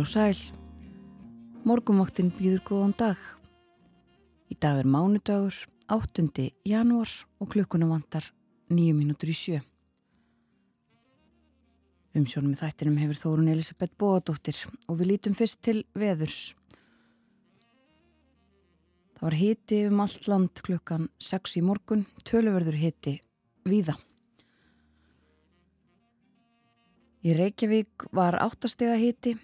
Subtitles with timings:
[0.00, 0.38] Og sæl.
[1.68, 3.18] Morgumvaktin býður góðan dag.
[4.48, 5.52] Í dag er mánudagur,
[5.92, 6.46] 8.
[6.64, 8.30] janúar og klukkunum vantar
[8.72, 9.58] 9 mínútur í sjö.
[12.16, 16.54] Umsjónum í þættinum hefur Þórun Elisabeth Bóadóttir og við lítum fyrst til veðurs.
[19.18, 23.18] Það var hiti um allt land klukkan 6 í morgun, töluverður hiti
[23.68, 24.00] víða.
[27.20, 29.36] Í Reykjavík var áttastega hiti,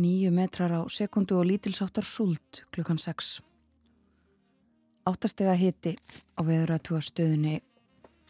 [0.00, 3.42] nýju metrar á sekundu og lítilsáttar súld klukkan 6.
[5.04, 5.96] Áttastega hiti
[6.34, 7.60] á veður aðtúastöðinni,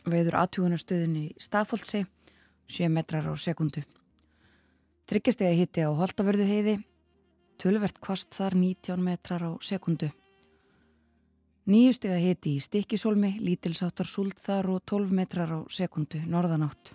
[0.04, 2.04] veður aðtúunastöðinni Stafóldsei,
[2.66, 3.84] 7 metrar á sekundu.
[5.06, 6.74] Tryggjastega hiti á Holtavörðu heiði,
[7.60, 10.10] tölvert kvast þar 19 metrar á sekundu.
[11.64, 16.92] Nýjustega hiti í Stikkisólmi, lítilsáttar súld þar og 12 metrar á sekundu, norðanátt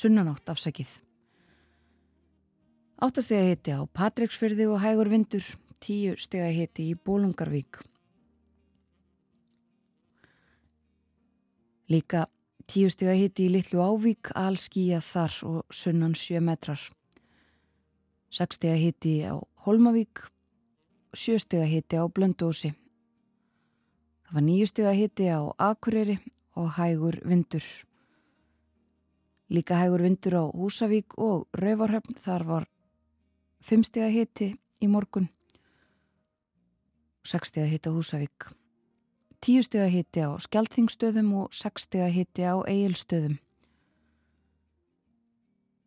[0.00, 1.09] sunnanátt afsakið.
[3.00, 5.44] Áttastega hiti á Patricksfyrði og hægur vindur,
[5.80, 7.78] tíu stega hiti í Bólungarvík.
[11.88, 12.26] Líka
[12.68, 16.82] tíu stega hiti í Littlu Ávík, allskíja þar og sunnan sjö metrar.
[18.28, 20.20] Seks stega hiti á Holmavík,
[21.16, 22.74] sjö stega hiti á Blöndósi.
[24.28, 26.18] Það var nýju stega hiti á Akureyri
[26.52, 27.64] og hægur vindur.
[29.48, 32.68] Líka hægur vindur á Húsavík og Rauvarhöfn, þar var
[33.60, 34.48] 5 steg að hiti
[34.80, 35.28] í morgun,
[37.28, 38.48] 6 steg að hiti á Húsavík,
[39.44, 43.38] 10 steg að hiti á Skeltingstöðum og 6 steg að hiti á Egilstöðum.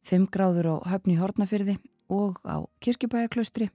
[0.05, 1.79] 5 gráður á Höfni Hortnafyrði
[2.13, 3.71] og á Kirkjubæjaklaustri,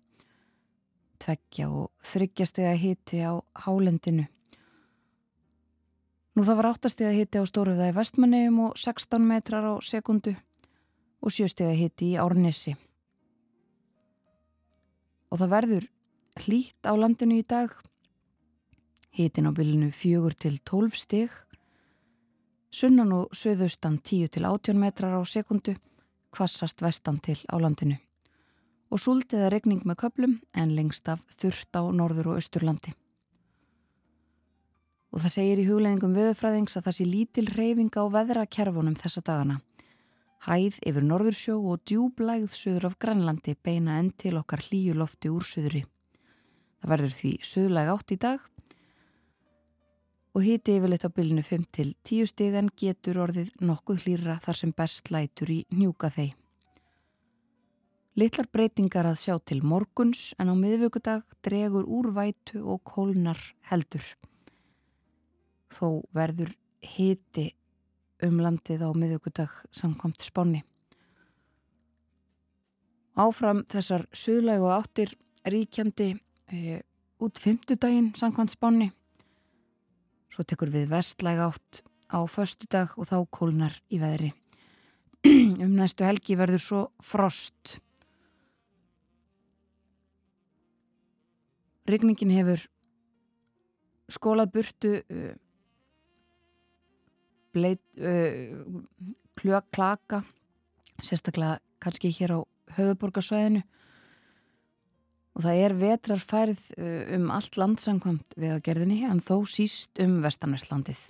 [1.18, 3.34] 2 og 3 steg að hiti á
[3.66, 4.28] Hálendinu.
[6.38, 10.36] Nú það var áttastega hitti á Stóruða í vestmannegjum og 16 metrar á sekundu
[11.18, 12.76] og sjöstega hitti í Árnesi.
[15.28, 15.86] Og það verður
[16.44, 17.72] hlýtt á landinu í dag.
[19.14, 21.32] Hittin á bylunu fjögur til 12 stig.
[22.70, 25.74] Sunnan og söðaustan 10 til 18 metrar á sekundu,
[26.32, 27.96] kvassast vestan til á landinu.
[28.92, 32.94] Og súltiða regning með köplum en lengst af þurft á norður og austurlandi
[35.12, 39.60] og það segir í hugleggingum viðfræðings að það sé lítil reyfinga á veðrakerfunum þessa dagana.
[40.46, 45.42] Hæð yfir norðursjó og djúblægð söður af Grænlandi beina enn til okkar hlýju lofti úr
[45.42, 45.82] söðuri.
[46.78, 48.44] Það verður því söðlæg átt í dag
[50.38, 54.74] og hiti yfirleitt á bylnu 5 til 10 stegan getur orðið nokkuð hlýra þar sem
[54.78, 56.36] best lætur í njúka þeim.
[58.18, 63.38] Littlar breytingar að sjá til morguns en á miðvöggudag dregur úr vætu og kólnar
[63.70, 64.06] heldur
[65.74, 67.52] þó verður hiti
[68.26, 70.62] um landið á miðugudag samkvæmt spáni.
[73.18, 75.14] Áfram þessar suðlægu áttir
[75.46, 76.80] ríkjandi e,
[77.22, 78.90] út fymtudaginn samkvæmt spáni.
[80.30, 84.32] Svo tekur við vestlæg átt á förstudag og þá kólnar í veðri.
[85.64, 87.78] um næstu helgi verður svo frost.
[91.88, 92.66] Rigningin hefur
[94.12, 95.34] skólað burtu uh,
[97.54, 98.54] bleit, uh,
[99.38, 100.22] klög, klaka
[101.02, 102.40] sérstaklega kannski hér á
[102.78, 103.62] höfuborgarsvæðinu
[105.38, 111.08] og það er vetrarfærið uh, um allt landsankvæmt vegagerðinni en þó síst um vestanverðlandið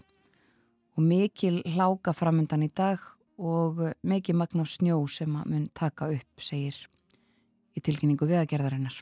[0.98, 3.02] og mikil hláka framöndan í dag
[3.38, 6.76] og uh, mikil magna snjó sem að mun taka upp, segir
[7.78, 8.98] í tilkynningu vegagerðarinnar.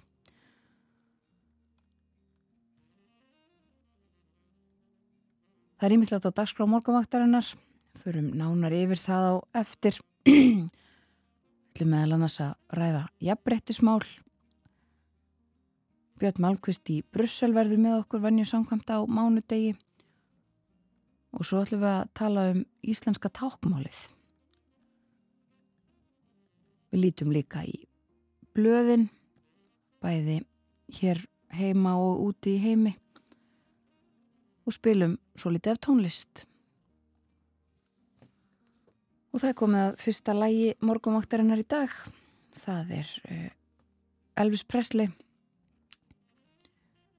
[5.76, 7.48] Það er ímislegt á dagskrá morgunvaktarinnar,
[8.00, 9.98] förum nánar yfir það á eftir,
[11.76, 14.00] ætlum meðal annars að ræða jafnbrettismál.
[16.16, 19.76] Björn Malmqvist í Brussel verður með okkur vannju samkvæmt á mánudegi
[21.36, 24.02] og svo ætlum við að tala um íslenska tákmálið.
[26.88, 27.82] Við lítum líka í
[28.56, 29.10] blöðin,
[30.00, 30.40] bæði
[30.96, 32.96] hér heima og úti í heimi
[34.66, 36.44] og spilum svo litið af tónlist.
[39.32, 41.92] Og það er komið að fyrsta lægi morgumvaktarinnar í dag.
[42.56, 43.48] Það er uh,
[44.42, 45.12] Elvis Presley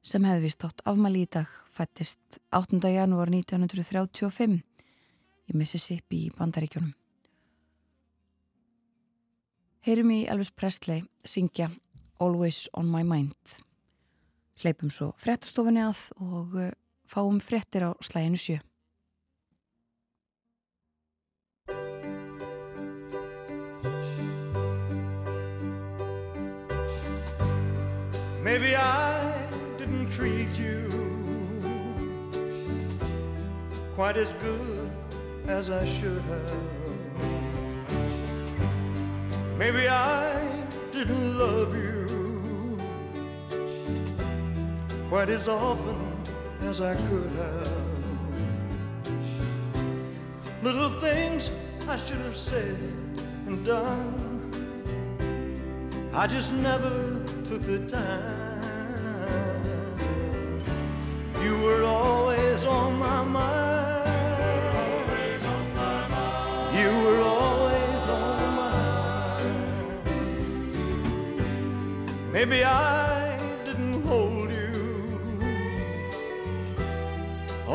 [0.08, 2.80] sem hefði vist átt afmæli í dag, fættist 8.
[2.94, 4.62] janúar 1935
[5.52, 6.94] í Mississippi í Bandaríkjónum.
[9.88, 11.70] Heyrum í Elvis Presley syngja
[12.20, 13.60] Always on my mind.
[14.64, 16.72] Hleypum svo frettastofunni að og uh,
[17.12, 18.58] fáum fréttir á slæginu sjö.
[28.48, 29.34] Maybe I
[29.78, 30.88] didn't treat you
[33.96, 34.90] quite as good
[35.48, 36.78] as I should have.
[39.58, 40.40] Maybe I
[40.94, 42.06] didn't love you
[45.10, 46.07] quite as often
[46.62, 47.74] as I could have.
[50.64, 51.52] Little things
[51.88, 52.78] I should have said
[53.46, 54.14] and done.
[56.14, 59.62] I just never took the time.
[61.44, 64.08] You were always on my mind.
[66.78, 70.02] You were always on my mind.
[72.34, 73.27] Maybe I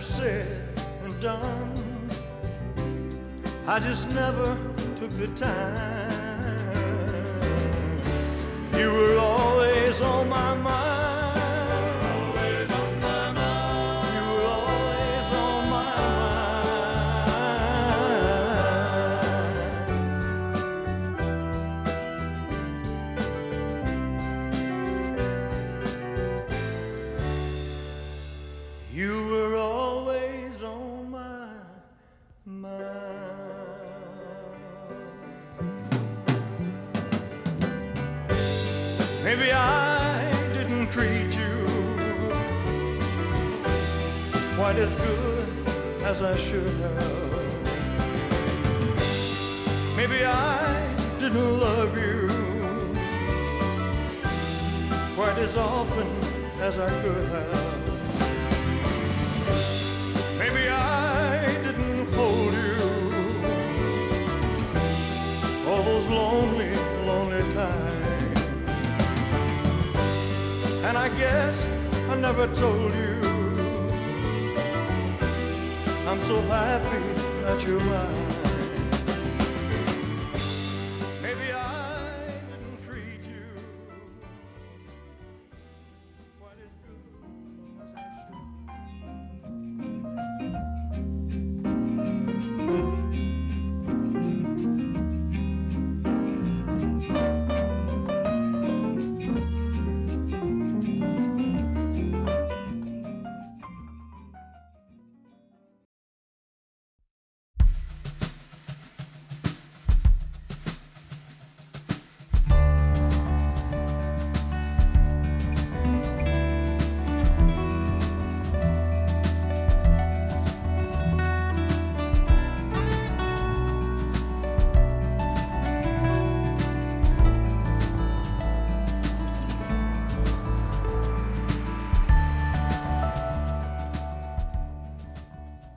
[0.00, 0.46] Have said
[1.04, 2.08] and done.
[3.66, 4.56] I just never
[4.96, 6.74] took the time.
[8.78, 10.89] You were always on my mind.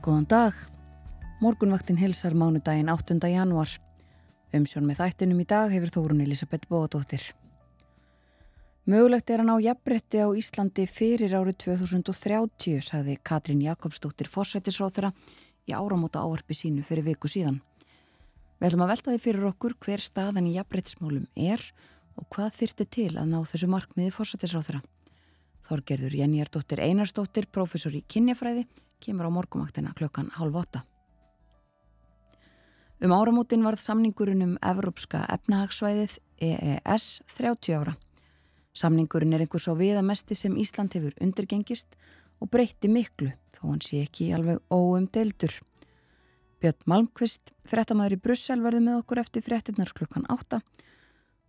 [0.04, 0.56] Góðan dag.
[1.40, 3.16] Morgunvaktin hilsar mánudaginn 8.
[3.32, 3.70] januar.
[4.52, 7.30] Umsjón með þættinum í dag hefur Þórun Elisabeth Bóðadóttir.
[8.84, 15.14] Mögulegt er að ná jafnbretti á Íslandi fyrir árið 2030, sagði Katrín Jakobsdóttir fórsættisráþara
[15.72, 17.64] í áramóta áarpi sínu fyrir viku síðan.
[18.60, 21.64] Við ætlum að velta því fyrir okkur hver staðan í jafnbrettismálum er
[22.20, 24.84] og hvað þyrti til að ná þessu markmiði fórsættisráþara.
[25.64, 28.68] Þorgerður Jenjardóttir Einarsdóttir, prófessor í kynjafræði,
[29.04, 30.84] kemur á morgumaktina klukkan halv åtta.
[33.04, 37.98] Um áramótin varð samningurinn um Evrópska efnahagsvæðið EES 30 ára.
[38.74, 41.98] Samningurinn er einhver svo viðamesti sem Ísland hefur undirgengist
[42.40, 45.60] og breytti miklu þó hann sé ekki alveg óumdeildur.
[46.64, 50.62] Björn Malmqvist, frettamæður í Brussel, verði með okkur eftir frettinnar klukkan 8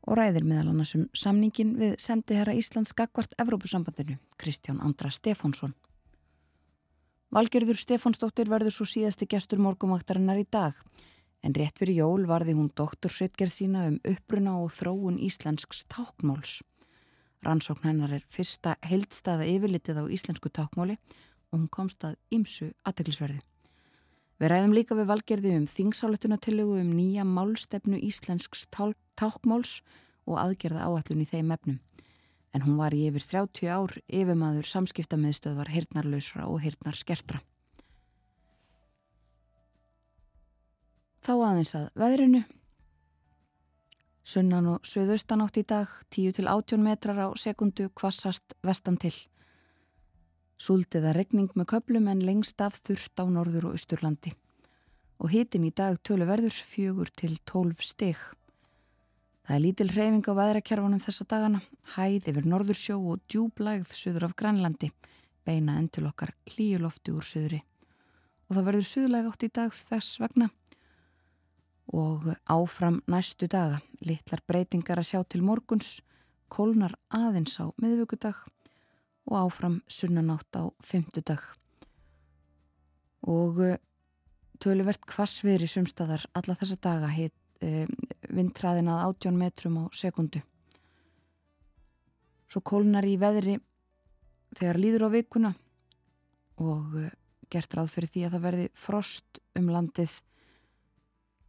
[0.04, 5.78] og ræðir meðal annars um samningin við sendiherra Íslands gagvart Evrópusambandinu, Kristján Andra Stefánsson.
[7.34, 10.76] Valgerður Stefánsdóttir verður svo síðasti gestur morgumvaktarinnar í dag
[11.42, 16.60] en rétt fyrir jól varði hún doktorsreitgerð sína um uppruna og þróun íslensks tákmáls.
[17.42, 20.94] Rannsókn hennar er fyrsta heildstaða yfirlitið á íslensku tákmáli
[21.50, 23.40] og hún komst að ymsu aðteglisverði.
[24.38, 29.80] Við ræðum líka við valgerði um þingsáletunatillögu um nýja málstefnu íslensks tákmáls
[30.22, 31.82] og aðgerða áallun í þeim efnum.
[32.54, 37.40] En hún var í yfir 30 ár yfirmaður samskiptamiðstöðvar hirtnarlausra og hirtnarskertra.
[41.24, 42.42] Þá aðeins að veðrinu.
[44.24, 49.14] Sunnan og söðaustan átt í dag, 10-18 metrar á sekundu kvassast vestan til.
[50.60, 54.34] Súldiða regning með köplum en lengst af þurft á norður og austurlandi.
[55.20, 58.20] Og hitin í dag tölu verður fjögur til 12 stig.
[59.44, 61.60] Það er lítil hreyfing á veðrakjárfunum þessa dagana,
[61.94, 64.88] hæð yfir norðursjó og djúblægð söður af Grænlandi,
[65.44, 67.60] beina enn til okkar hlíulofti úr söðri.
[68.48, 70.48] Og það verður söðlega átt í dag þess vegna.
[71.92, 73.82] Og áfram næstu daga.
[74.00, 75.98] Litlar breytingar að sjá til morguns.
[76.48, 78.40] Kólnar aðeins á miðvöggudag
[79.28, 81.44] og áfram sunnanátt á fymtudag
[83.24, 83.80] og eh,
[84.62, 87.10] töluvert kvassviðri sumstaðar alla þessa daga.
[87.12, 87.43] Heit e,
[88.34, 90.42] vindræðin að 18 metrum á sekundu.
[92.50, 93.58] Svo kólnar í veðri
[94.54, 95.52] þegar líður á vikuna
[96.62, 97.08] og e,
[97.50, 100.18] gert ráð fyrir því að það verði frost um landið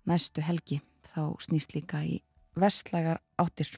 [0.10, 0.82] næstu helgi.
[1.06, 2.20] Þá snýst líka í
[2.58, 3.70] vestlægar áttir.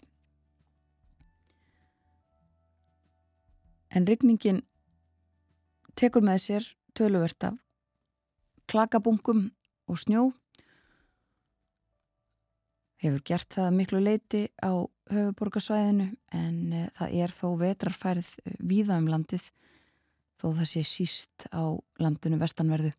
[3.91, 4.61] En rygningin
[5.97, 6.67] tekur með sér
[6.97, 7.57] töluvert af
[8.67, 9.47] klakabungum
[9.87, 10.29] og snjó
[13.07, 14.71] hefur gert það miklu leiti á
[15.11, 19.49] höfuborgarsvæðinu en e, það er þó vetrarfærið víða um landið
[20.37, 21.63] þó það sé síst á
[22.01, 22.93] landinu vestanverðu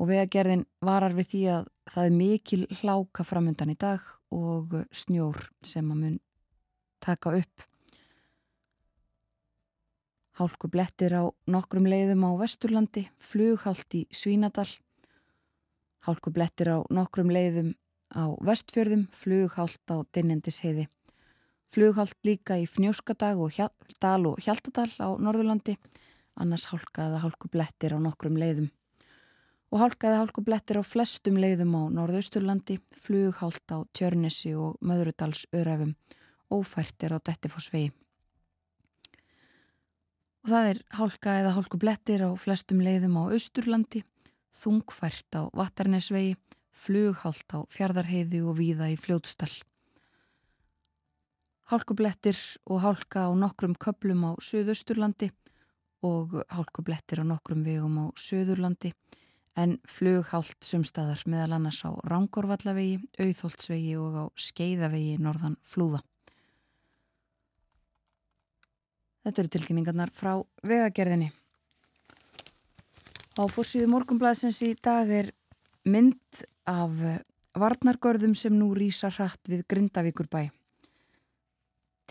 [0.00, 5.40] og vegagerðin varar við því að það er mikil hláka framöndan í dag og snjór
[5.66, 6.20] sem að mun
[7.02, 7.66] taka upp.
[10.40, 14.68] Hálku blettir á nokkrum leiðum á Vesturlandi, flughált í Svínadal,
[16.06, 17.74] hálku blettir á nokkrum leiðum
[18.14, 20.88] á Vestfjörðum, flughált á Dinnendisheiði,
[21.70, 23.54] flughált líka í Fnjóskadag og
[24.00, 25.76] Dal og Hjaltadal á Norðurlandi,
[26.40, 28.70] annars hálkaða hálku blettir á nokkrum leiðum.
[29.70, 35.94] Og hálkaði hálkublettir á flestum leiðum á Norðausturlandi, flughált á Tjörnesi og Möðrudals öræfum,
[36.50, 37.92] ófærtir á Dettifossvegi.
[40.42, 44.02] Og það er hálka eða hálkublettir á flestum leiðum á Austurlandi,
[44.50, 46.34] þungfært á Vatarnesvegi,
[46.72, 49.52] flughált á Fjardarheiði og víða í Fljótsdal.
[51.70, 55.30] Hálkublettir og hálka á nokkrum köplum á Suðausturlandi
[56.02, 58.90] og hálkublettir á nokkrum vegum á Suðurlandi
[59.58, 66.00] en flughált sumstaðar meðal annars á Rangorvallavegi, Auðholtsvegi og á Skeiðavegi norðan Flúða.
[69.26, 71.28] Þetta eru tilkynningarnar frá vegagerðinni.
[73.36, 75.30] Á fórsíðu morgumblaðsins í dag er
[75.84, 77.02] mynd af
[77.58, 80.50] varnargörðum sem nú rýsa hratt við Grindavíkur bæ.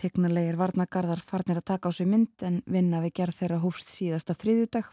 [0.00, 4.36] Teknulegir varnagarðar farnir að taka á sig mynd en vinna við gerð þeirra hófst síðasta
[4.36, 4.86] þriðjudag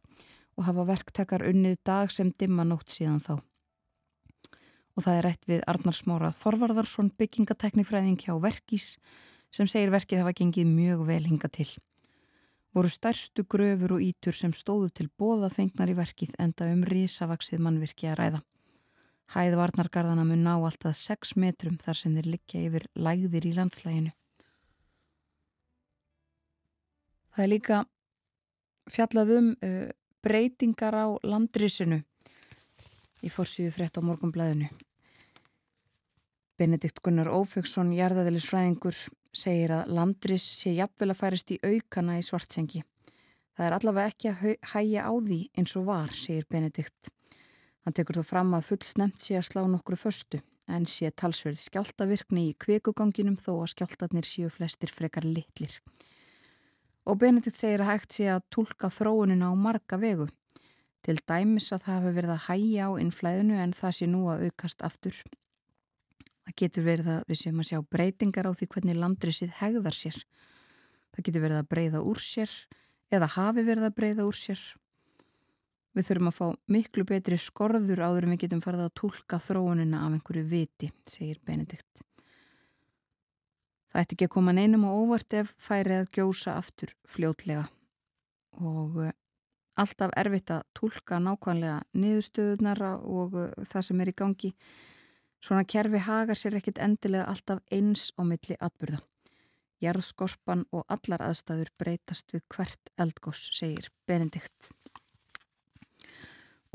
[0.58, 3.38] og hafa verktekar unnið dag sem dimma nótt síðan þá.
[4.98, 8.96] Og það er rætt við Arnar Smára Þorvarðarsson byggingateknifræðing hjá Verkís
[9.54, 11.70] sem segir verkið hafa gengið mjög vel hinga til.
[12.76, 17.64] Voru stærstu gröfur og ítur sem stóðu til bóða fengnar í verkið enda um risavaksið
[17.64, 18.44] mannvirkja að ræða.
[19.34, 24.14] Hæð varnargarðana mun ná alltaf 6 metrum þar sem þeir liggja yfir lægðir í landslæginu.
[27.36, 27.80] Það er líka
[28.90, 29.90] fjallað um uh,
[30.24, 32.00] breytingar á landrisinu
[33.22, 34.72] í fórsíðu frétt á morgunblæðinu.
[36.58, 38.96] Benedikt Gunnar Ófjöksson, jarðaðilisfræðingur,
[39.36, 42.82] segir að landris sé jafnvel að færist í aukana í svartsengi.
[43.58, 47.12] Það er allavega ekki að hæja á því eins og var, segir Benedikt.
[47.88, 51.62] Hann tekur þó fram að full snemt sé að slá nokkru förstu en sé talsverð
[51.63, 55.72] skjáltavirkni í kvikuganginum þó að skjáltatnir séu flestir frekar litlir.
[57.08, 60.25] Og Benedikt segir að hægt sé að tólka þróunina á marga vegu.
[61.00, 64.44] Til dæmis að það hafi verið að hæja á innflæðinu en það sé nú að
[64.50, 65.22] aukast aftur.
[66.44, 70.20] Það getur verið að við séum að sjá breytingar á því hvernig landrisið hegðar sér.
[71.15, 72.60] Það getur verið að breyða úr sér
[73.15, 74.65] eða hafi verið að breyða úr sér.
[75.98, 80.04] Við þurfum að fá miklu betri skorður áður en við getum farið að tólka þróunina
[80.06, 82.04] af einhverju viti, segir Benedikt.
[83.89, 87.63] Það ætti ekki að koma neinum og óvart ef færið að gjósa aftur fljótlega
[88.62, 89.16] og eh,
[89.82, 94.54] alltaf erfitt að tólka nákvæmlega niðurstöðunar og eh, það sem er í gangi.
[95.42, 99.01] Svona kerfi hagar sér ekkit endilega alltaf eins á milli atbyrða.
[99.82, 104.70] Jarðskorpan og allar aðstæður breytast við hvert eldgós, segir Benedikt.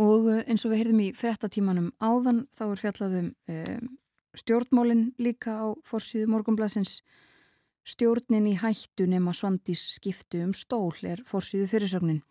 [0.00, 3.90] Og eh, eins og við heyrðum í frettatímanum áðan þá er fjallaðum um,
[4.38, 7.02] stjórnmólin líka á forsýðu morgunblæsins.
[7.84, 12.22] Stjórnin í hættu nema svandís skiptu um stól er forsýðu fyrirsögnin.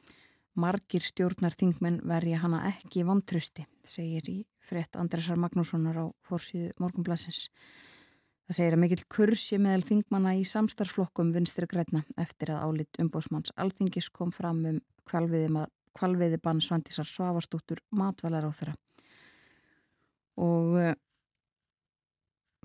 [0.56, 7.50] Margir stjórnar þingmenn verja hana ekki vantrösti, segir í frett Andresar Magnússonar á forsýðu morgunblæsins.
[8.48, 13.54] Það segir að mikill kursi meðal þingmanna í samstarflokkum vinstri græna eftir að álit umbósmanns
[13.56, 14.82] alþingis kom fram um
[15.98, 18.76] kvalviði bann Svandísar Svavastúttur matvælar á þeirra.
[20.42, 20.94] Og uh,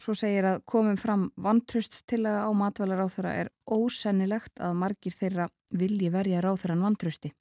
[0.00, 5.48] svo segir að komum fram vantröststillaga á matvælar á þeirra er ósennilegt að margir þeirra
[5.72, 7.32] vilji verja ráþurann vantrösti.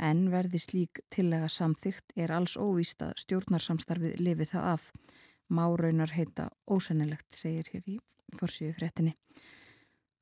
[0.00, 4.86] En verði slík tillega samþygt er alls óvíst að stjórnarsamstarfið lifið það af
[5.50, 7.98] má raunar heita ósennilegt, segir hér í
[8.38, 9.16] forsýðu fréttinni.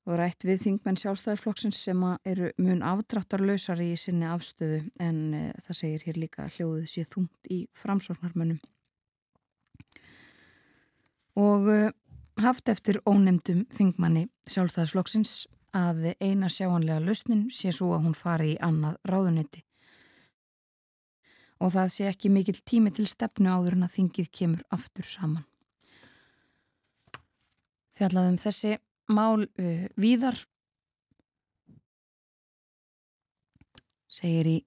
[0.09, 5.79] Og rætt við þingmenn sjálfstæðarflokksins sem eru mun afdráttarlausari í sinni afstöðu en e, það
[5.83, 8.63] segir hér líka hljóðið sér þungt í framsóknarmönnum.
[11.37, 11.79] Og e,
[12.41, 15.43] haft eftir ónemdum þingmanni sjálfstæðarflokksins
[15.77, 19.69] að eina sjáanlega lausnin sé svo að hún fari í annað ráðunetti
[21.59, 25.47] og það sé ekki mikill tími til stefnu áður en að þingið kemur aftur saman.
[27.99, 28.77] Fjallaðum þessi
[29.09, 30.39] mál uh, víðar
[34.09, 34.59] segir í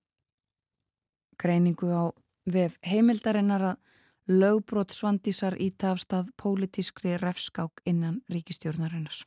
[1.41, 2.03] greiningu á
[2.49, 3.79] vef heimildarinnar að
[4.31, 9.17] lögbrot svandísar í tafstað pólitískri refskák innan ríkistjórnarinnar.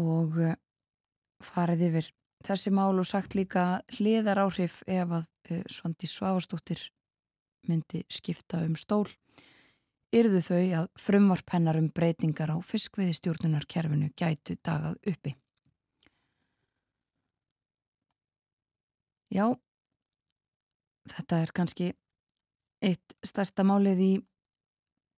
[0.00, 0.56] Og uh,
[1.44, 2.10] farið yfir
[2.42, 6.88] þessi mál og sagt líka hliðar áhrif ef að uh, Svandi Svavastóttir
[7.68, 9.06] myndi skipta um stól
[10.12, 15.34] yrðu þau að frumvarp hennar um breytingar á fiskveiði stjórnunarkerfinu gætu dagað uppi.
[19.32, 19.46] Já,
[21.08, 21.92] þetta er kannski
[22.84, 24.12] eitt stærsta málið í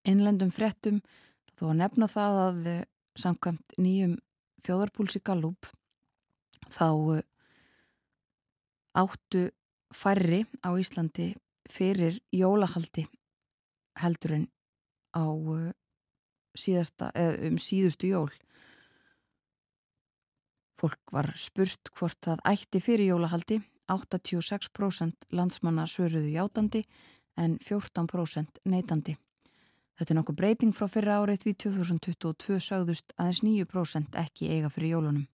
[0.07, 1.01] innlendum frettum
[1.59, 2.85] þó að nefna það að eh,
[3.19, 4.15] samkvæmt nýjum
[4.65, 5.69] þjóðarpúlsi Gallup
[6.71, 7.25] þá eh,
[9.03, 9.49] áttu
[9.95, 11.33] færri á Íslandi
[11.71, 13.09] fyrir jólahaldi
[13.99, 14.49] heldur en
[15.15, 15.73] á eh,
[16.55, 17.11] síðasta,
[17.49, 18.31] um síðustu jól.
[20.79, 26.83] Fólk var spurt hvort það ætti fyrir jólahaldi, 86% landsmanna svöruðu játandi
[27.39, 29.17] en 14% neitandi.
[29.95, 34.97] Þetta er nokkuð breyting frá fyrra árið því 2022 sögðust aðeins 9% ekki eiga fyrir
[34.97, 35.27] jólunum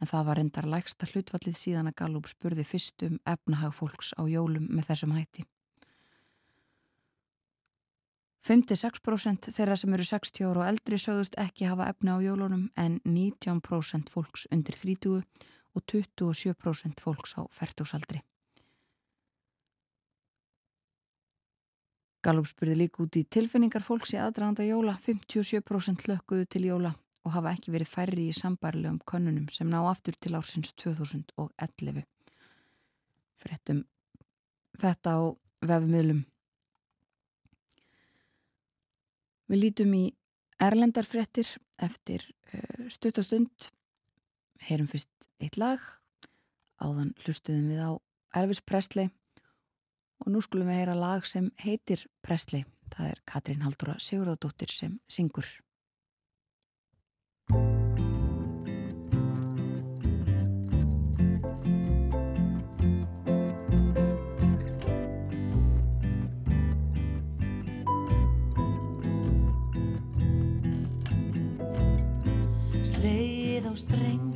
[0.00, 4.22] en það var endar lægsta hlutfallið síðan að Gallup spurði fyrst um efnahag fólks á
[4.28, 5.46] jólum með þessum hætti.
[8.46, 13.00] 56% þeirra sem eru 60 ára og eldri sögðust ekki hafa efna á jólunum en
[13.02, 15.24] 19% fólks undir 30
[15.74, 18.22] og 27% fólks á færtúsaldri.
[22.22, 26.94] Gallup spurði líka út í tilfinningar fólks í aðdraganda jóla, 57% lökkuðu til jóla
[27.26, 32.02] og hafa ekki verið færri í sambarlegum könnunum sem ná aftur til ársins 2011.
[33.36, 33.84] Frettum
[34.78, 35.20] þetta á
[35.66, 36.24] vefmiðlum.
[39.46, 40.04] Við lítum í
[40.62, 41.48] erlendarfrettir
[41.82, 43.68] eftir uh, stutt og stund.
[44.66, 45.82] Heyrum fyrst eitt lag,
[46.80, 47.90] áðan hlustuðum við á
[48.40, 49.10] Elvis Presley
[50.24, 52.64] og nú skulum við heyra lag sem heitir Presley.
[52.94, 55.46] Það er Katrín Haldóra Sigurðardóttir sem syngur.
[73.76, 74.35] Sleið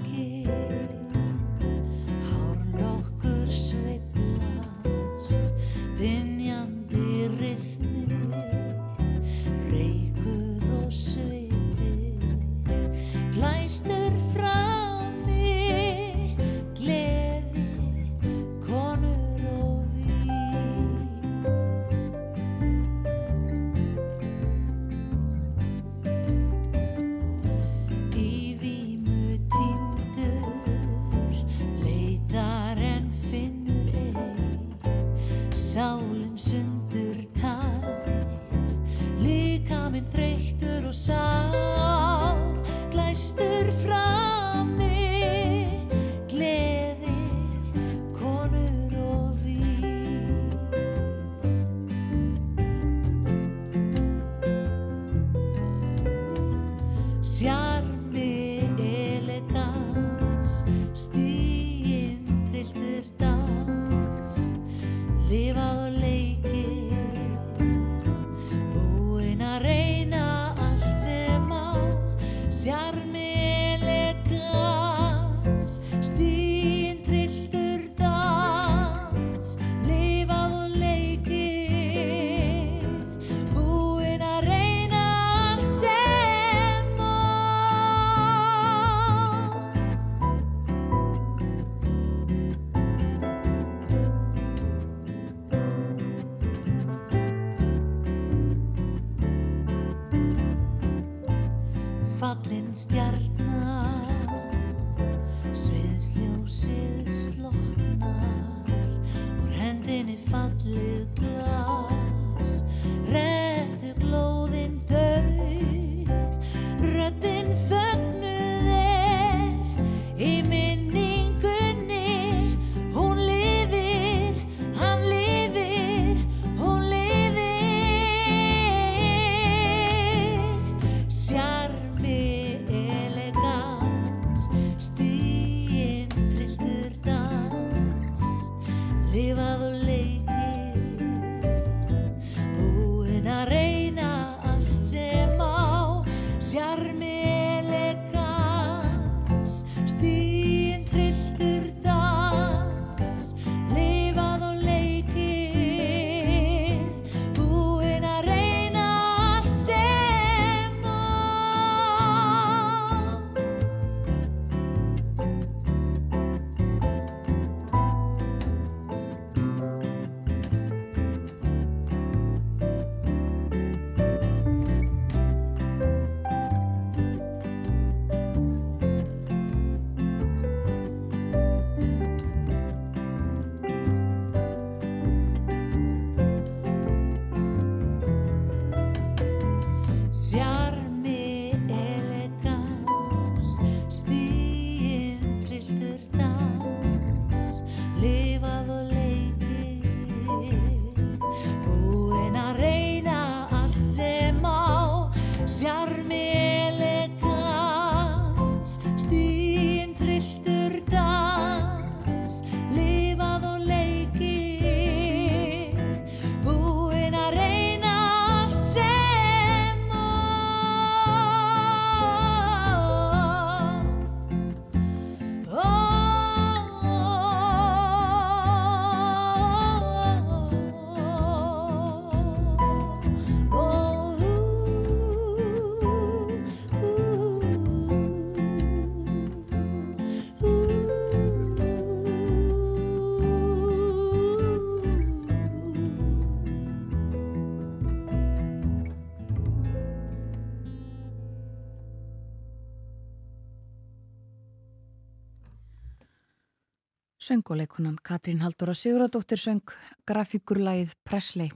[257.31, 259.71] Sönguleikunan Katrín Halldóra Sigurðardóttir söng
[260.03, 261.53] grafíkurlægið Presley.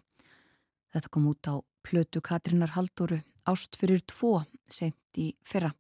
[0.94, 5.72] Þetta kom út á plötu Katrínar Halldóru Ást fyrir tvo sent í fyrra.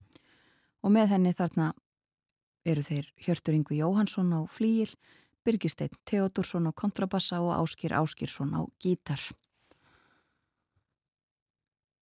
[0.82, 1.68] Og með henni þarna
[2.66, 4.90] eru þeir Hjörtur Yngvi Jóhansson á flíil,
[5.46, 9.22] Birgisteinn Theodorsson á kontrabassa og Áskir Áskirsson á gítar.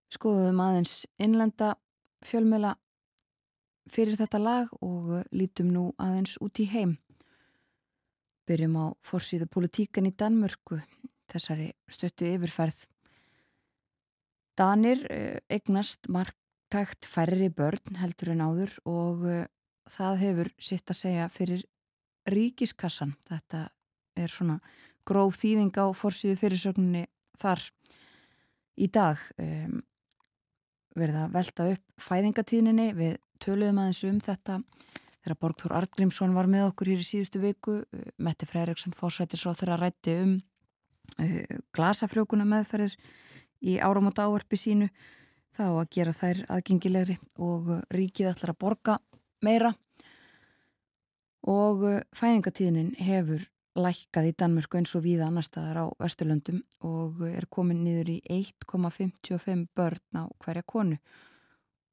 [0.09, 1.75] Skoðuðum aðeins innlenda
[2.25, 2.79] fjölmela
[3.85, 6.97] fyrir þetta lag og lítum nú aðeins út í heim.
[8.49, 10.81] Byrjum á forsýðu politíkan í Danmörku,
[11.31, 12.87] þessari stöttu yfirferð.
[14.59, 19.47] Danir eh, eignast marktækt færri börn heldur en áður og eh,
[19.93, 21.63] það hefur sitt að segja fyrir
[22.29, 23.15] ríkiskassan.
[23.31, 23.69] Þetta
[24.19, 24.59] er svona
[25.09, 27.07] gróf þýðing á forsýðu fyrirsögninni
[27.41, 27.65] þar
[28.79, 29.19] í dag.
[30.93, 34.61] Verið að velta upp fæðingatíðninni við töluðum aðeins um þetta
[35.23, 37.77] þegar Borgþór Artgrímsson var með okkur hér í síðustu viku
[38.23, 40.35] Metti Freiriksson fórsættisráð þegar að rætti um
[41.23, 42.97] uh, glasafrjókuna meðferðir
[43.63, 44.91] í áramót ávarpi sínu
[45.53, 48.99] þá að gera þær aðgengilegri og ríkið ætlar að borga
[49.45, 49.73] meira.
[51.47, 53.47] Og uh, fæðingatíðnin hefur
[53.79, 58.19] lækkað í Danmörku eins og víða annar staðar á Vesturlöndum og er komin niður í
[58.29, 60.99] 1,55 börn á hverja konu.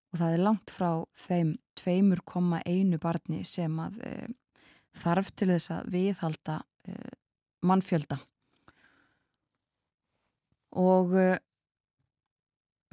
[0.09, 0.89] Og það er langt frá
[1.27, 4.13] þeim 2,1 barni sem að e,
[4.99, 6.95] þarf til þess að viðhalda e,
[7.65, 8.19] mannfjölda.
[10.79, 11.29] Og e,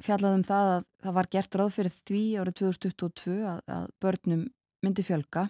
[0.03, 4.43] fjallaðum það að það var gert ráð fyrir því árið 2022 að, að börnum
[4.85, 5.47] myndi fjölga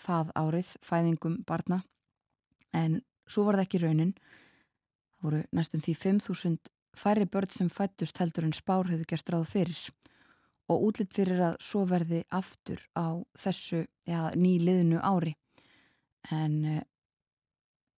[0.00, 1.82] það árið fæðingum barna.
[2.72, 4.12] En svo var það ekki raunin.
[5.20, 9.48] Það voru næstum því 5.000 færri börn sem fættust heldur en spár hefur gert ráð
[9.50, 9.82] fyrir
[10.70, 15.34] og útlitt fyrir að svo verði aftur á þessu ja, nýliðinu ári
[16.30, 16.80] en uh,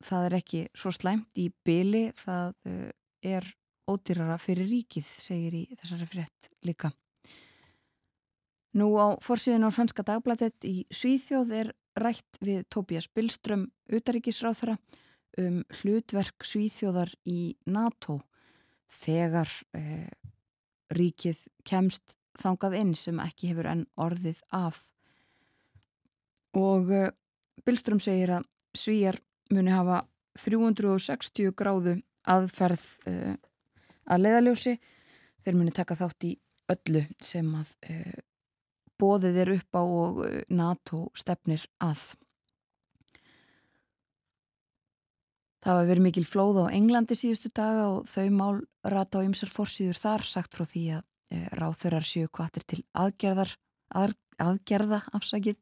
[0.02, 2.88] það er ekki svo slæmt í byli það uh,
[3.22, 3.46] er
[3.90, 6.92] ódýrara fyrir ríkið, segir í þessari frétt líka.
[8.78, 14.78] Nú á fórsíðin á Svenska dagbladet í Svíþjóð er rætt við Tóbías Billström, utaríkisráþara,
[15.42, 18.22] um hlutverk Svíþjóðar í NATO
[19.02, 20.08] þegar eh,
[20.92, 24.86] ríkið kemst þangað inn sem ekki hefur enn orðið af.
[26.56, 27.10] Og eh,
[27.66, 29.18] Billström segir að Svíjar
[29.52, 30.02] muni hafa
[30.40, 33.34] 360 gráðu aðferð eh,
[34.08, 34.78] að leiðaljósi
[35.44, 36.32] þeir muni taka þátt í
[36.72, 38.18] öllu sem að uh,
[39.02, 42.12] bóðið er upp á og uh, NATO stefnir að.
[45.62, 49.50] Það var verið mikil flóð á Englandi síðustu daga og þau mál rata á ymsar
[49.52, 53.56] forsýður þar sagt frá því að uh, ráþurar séu kvartir til aðgerðar,
[53.96, 55.58] að, aðgerða afsakið,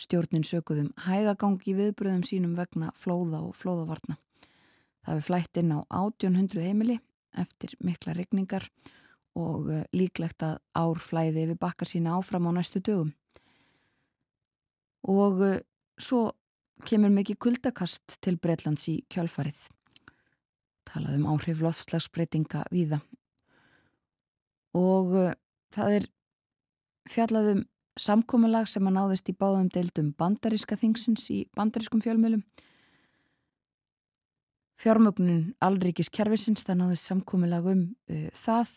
[0.00, 4.18] stjórnin sökuðum hægagangi viðbröðum sínum vegna flóða og flóðavarna.
[5.06, 6.98] Það við flætt inn á 1800 heimili
[7.36, 8.66] eftir mikla regningar
[9.36, 13.12] og eh, líklegt að árflæði við bakkar sína áfram á næstu dögum.
[15.06, 15.60] Og eh,
[16.00, 16.30] svo
[16.88, 19.66] kemur mikið kuldakast til Breitlands í kjálfarið.
[20.86, 23.00] Talað um áhrif loftslagsbreytinga víða.
[24.76, 25.34] Og eh,
[25.74, 26.08] það er
[27.10, 27.64] fjallaðum
[27.96, 32.42] samkómulag sem að náðist í báðum deildum bandaríska þingsins í bandarískum fjölmjölum
[34.80, 38.72] fjármögnun allríkis kervisins það náðist samkómilag um uh, það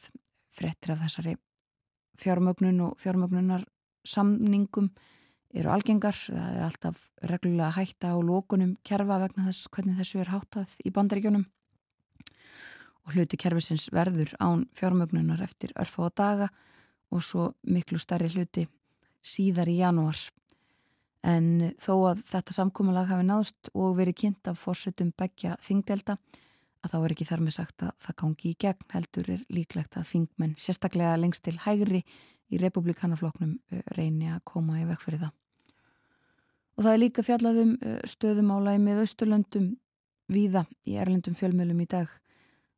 [0.56, 1.36] frettir af þessari
[2.20, 3.66] fjármögnun og fjármögnunar
[4.08, 4.90] samningum
[5.56, 6.16] eru algengar.
[6.16, 10.92] Það er alltaf reglulega hætta á lókunum kerfa vegna þess hvernig þessu er háttað í
[10.96, 11.48] bandaríkjónum
[13.06, 16.50] og hluti kervisins verður án fjármögnunar eftir örfa og daga
[17.12, 18.68] og svo miklu starri hluti
[19.22, 20.20] síðar í janúar
[21.28, 26.16] en þó að þetta samkómulag hafi náðst og verið kynnt af fórsetum begja þingdelda
[26.80, 29.98] að þá er ekki þar með sagt að það gangi í gegn heldur er líklegt
[30.00, 32.04] að þingmenn sérstaklega lengst til hægri
[32.50, 33.58] í republikanafloknum
[33.98, 35.36] reyni að koma í vekk fyrir það.
[36.78, 37.74] Og það er líka fjallaðum
[38.08, 39.70] stöðumála í miðausturlöndum
[40.32, 42.08] víða í erlendum fjölmjölum í dag.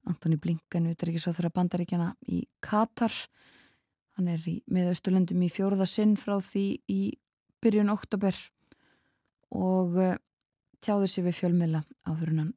[0.10, 3.14] Antoni Blinken, utryggisáþurra bandaríkjana í Katar.
[4.18, 7.02] Hann er í miðausturlöndum í fjóruða sinn frá því í
[7.62, 8.36] byrjun oktober
[9.54, 10.18] og uh,
[10.82, 12.52] tjáði sér við fjölmila áður hann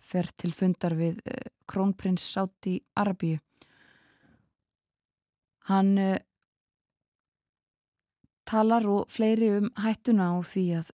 [0.00, 3.38] fer til fundar við uh, krónprins Sáti Arbíu.
[5.68, 6.16] Hann uh,
[8.48, 10.88] talar og fleiri um hættuna á því að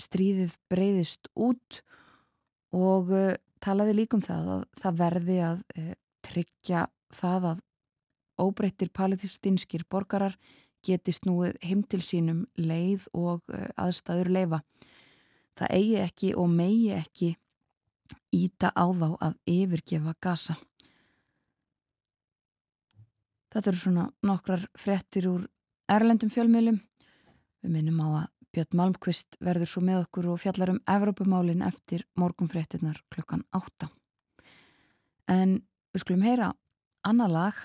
[0.00, 1.82] stríðið breyðist út
[2.74, 3.12] og
[3.64, 5.64] talaði líkum það að það verði að
[6.28, 7.64] tryggja það að
[8.38, 10.36] óbreyttir palestinskir borgarar
[10.86, 14.62] geti snúið heim til sínum leið og eh, aðstæður leifa.
[15.58, 17.32] Það eigi ekki og megi ekki
[18.34, 20.56] íta á þá að yfirgefa gasa.
[23.48, 25.46] Þetta eru svona nokkrar frettir úr
[25.90, 26.78] erlendum fjölmiðlum.
[27.64, 28.26] Við minnum á að
[28.58, 33.86] Björn Malmqvist verður svo með okkur og fjallar um Evrópumálin eftir morgunfrettinnar klukkan 8.
[35.30, 35.52] En
[35.94, 36.48] við skulum heyra
[37.06, 37.60] annað lag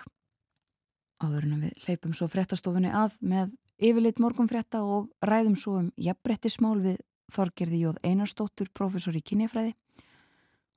[1.17, 6.75] áður en við leipum svo frettastofunni að með yfirleitt morgunfretta og ræðum svo um jafnbrettismál
[6.83, 7.01] við
[7.33, 9.73] Þorgerði Jóð Einarstóttur, professor í kynjafræði.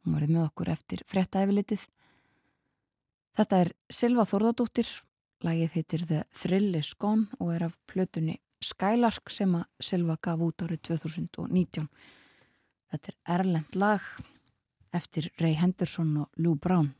[0.00, 1.84] Hún varði með okkur eftir fretta yfirleitið.
[3.36, 4.88] Þetta er Silva Þorðardóttir,
[5.44, 10.40] lagið heitir The Thrill is Gone og er af plötunni Skylark sem að Silva gaf
[10.40, 11.88] út árið 2019.
[12.92, 14.04] Þetta er erlend lag
[14.96, 16.94] eftir Ray Henderson og Lou Brown.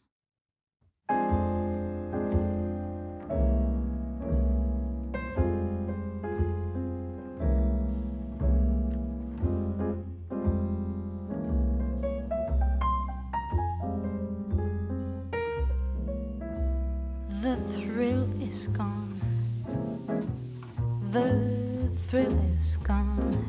[21.16, 23.40] The thrill is gone.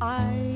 [0.00, 0.51] I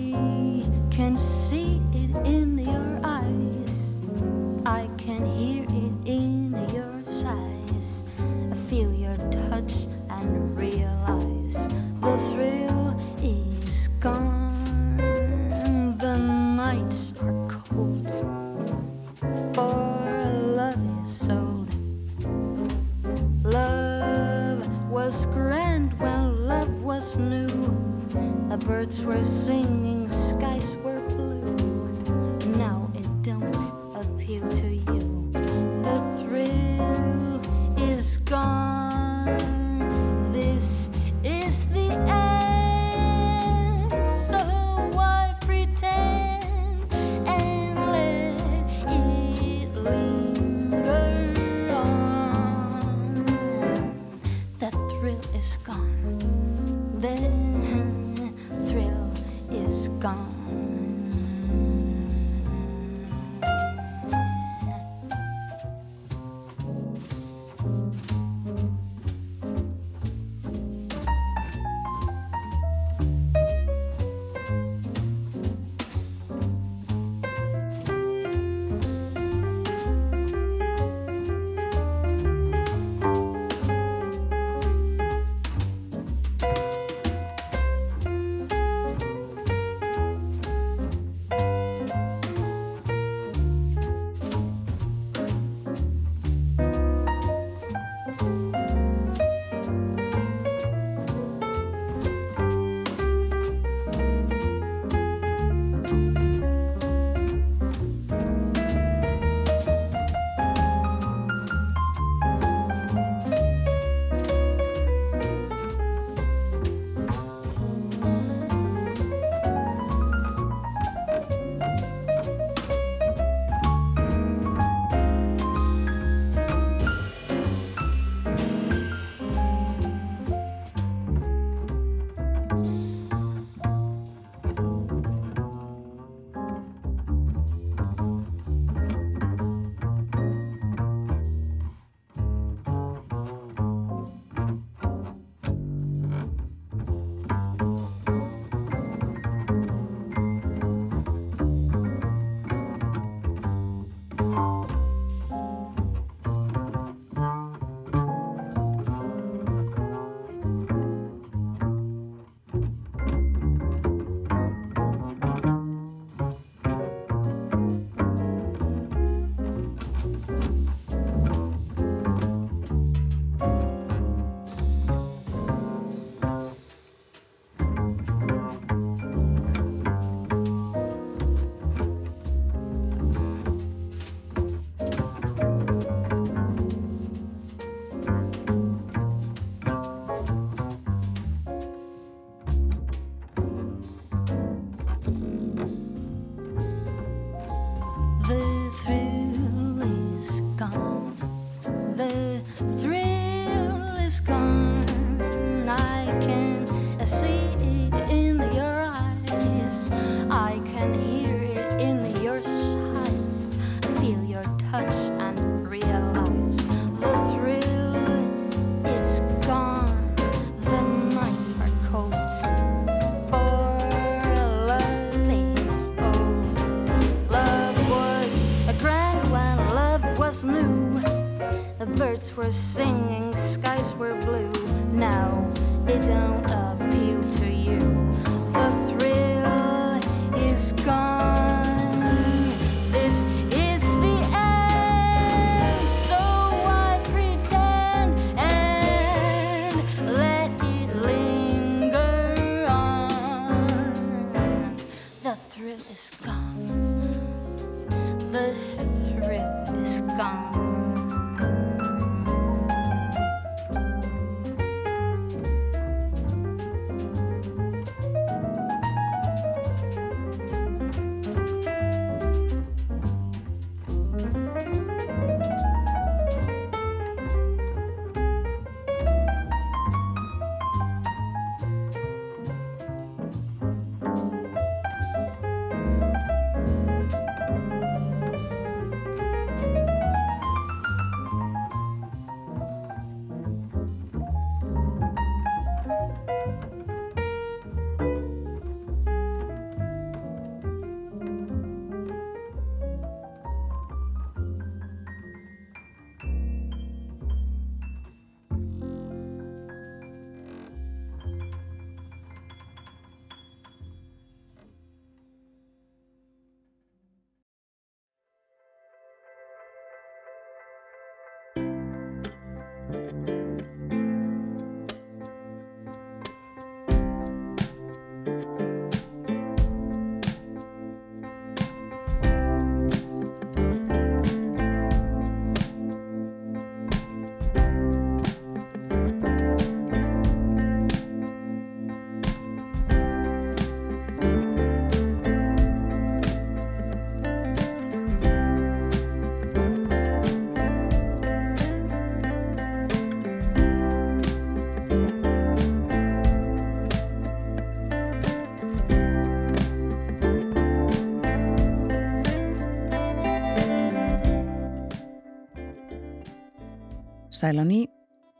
[367.37, 367.83] Sælan í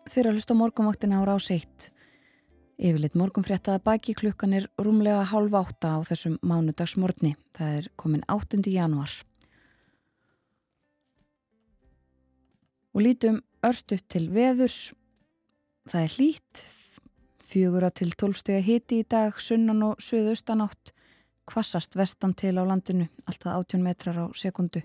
[0.09, 1.91] þeirra hlust á morgunvaktina á rás 1.
[2.81, 7.35] Yfirleitt morgunfréttaða baki klukkan er rúmlega hálf átta á þessum mánudagsmorgni.
[7.53, 8.63] Það er komin 8.
[8.73, 9.13] januar.
[12.97, 14.95] Og lítum örstuðt til veðurs.
[15.93, 16.63] Það er hlýtt,
[17.45, 20.95] fjögura til tólfstega hiti í dag, sunnan og söðaustanátt,
[21.45, 24.81] kvassast vestan til á landinu, alltaf 18 metrar á sekundu,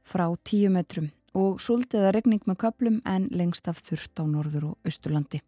[0.00, 4.88] frá 10 metrum og súldiða regning með köplum en lengst af þurft á norður og
[4.88, 5.40] austurlandi.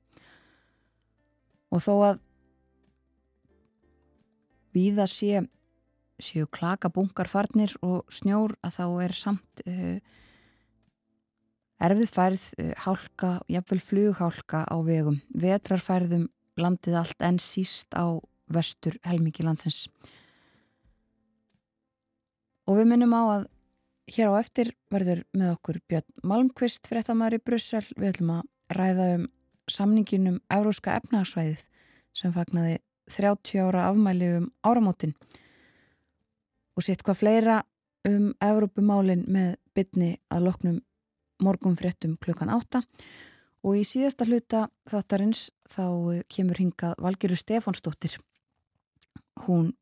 [1.70, 2.20] Og þó að
[4.76, 5.46] víða sé,
[6.18, 9.98] séu klaka bunkar farnir og snjór að þá er samt uh,
[11.86, 16.28] erfið færð, uh, hálka, jafnvel flughálka á vegum, vetrarfærðum
[16.60, 18.18] landið allt en síst á
[18.52, 19.86] vestur helmingi landsins.
[22.66, 23.44] Og við minnum á að
[24.10, 27.84] hér á eftir verður með okkur Björn Malmqvist fréttamæri Brussel.
[27.98, 29.24] Við ætlum að ræða um
[29.70, 31.64] samninginum Euróska efnagsvæðið
[32.16, 32.78] sem fagnaði
[33.10, 35.14] 30 ára afmæli um áramótin
[36.76, 37.56] og sitt hvað fleira
[38.06, 40.78] um Európumálin með bytni að loknum
[41.42, 42.82] morgum fréttum klukkan 8
[43.66, 48.14] og í síðasta hluta þáttarins þá kemur hingað Valgeru Stefánsdóttir.
[49.46, 49.74] Hún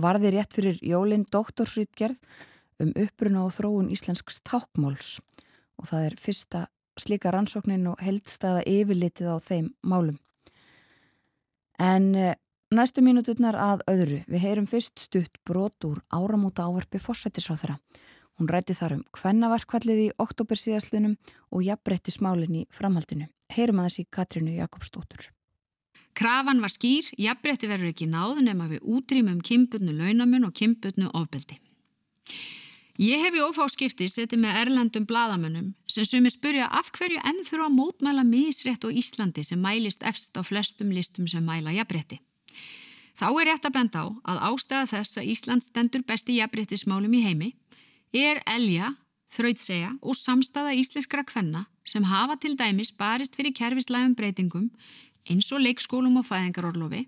[0.00, 2.20] varði rétt fyrir Jólinn doktorsrýtgerð
[2.80, 5.18] um uppruna og þróun íslensks tákmáls
[5.80, 6.66] og það er fyrsta
[7.00, 10.18] slíka rannsóknin og heldstæða yfirlitið á þeim málum.
[11.80, 12.36] En eh,
[12.74, 14.20] næstu mínuturnar að öðru.
[14.28, 17.78] Við heyrum fyrst stutt brot úr áramóta ávarpi fórsættisráþara.
[18.36, 21.16] Hún rætti þar um hvennaverkvallið í oktober síðastlunum
[21.52, 23.28] og jafnbretti smálinn í framhaldinu.
[23.52, 25.28] Heyrum aðeins í Katrínu Jakobsdóttur.
[26.16, 31.60] Krafan var skýr, jafnbretti verður ekki náð nema við útrýmum kimbutnu launamun og kimbutnu ofbeldi.
[33.00, 37.70] Ég hef í ófáskipti setið með erlendum bladamönnum sem sumi spurja af hverju enn þurfa
[37.70, 42.20] að mótmæla misrétt og Íslandi sem mælist efst á flestum listum sem mæla jafnbretti.
[43.16, 47.24] Þá er rétt að benda á að ástæða þess að Ísland stendur besti jafnbrettismálum í
[47.24, 47.50] heimi
[48.12, 48.92] er elja,
[49.32, 54.68] þrautsega og samstaða íslenskra kvenna sem hafa til dæmis barist fyrir kerfislægum breytingum
[55.24, 57.06] eins og leikskólum og fæðingarorlofi,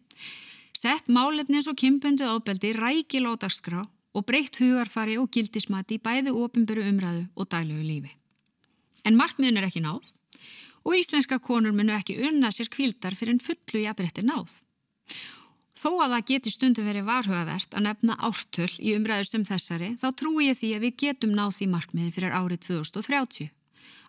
[0.72, 6.84] sett málefnis og kimpundu ábeldi rækil á dagskrá og breytt hugarfari og gildismati bæði ofinböru
[6.90, 8.12] umræðu og daglegu lífi.
[9.04, 10.12] En markmiðun er ekki náð
[10.82, 14.60] og íslenskar konur munu ekki unna sér kvildar fyrir en fullu jafnbrettir náð.
[15.78, 20.08] Þó að það geti stundum verið varhugavert að nefna ártöl í umræður sem þessari, þá
[20.20, 23.48] trúi ég því að við getum náð því markmiði fyrir árið 2030.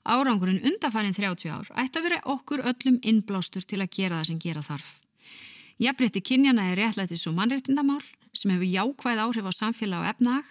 [0.03, 4.41] Árangurinn undafarinn 30 ár ætti að vera okkur öllum innblástur til að gera það sem
[4.43, 5.02] gera þarf.
[5.83, 10.45] Jafnbretti kynjana er réttlættis og mannréttindamál sem hefur jákvæð áhrif á samfélag og efnag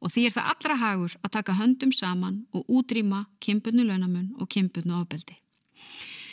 [0.00, 4.48] og því er það allra hagur að taka höndum saman og útrýma kimpurnu launamun og
[4.48, 5.36] kimpurnu ofbeldi.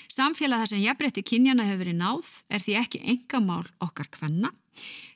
[0.07, 4.53] Samfélag þar sem jafnbretti kynjana hefur verið náð er því ekki enga mál okkar hvenna.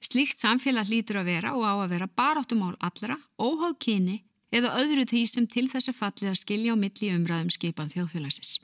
[0.04, 4.18] Slíkt samfélag hlýtur að vera og á að vera baráttumál allra, óháð kyni
[4.52, 8.60] eða öðru því sem til þessi fallið að skilja á milli umræðum skipan þjóðfélagsins.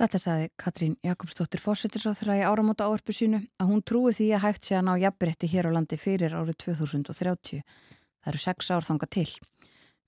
[0.00, 4.68] Þetta sagði Katrín Jakobsdóttir fósittisráþra í áramóta áarpu sínu að hún trúi því að hægt
[4.68, 7.60] sé að ná jafnbretti hér á landi fyrir árið 2030.
[7.60, 9.26] Það eru sex ár þanga til.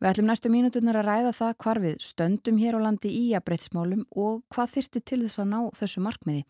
[0.01, 4.07] Við ætlum næstu mínuturnar að ræða það hvar við stöndum hér á landi í jafnbreitsmálum
[4.17, 6.47] og hvað þyrsti til þess að ná þessu markmiði.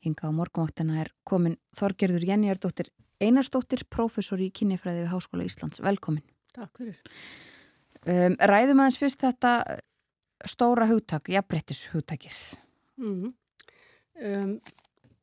[0.00, 2.88] Hinga á morgunvaktina er komin Þorgerður Jenniardóttir
[3.20, 5.82] Einarsdóttir, professor í kynjafræði við Háskóla Íslands.
[5.84, 6.24] Velkomin.
[6.56, 6.96] Takk fyrir.
[8.08, 9.52] Um, ræðum aðeins fyrst þetta
[10.48, 12.40] stóra hugtak, jafnbrettis hugtakið.
[13.00, 13.32] Mm.
[14.20, 14.56] Um,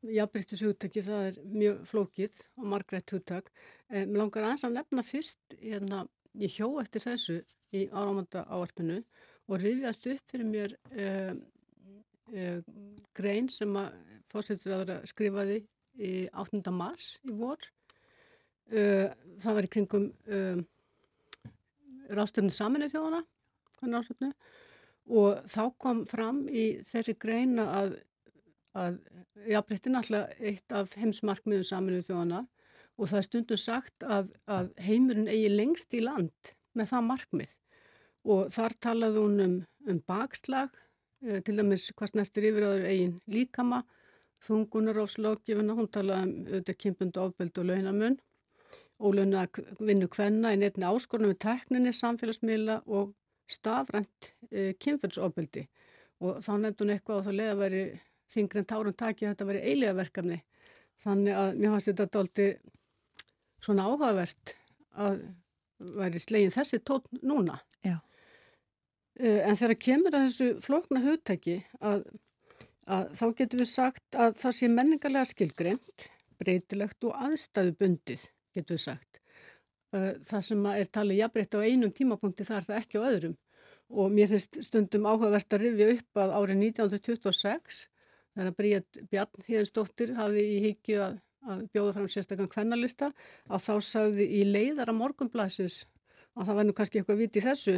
[0.07, 3.51] jafnbrettis hugtakið, það er mjög flókið og margrætt hugtak.
[3.89, 6.05] Um, mér langar aðeins að nefna fyrst hérna
[6.37, 7.37] ég hjó eftir þessu
[7.75, 9.01] í áramönda áarpinu
[9.47, 11.33] og rifjast upp fyrir mér uh,
[12.33, 12.59] uh,
[13.17, 13.95] grein sem að
[14.31, 15.61] fórsettisraður skrifaði
[15.97, 16.61] í 8.
[16.73, 17.61] mars í vor.
[18.67, 19.07] Uh,
[19.39, 20.09] það var í kringum
[22.07, 23.21] ráðstöfnu saminnið þjóðana,
[23.77, 24.31] hvernig ráðstöfnu,
[25.07, 27.95] og þá kom fram í þeirri greina að,
[28.75, 28.99] að
[29.47, 32.43] jafnbrettin alltaf eitt af heimsmarkmiðum saminnið þjóðana
[32.97, 37.53] og það er stundum sagt að, að heimurinn eigi lengst í land með það markmið.
[38.27, 40.73] Og þar talaði hún um, um bakslag,
[41.23, 43.83] eh, til dæmis hvað snertir yfir áður eigin líkama,
[44.45, 48.17] þungunarófslókjufuna, hún talaði um auðvitað kynbund ofbeld og launamun,
[48.97, 49.45] ólöna
[49.77, 53.13] vinnu kvenna í nefni áskorunum við tekninni, samfélagsmiðla og
[53.51, 55.67] stafrænt eh, kynfellsofbeldi
[56.25, 57.83] og þá nefndi hún eitthvað og þá leiði að veri
[58.33, 60.39] þingri en tárun taki að þetta veri eiliga verkefni
[61.03, 62.47] þannig að mér fannst þetta doldi
[63.63, 64.55] svona áhugavert
[64.97, 65.19] að
[65.77, 67.59] væri slegin þessi tótt núna.
[69.17, 72.03] Uh, en þegar kemur að þessu flókna hugtæki að,
[72.85, 78.83] að þá getur við sagt að það sé menningarlega skilgreynd, breytilegt og aðstæðubundið, getur við
[78.83, 79.16] sagt.
[79.97, 83.37] Uh, það sem er talið jafnbreytt á einum tímapunkti þar það ekki á öðrum
[83.87, 87.77] og mér finnst stundum áhugavert að rifja upp að árið 1926
[88.37, 93.11] þegar Bríett Bjarn Híðansdóttir hafi í higgju að, að bjóða fram sérstaklega kvennalista
[93.47, 95.85] að þá sagði í leiðara morgunblæsis
[96.35, 97.77] að það var nú kannski eitthvað viti í þessu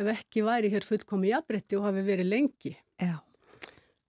[0.00, 2.74] ef ekki væri hér fullkomi jafnbretti og hafi verið lengi.
[3.00, 3.16] Já.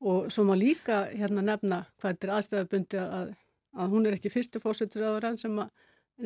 [0.01, 3.31] Og svo má líka hérna nefna hvað er aðstæðabundi að,
[3.77, 5.69] að hún er ekki fyrstu fórsetur aðra sem að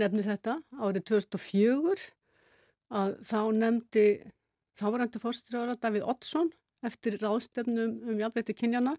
[0.02, 2.10] nefni þetta árið 2004
[2.96, 4.06] að þá nefndi
[4.80, 6.52] þávarandi fórsetur aðra Davíð Oddsson
[6.86, 8.96] eftir ráðstefnum um jafnbretti kynjana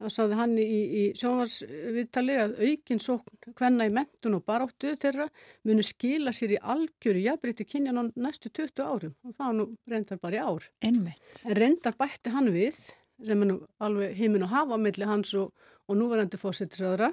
[0.00, 5.28] þá saði hann í, í sjónvarsviðtali að aukin sókn hvenna í mentun og baróttu þeirra
[5.66, 10.20] muni skila sér í algjöru jafnbreyti kynjan á næstu 20 árum og það nú reyndar
[10.22, 10.68] bara í ár.
[10.84, 11.44] Einmitt.
[11.46, 12.80] En reyndar bætti hann við,
[13.24, 15.54] sem er nú alveg heiminn og hafa millir hans og,
[15.84, 17.10] og núverandi fósittisraðra,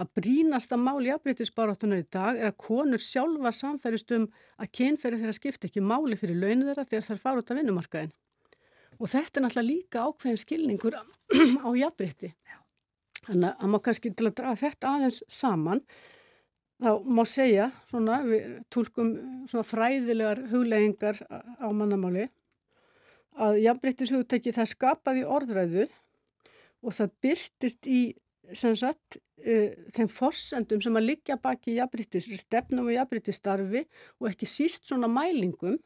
[0.00, 5.36] að brínasta mál jafnbreytisbaróttunar í dag er að konur sjálfa samfærist um að kynferði þeirra
[5.36, 8.14] skipta ekki máli fyrir launu þeirra þegar þær fara út af vinnumarkaðin.
[9.00, 10.96] Og þetta er náttúrulega líka ákveðin skilningur
[11.66, 12.32] á jafnbreytti.
[13.24, 15.82] Þannig að maður kannski til að draga þetta aðeins saman,
[16.84, 19.12] þá má segja, svona, við tólkum
[19.50, 22.28] svona fræðilegar hugleggingar á mannamáli,
[23.34, 25.86] að jafnbreyttis hugtæki það skapaði orðræðu
[26.84, 28.02] og það byrtist í
[28.52, 33.84] sem sagt, uh, þeim forsendum sem að liggja baki jafnbreyttis, stefnum og jafnbreyttis starfi
[34.20, 35.78] og ekki síst svona mælingum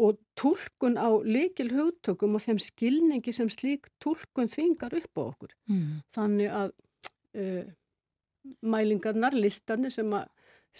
[0.00, 5.52] og tólkun á likil hugtökum og þeim skilningi sem slík tólkun þvingar upp á okkur.
[5.70, 5.90] Mm.
[6.16, 6.72] Þannig að
[7.38, 7.66] uh,
[8.64, 10.26] mælingarnar, listanir sem að,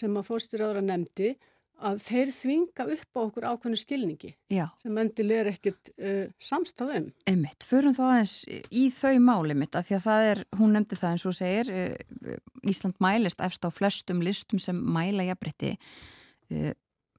[0.05, 1.35] að fórstýraðara nefndi,
[1.81, 7.09] að þeir þvinga upp á okkur ákveðinu skilningi Já, sem endilega er ekkit uh, samstæðum.
[7.27, 7.65] einmitt.
[7.67, 8.35] Förum þá aðeins
[8.71, 11.71] í þau máli mitt að því að það er, hún nefndi það eins og segir,
[11.75, 15.75] eh, Ísland mælist efst á flestum listum sem mæla jafnbretti.
[16.51, 16.73] Eh,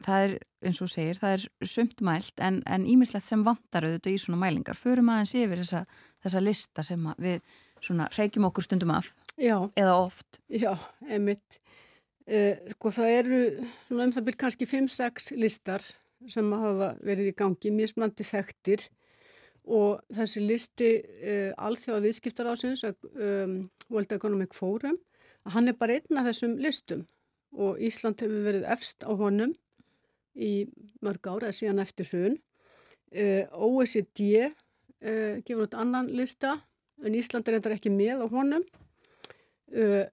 [0.04, 0.32] Það er,
[0.68, 4.36] eins og segir, það er sumt mælt en, en ímislegt sem vantar auðvitað í svona
[4.42, 4.76] mælingar.
[4.76, 5.80] Förum aðeins yfir þessa,
[6.20, 7.38] þessa lista sem við
[7.80, 9.08] svona reykjum okkur stundum af
[9.40, 10.42] Já, eða oft.
[10.52, 10.74] já,
[11.08, 11.62] emitt.
[12.26, 13.40] Uh, sko það eru
[13.94, 15.84] um það byrj kannski 5-6 listar
[16.26, 18.88] sem hafa verið í gangi, mismlandi þekktir
[19.66, 23.60] og þessi listi uh, alþjóða viðskiptarásins, um,
[23.90, 24.98] World Economic Forum,
[25.46, 27.04] hann er bara einn af þessum listum
[27.56, 29.54] og Ísland hefur verið efst á honum
[30.34, 30.66] í
[31.04, 32.36] mörg ára síðan eftir hrun.
[33.14, 36.58] Uh, OECD uh, gefur út annan lista
[37.04, 38.66] en Ísland er eitthvað ekki með á honum.
[39.70, 40.04] Uh,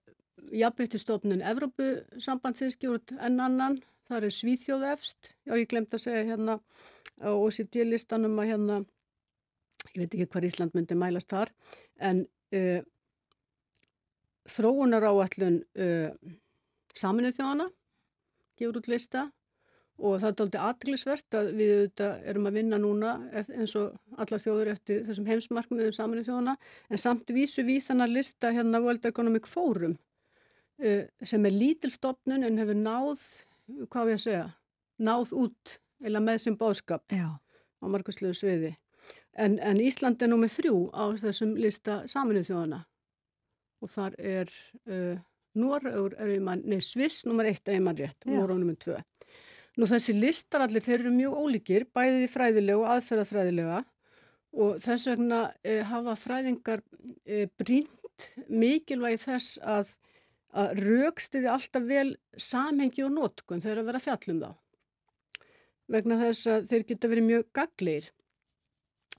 [0.54, 3.80] Jafnbryttistofnun Evrópusambandsins út enn annan.
[4.10, 5.34] Það er Svíþjóð efst.
[5.48, 6.58] Já, ég glemt að segja hérna
[7.24, 8.80] á OECD-listanum að hérna,
[9.94, 11.54] ég veit ekki hvað Ísland myndi mælast þar,
[12.02, 12.26] en
[12.58, 12.82] uh,
[14.50, 16.12] þróunar áallun uh,
[16.94, 17.70] saminuð þjóðana
[18.60, 19.28] gefur út lista
[20.04, 24.42] og það er doldið aðglisvert að við auðvitað erum að vinna núna eins og allar
[24.42, 26.56] þjóður eftir þessum heimsmarkmiðum saminuð þjóðana
[26.90, 29.96] en samt vísu við þannig að lista hérna World Economic Forum
[31.24, 33.26] sem er lítilstofnun en hefur náð,
[33.92, 34.46] hvað við að segja,
[35.04, 37.28] náð út eða með sem bóðskap Já.
[37.40, 38.74] á margusluðu sviði.
[39.34, 42.84] En, en Ísland er nú með þrjú á þessum lista saminuð þjóðana
[43.84, 44.52] og þar er
[44.88, 45.18] uh,
[46.44, 48.38] mann, nei Sviss nummer eitt er ég mann rétt, Já.
[48.38, 49.00] Norrögur nummer tvö.
[49.78, 53.80] Nú þessi listar allir, þeir eru mjög ólíkir, bæðið fræðilega og aðferðafræðilega
[54.64, 56.84] og þess vegna eh, hafa fræðingar
[57.26, 59.96] eh, brínt mikilvægi þess að,
[60.54, 64.52] að raukstuði alltaf vel samhengi og nótkun þegar að vera fjallum þá.
[65.94, 68.12] Vegna þess að þeir geta verið mjög gagleir.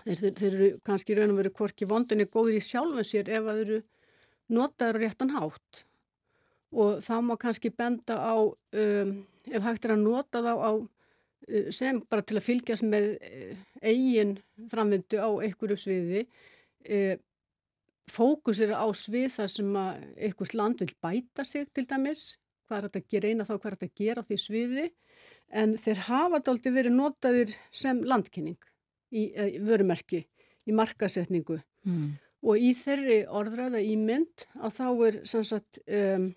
[0.04, 3.50] Þeir, þeir, þeir eru kannski raun og verið hvorki vondinni góður í sjálfum sér ef
[3.50, 3.82] að eru
[4.52, 5.84] notaður réttan hátt
[6.74, 9.12] og það má kannski benda á um,
[9.46, 13.54] ef hægt er að nota þá á uh, sem bara til að fylgjast með uh,
[13.84, 14.34] eigin
[14.72, 17.14] framvindu á einhverju sviði uh,
[18.10, 22.24] fókus er á svið þar sem að einhvers land vil bæta sig til dæmis
[22.68, 24.86] hvað er þetta að gera eina þá hvað er þetta að gera á því sviði
[25.54, 28.58] en þeir hafa dálti verið notaðir sem landkynning
[29.14, 30.24] í uh, vörumerki,
[30.66, 32.14] í markasetningu Mm.
[32.40, 36.30] og í þeirri orðræða ímynd að þá er sem sagt um,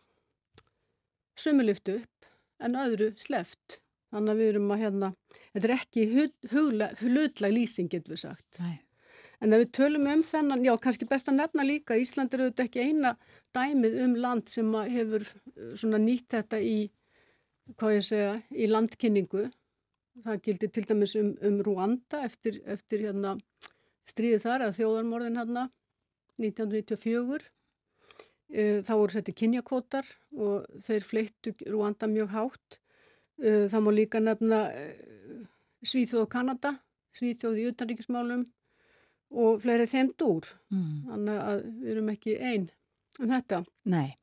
[1.40, 2.28] sumulift upp
[2.60, 3.78] en öðru sleft.
[4.12, 5.10] Þannig að við erum að hérna,
[5.54, 6.04] þetta er ekki
[6.52, 8.60] hlutlega lýsing getur við sagt.
[8.60, 8.76] Nei.
[9.38, 12.70] En ef við tölum um þennan, já kannski best að nefna líka, Ísland er auðvitað
[12.70, 13.12] ekki eina
[13.54, 16.78] dæmið um land sem hefur uh, svona nýtt þetta í,
[17.78, 19.50] hvað ég segja, í landkynningu.
[20.26, 23.36] það gildi til dæmis um, um Rúanda eftir, eftir hérna,
[24.10, 25.68] stríðið þar að þjóðarmorðin hérna
[26.42, 27.46] 1994
[28.50, 32.80] e, þá voru þetta kynjakvotar og þeir fleittu Rúanda mjög hátt.
[33.38, 34.64] E, það má líka nefna
[35.86, 36.74] Svíþjóð og Kanada
[37.18, 38.48] Svíþjóð í utanríkismálum
[39.32, 40.48] og fleiri þeim dúr.
[40.72, 40.96] Mm.
[41.10, 42.72] þannig að við erum ekki einn
[43.20, 43.62] um þetta.
[43.90, 44.16] Nei.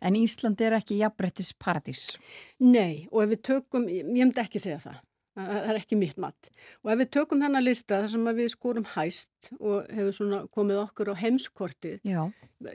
[0.00, 2.14] En Ísland er ekki jafnbrettis paradís?
[2.62, 5.00] Nei, og ef við tökum, ég myndi ekki segja það,
[5.36, 6.50] það er ekki mitt mat.
[6.80, 10.82] Og ef við tökum þennan lista þar sem við skorum hæst og hefur svona komið
[10.86, 12.10] okkur á heimskortið,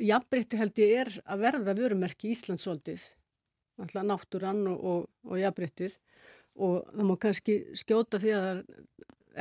[0.05, 3.09] jafnbretti held ég er að verða vörumerki Íslandsóldið,
[3.81, 5.97] alltaf náttúrann og, og, og jafnbrettið
[6.55, 8.61] og það má kannski skjóta því að það er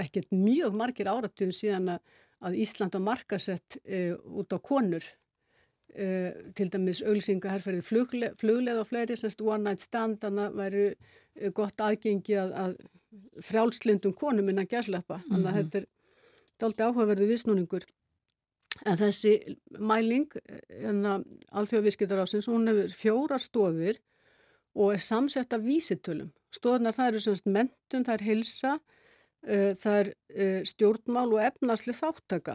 [0.00, 1.96] ekkert mjög margir áratum síðan
[2.44, 5.04] að Ísland á markasett e, út á konur.
[5.94, 10.86] Uh, til dæmis auglsingaherrferði flugleð, flugleð og fleiri, semst one night stand þannig að væri
[10.90, 12.72] uh, gott aðgengi að, að
[13.46, 15.46] frjálslindum konum innan þannig mm -hmm.
[15.46, 15.86] að þetta er
[16.58, 17.86] daldi áhugaverðu viðsnúningur.
[18.82, 19.36] En þessi
[19.78, 20.34] mæling
[20.68, 21.20] hérna
[21.54, 24.00] alþjóðavískitarássins hún hefur fjóra stofir
[24.74, 26.32] og er samsett af vísitölum.
[26.50, 28.78] Stofnar það eru semst mentun, það er hilsa
[29.44, 32.54] það er stjórnmál og efnasli þáttaka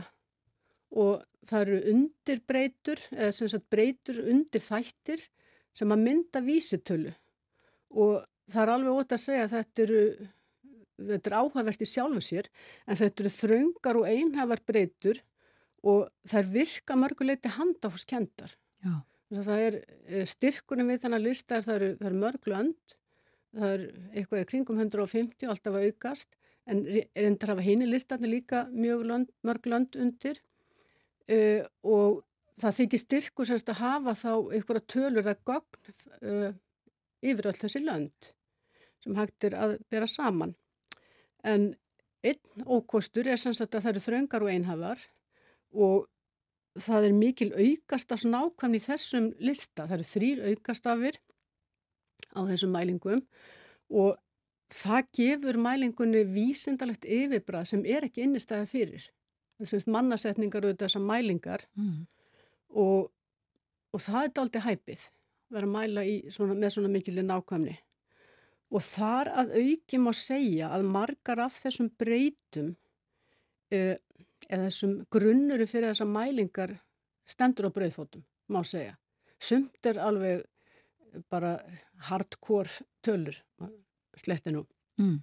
[0.98, 5.22] og það eru undirbreytur eða sem sagt breytur undir þættir
[5.76, 7.14] sem að mynda vísitölu.
[7.94, 10.04] Og það er alveg ótt að segja að þetta eru
[11.00, 12.50] þetta er áhagvert í sjálfu sér
[12.86, 15.22] en þetta eru þraungar og einhafar breytur
[15.88, 18.56] og það virka mörguleiti handafórskendar
[19.30, 19.78] það er
[20.10, 22.98] eh, styrkunum við þennan lista það eru, eru mörglönd
[23.56, 26.39] það er eitthvað í kringum 150 alltaf að aukast
[26.70, 29.06] en reyndar hafa hini listatni líka mjög
[29.46, 30.40] mörglönd undir
[31.32, 32.24] uh, og
[32.60, 36.52] það þykir styrku semst að hafa þá einhverja tölur að gogn uh,
[37.26, 38.34] yfir öll þessi lönd
[39.04, 40.56] sem hægt er að bera saman.
[41.48, 41.72] En
[42.26, 45.04] einn ókostur er semst að það eru þröngar og einhafar
[45.72, 46.10] og
[46.80, 49.86] það er mikil aukastafs nákvæmni í þessum lista.
[49.86, 51.20] Það eru þrýr aukastafir
[52.36, 53.24] á þessum mælingum
[53.90, 54.18] og
[54.74, 59.08] það gefur mælingunni vísindalegt yfirbrað sem er ekki innistæði fyrir.
[59.92, 61.66] Mannasetningar og þessar mælingar.
[61.76, 62.06] Mm.
[62.70, 63.10] og,
[63.94, 65.08] og það er aldrei hæpið
[65.50, 67.76] vera að mæla svona, með svona mikilvæg nákvæmni.
[68.70, 72.76] Og þar að auki má segja að margar af þessum breytum
[73.74, 73.96] uh,
[74.46, 76.76] eða þessum grunnuru fyrir þessar mælingar
[77.30, 78.96] stendur á breyðfótum, má segja.
[79.42, 80.46] Sumt er alveg
[81.30, 81.58] bara
[82.10, 83.38] hardcore tölur
[84.22, 84.66] slettinu
[85.00, 85.18] mm.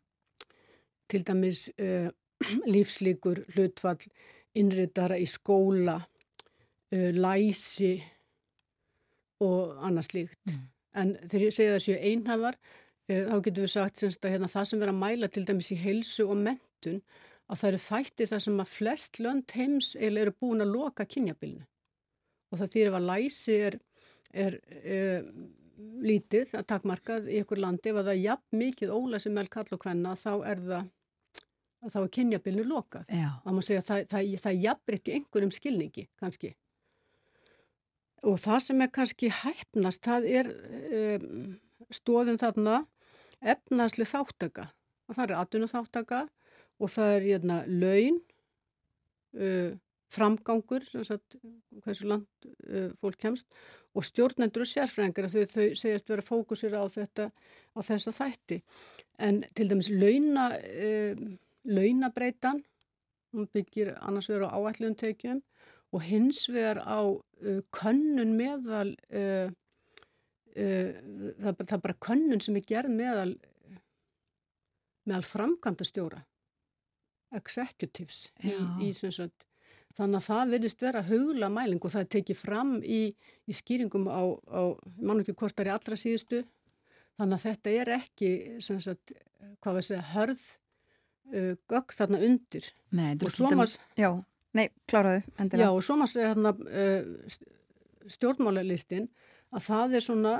[1.10, 2.08] til dæmis uh,
[2.74, 4.02] lífslíkur, hlutfall,
[4.56, 7.94] innritara í skóla, uh, læsi
[9.44, 10.42] og annað slíkt.
[10.50, 10.66] Mm.
[10.96, 12.58] En þegar ég segja þessu einhafar,
[13.10, 15.80] uh, þá getur við sagt að hérna, það sem verður að mæla til dæmis í
[15.80, 17.00] heilsu og mentun,
[17.46, 21.66] að það eru þættir þar sem að flest lönd heims eru búin að loka kynjabilinu.
[22.50, 23.76] Og það þýr ef að læsi er,
[24.32, 25.28] er, er
[25.76, 29.66] lítið að takmarkað í ykkur landi, ef að það er jafn mikið ólæsi með kall
[29.76, 30.92] og hvenna, þá er það
[31.86, 33.10] að þá er kynjabilinu lokað.
[33.64, 36.52] Segja að það, það, það jafnbreytt í einhverjum skilningi kannski.
[38.26, 41.56] Og það sem er kannski hæfnast, það er um,
[41.94, 42.80] stóðin þarna
[43.44, 44.70] efnasli þáttaka.
[45.12, 46.22] Það er atvinna þáttaka
[46.82, 48.22] og það er hérna, laun,
[49.36, 49.76] uh,
[50.12, 51.38] framgangur, sagt,
[51.84, 53.48] hversu land uh, fólk kemst
[53.96, 58.62] og stjórnendur og sérfræðingar þau, þau segjast vera fókusir á þetta á þessa þætti.
[59.18, 60.52] En til dæmis launa...
[60.60, 61.36] Uh,
[61.66, 62.62] launabreitan,
[63.34, 65.42] hún byggir annars vegar á áætluntekjum
[65.94, 69.50] og hins vegar á uh, könnun meðal, uh,
[70.54, 70.92] uh,
[71.42, 73.34] það, það er bara könnun sem er gerð meðal,
[75.06, 76.22] meðal framkvæmda stjóra,
[77.34, 78.54] executives í,
[78.86, 79.45] í sagt,
[79.96, 83.00] þannig að það verðist vera haugla mæling og það er tekið fram í,
[83.48, 84.22] í skýringum á,
[84.52, 84.62] á
[85.00, 86.42] mann ekki hvort það er allra síðustu,
[87.16, 88.30] þannig að þetta er ekki,
[88.64, 89.14] sagt,
[89.64, 90.46] hvað var það, hörð
[91.32, 92.70] uh, gögg þarna undir.
[92.96, 94.10] Nei, og svo maður Já,
[94.58, 95.64] nei, kláraðu endilega.
[95.64, 97.40] Já, og svo maður segja hérna uh,
[98.16, 99.10] stjórnmálalistin
[99.56, 100.36] að það er svona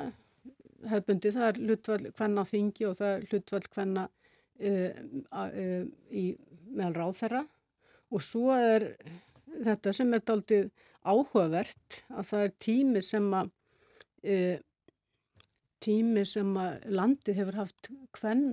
[0.86, 6.26] hefbundi, það er hlutvall hvenna þingi og það er hlutvall hvenna uh, uh, í
[6.76, 7.46] meðal ráð þeirra
[8.12, 8.90] og svo er
[9.64, 10.70] þetta sem er daldið
[11.06, 13.52] áhugavert að það er tími sem að
[14.32, 14.56] uh,
[15.86, 18.48] tími sem að landið hefur haft hvern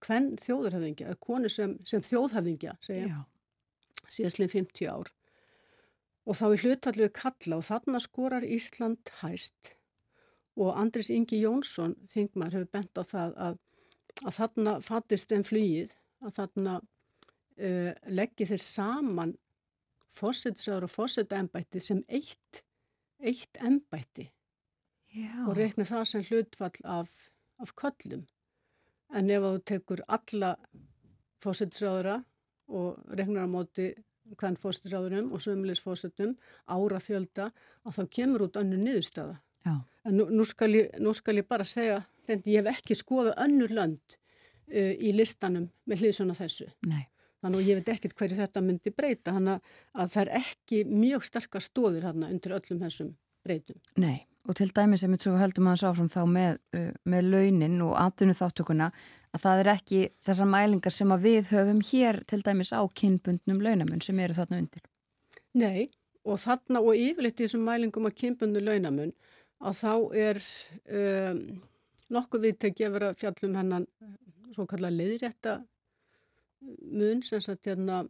[0.00, 3.18] hvern þjóðarhafingja, konu sem, sem þjóðhafingja, segja,
[4.08, 5.10] síðastlega 50 ár.
[6.24, 9.74] Og þá er hlutalluð kalla og þarna skorar Ísland hæst
[10.56, 13.60] og Andris Ingi Jónsson, þingmar, hefur bent á það að
[14.26, 19.36] að þarna fattist þeim flýið, að þarna uh, leggji þeir saman
[20.14, 22.62] fósitsáður og fósitaembætti sem eitt,
[23.20, 24.28] eitt embætti
[25.14, 25.46] Já.
[25.46, 27.10] og reikna það sem hlutfall af,
[27.58, 28.26] af köllum.
[29.14, 30.54] En ef þú tekur alla
[31.42, 32.20] fósitsáðura
[32.70, 33.90] og reiknar á móti
[34.38, 36.36] hvern fósitsáðurum og sömulegs fósitum
[36.70, 37.50] ára fjölda
[37.84, 39.40] að þá kemur út önnu niðurstaða.
[40.10, 42.00] Nú, nú, skal ég, nú skal ég bara segja,
[42.30, 46.70] ég hef ekki skoðað önnur lönd uh, í listanum með hliðsuna þessu.
[46.88, 47.04] Nei.
[47.40, 49.34] Þannig að ég veit ekkert hverju þetta myndi breyta.
[49.36, 53.14] Þannig að það er ekki mjög starka stóðir hérna undir öllum þessum
[53.46, 53.78] breytum.
[54.00, 57.94] Nei, og til dæmis sem við höldum aðeins áfram þá með, uh, með launin og
[58.00, 58.90] atvinnu þáttökuna
[59.30, 63.64] að það er ekki þessar mælingar sem að við höfum hér til dæmis á kynbundnum
[63.64, 64.84] launamun sem eru þarna undir.
[65.56, 65.90] Nei,
[66.28, 69.12] og þarna og yfirleitt í þessum mælingum að kynbundu launamun
[69.60, 70.40] að þá er
[71.00, 71.42] um,
[72.12, 73.86] nokkuð viðtæki að vera fjallum hennan
[74.54, 75.60] svo kallar leiðrétta
[76.60, 78.02] mun sem sagt hérna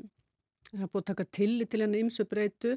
[0.71, 2.77] það er búið að taka tilli til henni ymsu breytu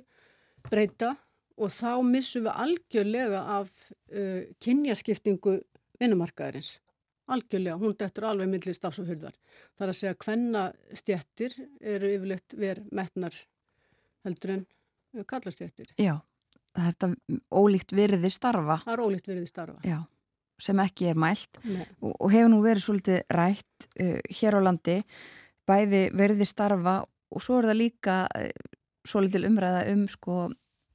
[0.69, 1.13] breyta
[1.57, 5.59] og þá missum við algjörlega af uh, kynjaskiptingu
[6.01, 6.77] vinnumarkaðarins
[7.31, 9.35] algjörlega, hún dettur alveg millir stafs og hurðar.
[9.77, 10.63] Það er að segja hvenna
[10.99, 13.37] stjettir eru yfirleitt verið metnar
[14.27, 15.93] heldur en uh, kallastjettir.
[15.99, 16.17] Já,
[16.79, 17.13] þetta
[17.53, 18.81] ólíkt virði starfa.
[18.83, 19.79] Það er ólíkt verið í starfa.
[19.87, 19.99] Já,
[20.61, 24.99] sem ekki er mælt og, og hefur nú verið svolítið rætt uh, hér á landi
[25.67, 28.49] bæði verði starfa og svo er það líka uh,
[29.07, 30.37] svolítið umræða um sko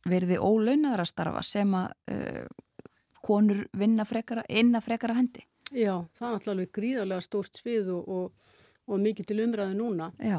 [0.08, 2.44] verði ólaunaðara starfa sem að uh,
[3.24, 5.42] konur vinna frekara, inna frekara hendi.
[5.68, 8.54] Já, það er náttúrulega gríðarlega stórt svið og, og,
[8.88, 10.06] og mikið til umræðu núna.
[10.24, 10.38] Já,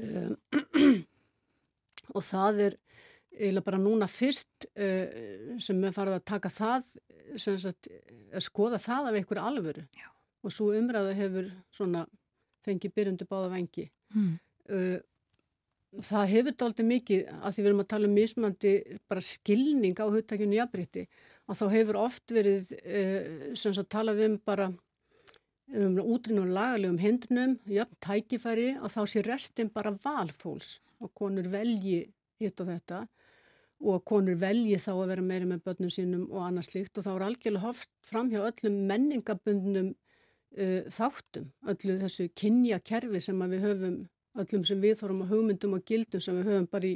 [0.00, 0.36] Um,
[2.16, 2.76] og það er
[3.36, 6.88] eiginlega bara núna fyrst uh, sem við farum að taka það,
[7.40, 7.90] sem sagt,
[8.32, 9.84] að skoða það af einhverju alvöru.
[9.96, 10.08] Já.
[10.40, 12.06] Og svo umræðu hefur svona
[12.66, 13.90] fengið byrjundu báða vengi.
[14.14, 14.36] hmm.
[14.70, 14.98] Uh,
[16.06, 18.74] það hefur dálítið mikið að því við erum að tala um mismandi
[19.10, 21.06] bara skilning á hugtakinu jafnbreytti
[21.50, 23.24] að þá hefur oft verið uh,
[23.58, 24.68] sem svo tala við um bara
[25.70, 32.04] um útrinnum lagalegum hindrunum, jafn tækifæri að þá sé restin bara valfóls og konur velji
[32.40, 33.04] hitt og þetta
[33.80, 37.10] og konur velji þá að vera meira með börnum sínum og annað slíkt og þá
[37.14, 39.94] er algjörlega hoft fram hjá öllum menningabundnum
[40.58, 44.00] uh, þáttum, öllu þessu kynja kerfi sem að við höfum
[44.40, 46.94] öllum sem við þórum að hugmyndum og gildum sem við höfum bara í,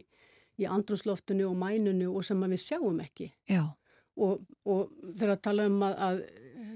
[0.61, 3.33] í andrúsloftinu og mænunu og sem að við sjáum ekki.
[3.51, 3.65] já,
[4.15, 6.21] Og, og þegar að tala um að, að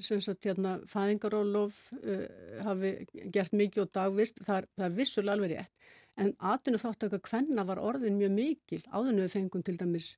[0.02, 2.24] sem sagt hérna fæðingarólof uh,
[2.66, 2.92] hafi
[3.34, 5.74] gert mikið og dagvist, það er, er vissulega alveg rétt.
[6.18, 10.16] En atvinnu þáttöka hvenna var orðin mjög mikil áðinu við fengum til dæmis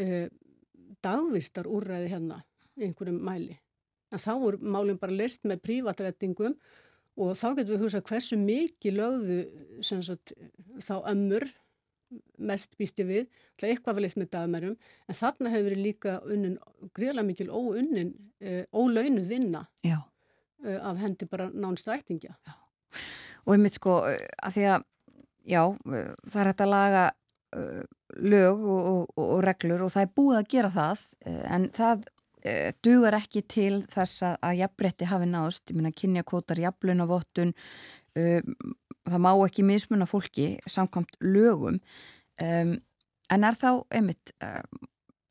[0.00, 0.26] uh,
[1.04, 2.40] dagvistar úrræði hérna
[2.78, 3.58] í einhverjum mæli.
[4.14, 6.54] En þá voru málinn bara leist með prívatrættingum
[7.14, 9.38] og þá getum við hugsað hversu mikið lögðu
[9.82, 10.34] sagt,
[10.82, 11.46] þá ömmur
[12.38, 14.74] mest býsti við, alltaf eitthvað var leitt með dagmærum,
[15.08, 16.56] en þarna hefur verið líka unnin,
[16.94, 18.12] gríðlega mikil óunnin,
[18.44, 19.98] uh, ólaunuð vinna já.
[20.62, 22.36] uh, af hendi bara nánstu ættingja.
[23.44, 24.86] Og einmitt sko að því að,
[25.50, 25.62] já,
[26.30, 27.04] það er hægt að laga
[27.54, 31.02] lög og, og, og, reglur og það er búið að gera það
[31.54, 32.06] en það
[32.84, 37.54] dugar ekki til þess að, að jafnbretti hafi náðust, ég minna kynjakvotar, jafnlunavottun,
[38.20, 38.50] uh,
[39.04, 41.80] það má ekki mismunna fólki samkvæmt lögum.
[42.42, 42.76] Um,
[43.32, 44.60] en er þá einmitt uh,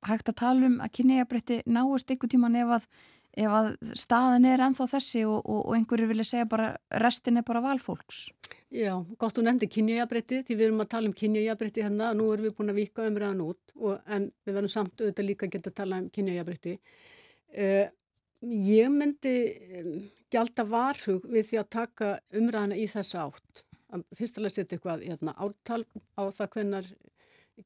[0.08, 2.88] hægt að tala um að kynjajafnbretti náist einhver tíman ef að,
[3.34, 7.48] ef að staðan er ennþá þessi og, og, og einhverju vilja segja bara restin er
[7.48, 8.28] bara valfólks
[8.74, 12.48] Já, gott þú nefndi kynjajabrétti, því við erum að tala um kynjajabrétti hérna, nú erum
[12.48, 15.70] við búin að vika umræðan út, og, en við verðum samt auðvitað líka að geta
[15.70, 16.74] að tala um kynjajabrétti.
[17.54, 17.86] Uh,
[18.66, 19.36] ég myndi
[20.34, 23.64] gælda varhug við því að taka umræðana í þessa átt.
[24.18, 25.84] Fyrstulega setja eitthvað hérna, ártal
[26.18, 26.92] á það hvernar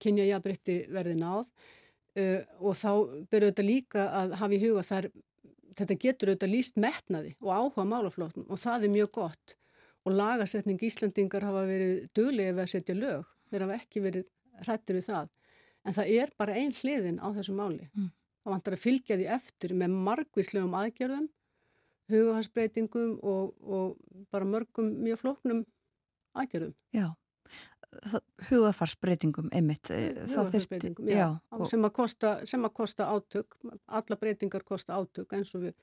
[0.03, 2.91] kynjajabrétti verði náð uh, og þá
[3.31, 5.07] byrju auðvitað líka að hafa í huga þar,
[5.77, 9.55] þetta getur auðvitað líst metnaði og áhuga málaflóttum og það er mjög gott
[10.07, 14.27] og lagasetning Íslandingar hafa verið döglega við að setja lög, þeir hafa ekki verið
[14.63, 15.33] hrættir við það.
[15.87, 17.89] En það er bara ein hliðin á þessu máli.
[17.91, 18.09] Mm.
[18.43, 21.27] Það vantar að fylgja því eftir með margvíslegum aðgerðum,
[22.07, 25.63] hugahansbreytingum og, og bara mörgum mjög flóknum
[26.39, 26.75] aðgerðum.
[26.95, 27.09] Já,
[28.49, 33.57] hugafarsbreytingum einmitt eh, þá þyrfti- Hugarfarsbreytingum, já, og, sem, að kosta, sem að kosta átök,
[33.87, 35.73] alla breytingar kosta átök eins og við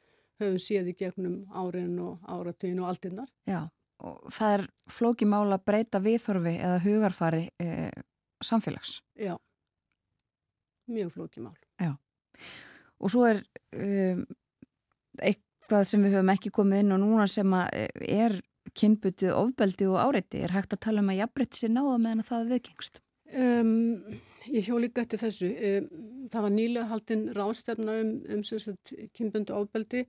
[0.42, 3.28] höfum séð í gegnum árin og áratugin og aldinnar.
[3.46, 3.62] já,
[4.04, 7.90] og það er flóki mála að breyta viðþorfi eða hugarfari e,
[8.44, 9.36] samfélags Já,
[10.90, 11.54] mjög flókimál.
[13.00, 13.44] og svo er
[15.22, 18.34] eitt eitthvað sem við höfum ekki komið inn og núna sem er
[18.72, 22.52] kynbutu ofbeldi og áreiti er hægt að tala um að jafnbreytti sér náða meðan það
[22.52, 23.00] viðgengst?
[23.34, 23.72] Um,
[24.46, 25.50] ég hjó líka eftir þessu.
[25.50, 25.88] Um,
[26.32, 28.44] það var nýlega haldinn rástefna um, um
[29.16, 30.04] kynbundu ofbeldi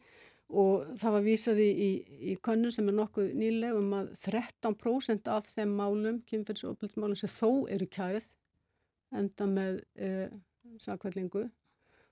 [0.54, 1.90] og það var vísaði í,
[2.32, 7.66] í könnu sem er nokkuð nýlega um að 13% af þeim málum, kynferðsofbeldsmálum sem þó
[7.74, 8.28] eru kærið
[9.16, 10.30] enda með uh,
[10.82, 11.48] sakvellingu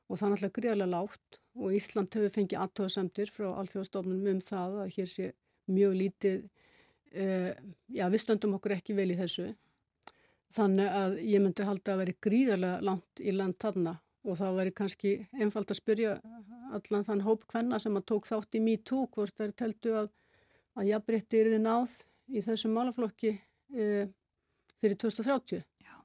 [0.09, 4.77] og það er náttúrulega gríðarlega lágt og Ísland hefur fengið aðtóðasemtir frá alþjóðastofnum um það
[4.83, 5.29] að hér sé
[5.71, 6.39] mjög lítið,
[7.15, 7.51] uh,
[7.87, 9.51] já við stöndum okkur ekki vel í þessu
[10.53, 14.73] þannig að ég myndi halda að veri gríðarlega langt í land þarna og það veri
[14.77, 16.11] kannski einfald að spyrja
[16.73, 20.11] allan þann hóp hvenna sem að tók þátt í MeToo hvort er teltu að,
[20.77, 21.95] að jafnbrytti er þið náð
[22.33, 24.05] í þessum málaflokki uh,
[24.83, 25.65] fyrir 2030.
[25.83, 25.95] Já.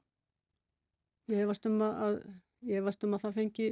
[1.31, 2.19] Ég hefast um að,
[2.67, 3.69] ég hefast um að það fengi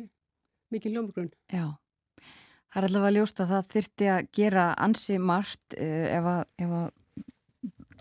[0.74, 1.34] mikið hljómgrunn.
[1.52, 1.66] Já,
[2.72, 6.76] það er allavega ljóst að það þyrti að gera ansi margt uh, ef, að, ef
[6.80, 6.88] að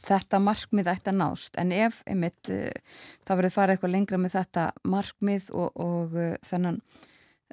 [0.07, 4.37] þetta markmið ætti að nást en ef einmitt uh, það verður farið eitthvað lengra með
[4.37, 6.83] þetta markmið og, og uh, þennan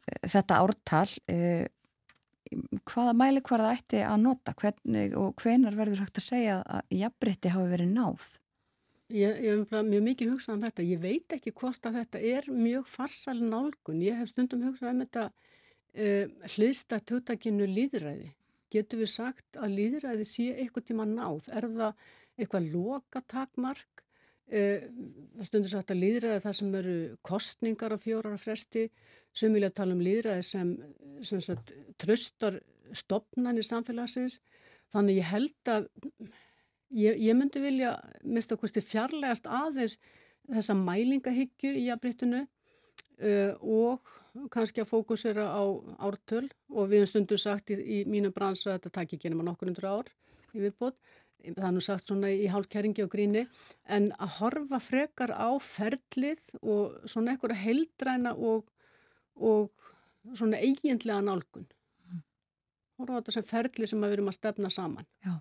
[0.04, 1.08] þetta ártal
[2.84, 6.98] hvaða mæli hvar það ætti að nota hvernig og hvenar verður hægt að segja að
[7.00, 8.26] jafnbritti hafi verið náð
[9.14, 9.40] ég
[9.70, 10.86] hef mjög mikið hugsað um þetta.
[10.88, 14.02] Ég veit ekki hvort að þetta er mjög farsal nálgun.
[14.04, 15.26] Ég hef stundum hugsað um þetta
[15.98, 18.32] uh, hliðsta tötakinu líðræði.
[18.74, 21.50] Getur við sagt að líðræði sé eitthvað tíma náð?
[21.54, 24.06] Er það eitthvað lokatakmark?
[24.54, 24.86] Uh,
[25.46, 28.88] stundum sagt að líðræði það sem eru kostningar á fjórar fresti.
[29.34, 30.74] Sem vilja tala um líðræði sem,
[31.26, 32.60] sem sagt, tröstar
[32.94, 34.40] stopnarnir samfélagsins.
[34.94, 35.88] Þannig ég held að
[36.94, 39.96] Ég, ég myndi vilja mista okkur fjarlægast aðeins
[40.52, 44.14] þessa mælingahyggju í jafnbryttinu uh, og
[44.54, 45.64] kannski að fókusera á
[46.02, 49.46] ártöl og við hefum stundu sagt í, í mínu bransa að þetta takk ekki nema
[49.48, 50.10] nokkur undur ár
[50.54, 50.98] í viðbót.
[51.44, 53.46] Það er nú sagt svona í hálfkæringi og gríni
[53.92, 58.70] en að horfa frekar á ferlið og svona ekkur að heldræna og,
[59.36, 59.74] og
[60.40, 61.68] svona eiginlega nálgun.
[62.08, 62.22] Mm.
[63.02, 65.10] Horfa á þetta sem ferlið sem við erum að stefna saman.
[65.26, 65.36] Já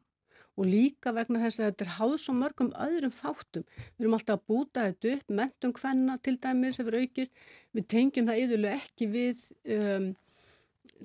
[0.56, 3.64] og líka vegna þess að þetta er háð svo mörgum öðrum þáttum.
[3.96, 7.32] Við erum alltaf að búta þetta upp, mentum hvenna til dæmis hefur aukist,
[7.72, 9.46] við tengjum það yfirlega ekki við
[9.78, 10.10] um,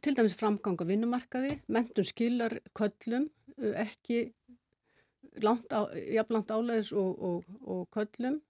[0.04, 4.28] til dæmis framgang á vinnumarkaði, mentum skilar köllum, uh, ekki
[5.38, 8.42] jafnlangt álæðis og, og, og köllum.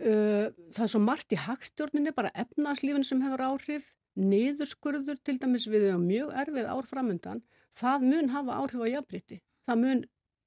[0.00, 5.68] Uh, það er svo margt í hagstjórninni, bara efnarslífin sem hefur áhrif, niðurskurður til dæmis
[5.68, 7.42] við erum mjög erfið ár framöndan,
[7.74, 10.04] það mun hafa áhrif á jafnbriti það mun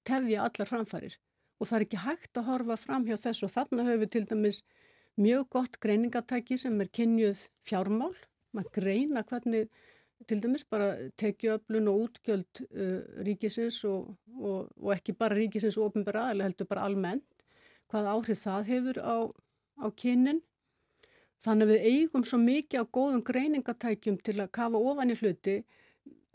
[0.07, 1.17] tefja allar framfarir.
[1.57, 4.25] Og það er ekki hægt að horfa fram hjá þess og þarna höfum við til
[4.29, 4.63] dæmis
[5.17, 8.13] mjög gott greiningatæki sem er kynjuð fjármál,
[8.53, 9.71] maður greina hvernig
[10.29, 15.91] til dæmis bara tekjuöflun og útgjöld uh, ríkisins og, og, og ekki bara ríkisins og
[15.91, 17.45] ofinbæra aðeins heldur bara almennt
[17.91, 19.17] hvað áhrif það hefur á,
[19.79, 20.41] á kynin.
[21.37, 25.57] Þannig að við eigum svo mikið á góðum greiningatækjum til að kafa ofan í hluti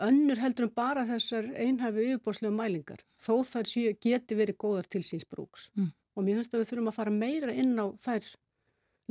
[0.01, 5.03] önnur heldur um bara þessar einhæfu yfirbórslega mælingar þó þær séu geti verið góðar til
[5.07, 5.69] síns brúks.
[5.77, 5.93] Mm.
[6.17, 8.33] og mér finnst að við þurfum að fara meira inn á þær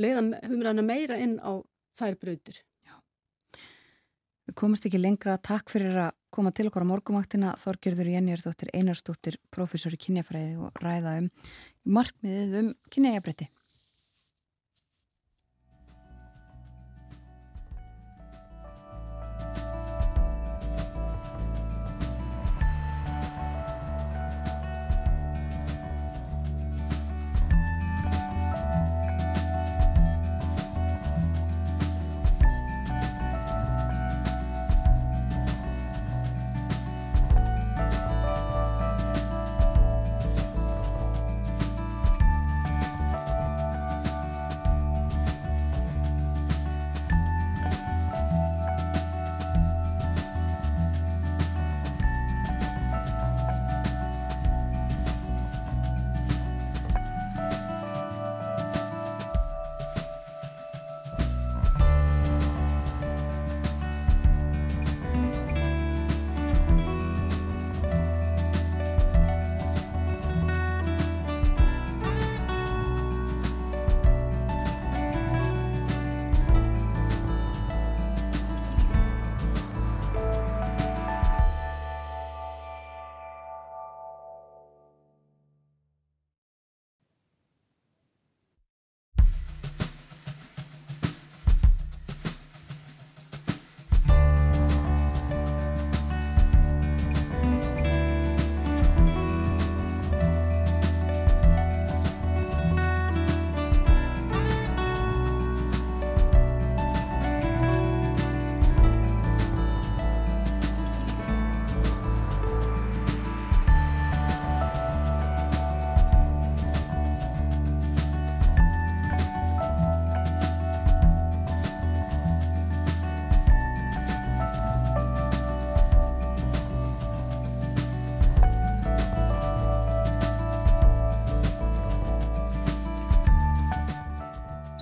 [0.01, 1.53] leiða meira inn á
[1.97, 2.59] þær brautir.
[2.85, 2.97] Já.
[4.47, 5.37] Við komumst ekki lengra.
[5.37, 10.77] Takk fyrir að koma til okkar á morgumaktina Þorgjörður Jenjardóttir Einarstóttir professor í kynjafræði og
[10.81, 11.31] ræða um
[11.97, 13.49] markmiðið um kynjajabrætti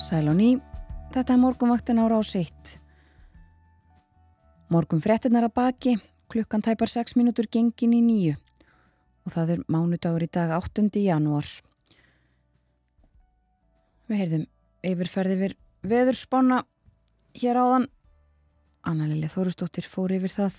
[0.09, 0.55] Sæl og ný,
[1.13, 2.79] þetta er morgunvaktin ára á sitt.
[4.73, 5.91] Morgun frettinnar að baki,
[6.33, 8.31] klukkan tæpar 6 mínútur gengin í nýju
[9.27, 10.87] og það er mánudagur í dag 8.
[10.97, 11.45] janúar.
[14.09, 14.47] Við heyrðum
[14.89, 15.55] yfirferði við
[15.93, 16.63] veðurspána
[17.37, 17.87] hér áðan.
[18.81, 20.57] Anna-Lilja Þórustóttir fór yfir það.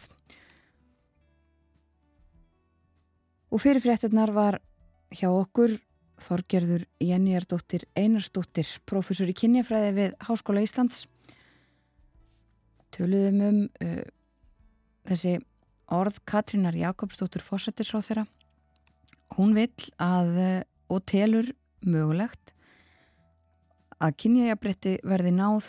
[3.50, 4.62] Og fyrir frettinnar var
[5.10, 5.80] hjá okkur
[6.20, 11.06] Þorgerður Jenniardóttir Einarsdóttir, profesor í kynjafræði við Háskóla Íslands.
[12.94, 14.02] Töluðum um uh,
[15.08, 15.38] þessi
[15.90, 18.26] orð Katrínar Jakobsdóttir fósættisráð þeirra.
[19.38, 20.50] Hún vill að uh,
[20.90, 21.52] og telur
[21.86, 22.52] mögulegt
[24.00, 25.68] að kynjajabretti verði náð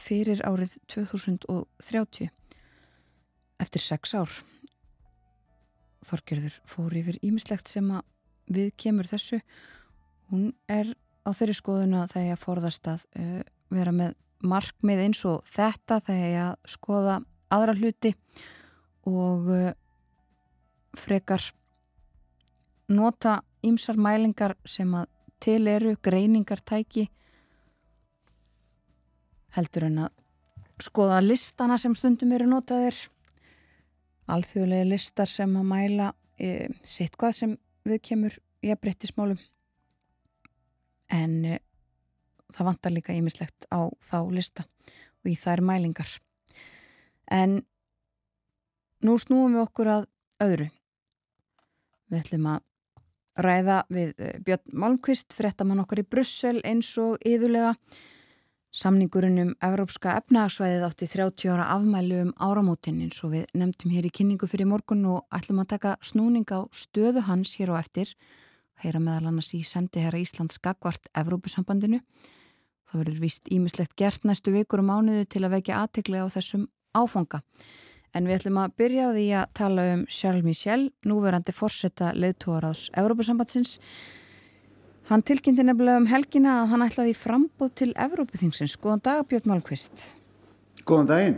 [0.00, 2.30] fyrir árið 2030
[3.62, 4.32] eftir sex ár.
[6.06, 8.04] Þorgerður fór yfir ímislegt sem að
[8.52, 9.40] við kemur þessu.
[10.30, 10.92] Hún er
[11.26, 13.42] á þeirri skoðuna þegar ég forðast að uh,
[13.74, 14.14] vera með
[14.46, 17.18] markmið eins og þetta þegar ég að skoða
[17.56, 18.12] aðra hluti
[19.06, 19.72] og uh,
[20.96, 21.42] frekar
[22.88, 25.10] nota ímsar mælingar sem að
[25.42, 27.08] til eru greiningartæki
[29.56, 32.96] heldur en að skoða listana sem stundum eru notaðir
[34.32, 37.54] alþjóðlega listar sem að mæla e, sitt hvað sem
[37.86, 39.40] við kemur í að breytti smálum
[41.12, 41.58] en e,
[42.54, 44.66] það vantar líka ímislegt á þá lista
[45.22, 46.08] og í þær mælingar.
[47.26, 47.60] En
[49.02, 50.08] nú snúum við okkur að
[50.42, 50.68] öðru.
[52.10, 52.62] Við ætlum að
[53.46, 54.12] ræða við
[54.46, 57.74] Björn Malmqvist fréttamann okkar í Brussel eins og yðurlega
[58.76, 64.04] Samningurinn um Evrópska efnagsvæðið átti 30 ára afmælu um áramótin eins og við nefndum hér
[64.04, 68.12] í kynningu fyrir morgun og ætlum að taka snúning á stöðu hans hér á eftir
[68.82, 72.02] heyra meðal annars í sendi herra Íslands gagvart Evrópusambandinu.
[72.84, 76.68] Það verður vist ímislegt gert næstu vikur og mánuðu til að vekja aðteglega á þessum
[76.92, 77.40] áfanga.
[78.12, 82.68] En við ætlum að byrja á því að tala um Charles Michel, núverandi forsetta leðtúar
[82.68, 83.78] ás Evrópusambandsins
[85.06, 88.72] Hann tilkynnti nefnilega um helgina að hann ætlaði frambóð til Evrópuþingsins.
[88.82, 90.02] Góðan dag, Björn Málkvist.
[90.82, 91.36] Góðan daginn.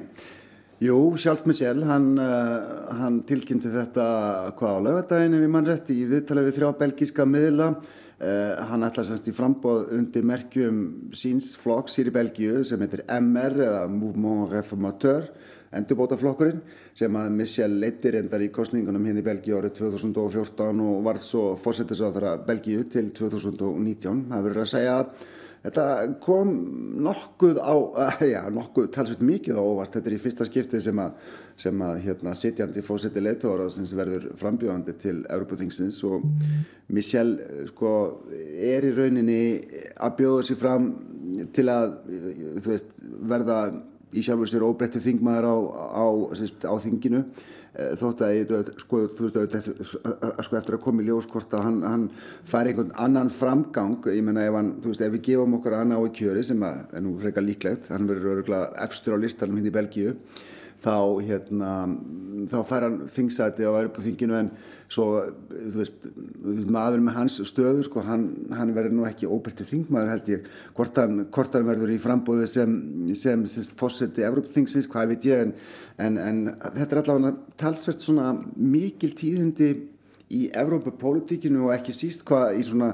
[0.81, 4.07] Jú, Charles Michel, hann, uh, hann tilkynnti þetta
[4.57, 7.69] hvað á lögadaginn ef ég mann rétt í viðtala við þrjá belgíska miðla.
[8.19, 10.81] Uh, hann ætlaði semst í frambóð undir merkjum
[11.13, 15.29] síns flokks hér í Belgíu sem heitir MR eða Mouvement Reformateur
[15.77, 16.61] endurbótaflokkurinn
[16.97, 21.49] sem að Michel leittir endar í kostningunum hérna í Belgíu árið 2014 og varð svo
[21.61, 24.25] fórsettisáþara Belgíu til 2019.
[24.31, 25.27] Það verður að segja að
[25.59, 25.85] þetta
[26.25, 26.55] kom
[27.05, 27.75] nokkuð á,
[28.35, 29.93] já nokkuð talsveit mikið á óvart.
[29.97, 31.21] Þetta er í fyrsta skiptið sem að,
[31.61, 36.25] sem að hérna sitjandi fórsetti leittóra sem verður frambjóðandi til Europathingsins og
[36.95, 37.37] Michel
[37.69, 37.93] sko
[38.33, 39.43] er í rauninni
[39.99, 40.91] að bjóða sér fram
[41.53, 42.95] til að þú veist
[43.29, 43.61] verða
[44.13, 45.57] í sjálfur sér óbreyttu þingmaður á,
[46.01, 46.07] á,
[46.69, 47.23] á þinginu
[47.75, 48.53] eh, þótt að ég
[48.83, 49.57] sko, veist,
[50.47, 52.07] sko eftir að koma í ljós hvort að hann, hann
[52.49, 53.99] fær einhvern annan framgang.
[54.13, 54.61] Ég menna ef,
[54.95, 58.47] ef við gefum okkur annan á kjöri sem að, er nú frekar líklegt hann verður
[58.85, 60.17] efstur á listanum hindi hérna í Belgíu
[60.83, 60.95] þá,
[61.27, 61.71] hérna,
[62.51, 64.51] þá fær hann þingsæti á Europafinginu en
[64.89, 65.07] svo,
[65.51, 66.09] þú veist,
[66.71, 70.49] maður með hans stöður, sko, hann, hann verður nú ekki óbyrtið þingmaður held ég,
[70.79, 72.77] hvort hann, hvort hann verður í frambóðu sem,
[73.19, 75.55] sem, sem fórseti Europafingsins, hvað veit ég, en,
[76.05, 76.43] en, en
[76.79, 79.73] þetta er allavega talsvert svona mikil tíðindi
[80.35, 82.93] í Evrópapólitíkinu og ekki síst hvað í svona,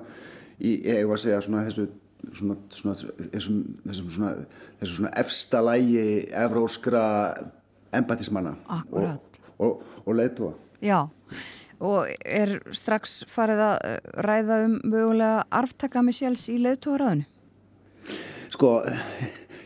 [0.58, 1.90] í, ég var að segja svona þessu
[2.32, 2.94] Svona, svona,
[3.34, 4.28] þessum, þessum svona,
[4.80, 6.04] þessum svona efsta lægi
[6.40, 7.02] evróskra
[7.98, 8.56] embatismanna
[8.90, 10.54] og, og, og leiðtúa.
[10.84, 11.06] Já,
[11.84, 17.28] og er strax farið að eh, ræða um mögulega arftaka Michels í leiðtúaræðinu?
[18.54, 18.74] Sko,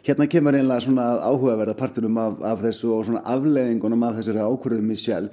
[0.06, 4.92] hérna kemur einlega svona áhugaverða partinum af, af þessu og svona afleiðingunum af þessari ákvörðum
[4.92, 5.28] Michel.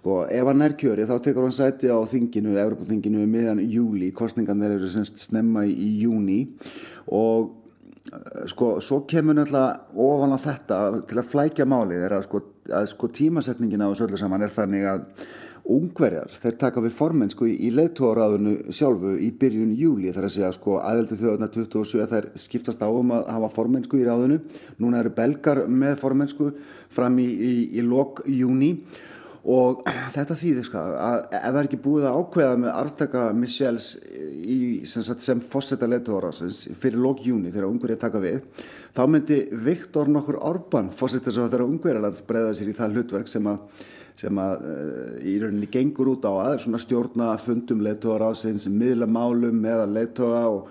[0.00, 4.62] Sko, ef hann er kjöri þá tekur hann sæti á þinginu, Evropaþinginu meðan júli, kostningan
[4.62, 6.38] þeir eru semst snemma í, í júni
[7.12, 7.50] og
[8.50, 10.80] sko, svo kemur náttúrulega ofan á þetta
[11.10, 12.40] til að flækja málið er að sko,
[12.70, 15.04] að, sko tímasetningin á þessu öllu saman er þannig að
[15.70, 20.52] ungverjar, þeir taka við formenn sko í, leittóraðunu sjálfu í byrjun júli þar að segja
[20.56, 24.40] sko aðeldu þjóðarna 27 þær skiptast á um að hafa formenn sko í ráðunu,
[24.80, 26.50] núna eru belgar með formenn sko
[26.90, 28.72] fram í, í, í lok júni
[29.48, 29.84] og
[30.14, 34.58] þetta þýðir sko að ef það er ekki búið að ákveða með aftaka Michels í,
[34.88, 38.66] sem, sem fósetta leituárasins fyrir lók júni þegar ungur er að taka við
[38.96, 43.48] þá myndi Viktor nokkur Orban fósetta svo þegar ungverðarlands breyða sér í það hlutverk sem
[43.48, 43.86] að,
[44.20, 49.56] sem að uh, í rauninni gengur út á að svona stjórna fundum leituárasins miðla málum
[49.64, 50.68] meðal leituá og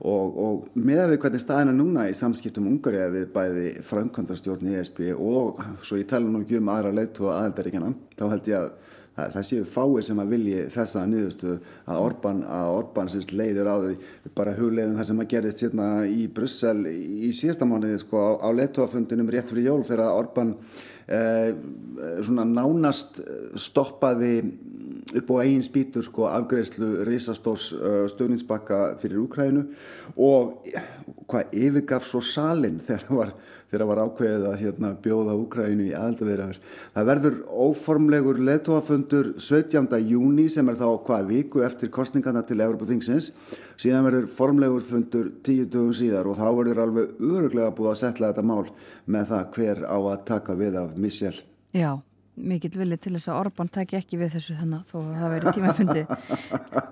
[0.00, 5.02] og, og með við hvernig staðina núna í samskiptum Ungarja við bæði framkvæmdarstjórn í ESB
[5.16, 8.70] og svo ég tala nú ekki um aðra leitu aðeldaríkjana þá held ég að
[9.20, 11.56] það, það séu fáið sem að vilji þessa niðurstu
[11.90, 13.94] að Orban, að Orban sem leiðir á því.
[14.38, 18.48] Bara huglegum það sem að gerist hérna í Brussel í síðasta mánuði sko á, á
[18.56, 20.54] leituafundinum rétt fyrir jól þegar Orban
[21.10, 21.52] eh,
[22.24, 23.22] svona nánast
[23.60, 24.34] stoppaði
[25.16, 29.64] upp á eigin spýtur sko afgreðslu risastórs uh, stöðningsbakka fyrir Úkrænu
[30.20, 30.66] og
[31.30, 33.32] hvað yfirgaf svo salin þegar var,
[33.70, 36.60] þegar var ákveðið að hérna, bjóða Úkrænu í aðaldavirðar.
[36.96, 39.88] Það verður óformlegur letóafundur 17.
[40.10, 43.32] júni sem er þá hvað viku eftir kostningarna til Evropaþingsins
[43.80, 48.34] síðan verður formlegur fundur tíu dögum síðar og þá verður alveg öruglega búið að setla
[48.34, 48.68] þetta mál
[49.06, 51.36] með það hver á að taka við af Michel.
[51.70, 52.00] Já
[52.50, 55.54] mikill vilið til þess að Orban taki ekki við þessu þannig þó að það veri
[55.56, 56.02] tímafundi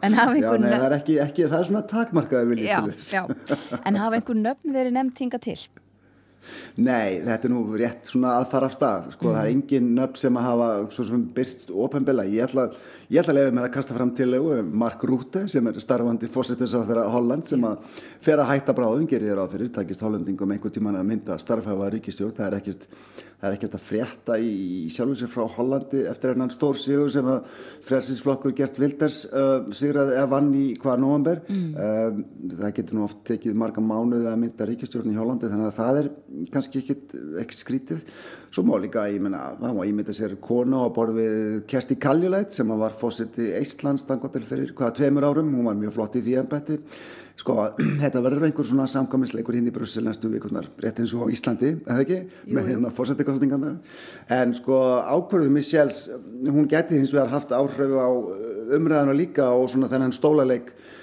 [0.07, 2.95] en hafa einhvern nöfn það er ekki, ekki, það er svona takmarkaði vilið já, til
[2.95, 3.79] þess já.
[3.83, 5.61] en hafa einhvern nöfn verið nefnt hinga til
[6.79, 9.35] Nei, þetta er nú rétt svona að fara af stað sko, mm.
[9.35, 9.59] það er mhm.
[9.59, 12.69] engin nöfn sem að hafa svo sem byrst openbilla, ég ætla
[13.09, 14.35] ég ætla að lefa mér að kasta fram til
[14.83, 19.41] Mark Rúte sem er starfandi þeirra Holland sem að fer að hætta bráðum, gerir þér
[19.41, 22.89] á fyrir, takist Hollandingum einhver tíman að mynda starfhæfa ríkistjórn, það er ekkert
[23.39, 24.53] það er ekkert að frétta í,
[24.91, 27.45] sjálfur sér frá Hollandi eftir enn stór sigur sem að
[27.87, 31.69] frelsinsflokkur Gert Wilders uh, sigraði eða vann í hvaða november mm.
[31.79, 35.79] uh, það getur nú oft tekið marga mánuði að mynda ríkistjórn í Hollandi þannig að
[35.79, 36.11] það er
[36.57, 38.03] kannski ekkit ekki skrítið
[38.51, 41.39] svo má líka, ég menna, það má ímynda sér kona á borð við
[41.69, 45.97] Kersti Kaljulætt sem var fósitt í Eistlands dangotil fyrir hvaða tveimur árum, hún var mjög
[45.99, 46.79] flott í því ennbætti
[47.39, 47.57] sko
[48.03, 51.75] þetta verður einhver svona samkvæmisleikur hinn í Brussel næstu vikunar rétt eins og á Íslandi,
[51.85, 52.21] eða ekki?
[52.49, 53.75] Jú, með hérna fórsættikostingarna
[54.39, 56.07] en sko ákvörðu Michels
[56.49, 60.98] hún geti hins vegar haft áhrif á uh, umræðana líka og svona þennan stólaleik uh,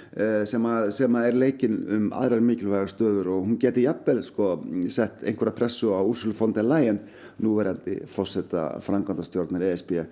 [0.48, 4.54] sem að, sem að er leikin um aðrar mikilvægar stöður og hún geti jafnvel sko
[4.94, 7.02] sett einhverja pressu á Úrsula von der Leyen
[7.44, 10.08] núverandi fórsetta frangandastjórnir ESB uh,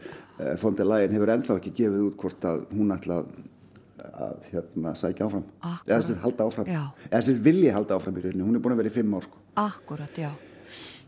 [0.59, 3.33] von der Leyen hefur ennþá ekki gefið út hvort að hún ætla að
[4.03, 5.87] að hérna sækja áfram Akkurat.
[5.87, 6.81] eða þessi halda áfram já.
[7.07, 9.23] eða þessi vilji halda áfram í rauninu, hún er búin að vera í fimm ár
[9.23, 9.39] sko.
[9.63, 10.31] Akkurat, já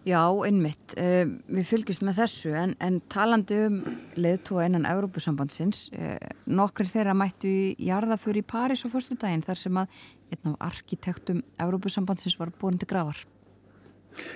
[0.06, 3.80] Já, innmitt, uh, við fylgjumst með þessu en, en talandi um
[4.22, 9.61] leðtúa innan Európusambandsins uh, nokkur þeirra mættu í jarðafur í París á fyrstu daginn þar
[9.64, 13.23] sem að einn af arkitektum Európusambandsins var búin til gravar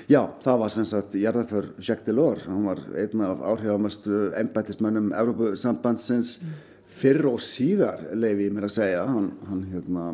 [0.09, 6.33] Já, það var sem sagt jarðafur Jacques Delors, hann var einn af áhrifamestu ennbættismönnum Európusambandsins
[6.41, 6.55] mm.
[6.99, 9.05] fyrr og síðar leiði ég mér að segja.
[9.07, 10.07] Hann, hann hérna,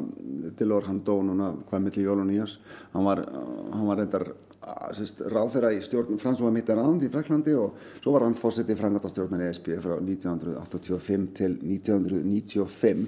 [0.60, 2.60] Delor hann dó núna hvað millir jólun í jás
[2.94, 4.28] hann var, hann var reyndar
[4.66, 9.46] ráð þeirra í stjórnum Fransúa Mitterrand í Fraklandi og svo var hann fósitt í frangatastjórnir
[9.50, 13.06] ESB frá 1985 til 1995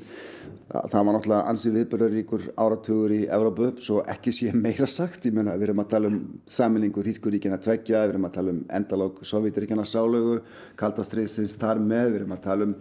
[0.68, 5.24] Þa, það var náttúrulega ansið viðbörðaríkur áratugur í Európu svo ekki sé meira sagt.
[5.24, 6.18] Ég menna við erum að tala um
[6.52, 10.42] saminningu Þýskuríkina tveggja, við erum að tala um endalóg Sovjetiríkina sálögu,
[10.80, 12.76] kaldastriðsins þar með, við erum að tala um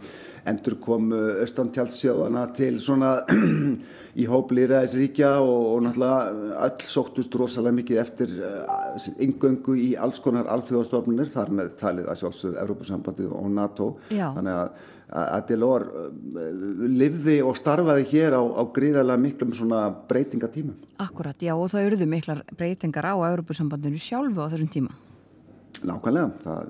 [0.51, 3.13] endur komu austantjálfsjóðana til svona
[4.17, 8.35] í hóplýraðisríkja og, og náttúrulega öll sóttust rosalega mikið eftir
[9.21, 14.31] yngöngu uh, í alls konar alþjóðastofnunir þar með talið að sjálfsögðu Európusambandið og NATO Já.
[14.39, 14.61] þannig
[15.07, 16.07] að Delors uh,
[16.97, 20.79] livði og starfaði hér á, á gríðarlega miklum svona breytingatímum.
[21.03, 24.97] Akkurat, já og það eruðu miklar breytingar á Európusambandinu sjálfu á þessum tíma.
[25.85, 26.69] Nákvæmlega, það,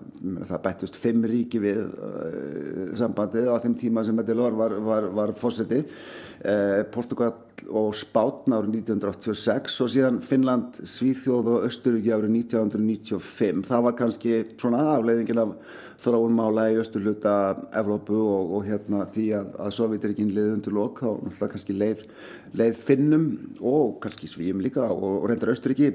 [0.48, 5.32] það bættust fimm ríki við uh, sambandið á þeim tíma sem Delors var, var, var
[5.38, 7.34] fósetti eh, Portugal
[7.70, 14.40] og Spátn árið 1986 og síðan Finnland, Svíþjóð og Östuríki árið 1995 það var kannski
[14.58, 15.54] svona afleiðingin af
[16.02, 17.34] þróunmála í östurluta
[17.76, 22.02] Evrópu og, og hérna því að, að Sovjetirikinn leiði undir lok þá náttúrulega kannski leið,
[22.60, 23.26] leið finnum
[23.64, 25.90] og kannski svíum líka og, og reyndar Östuríki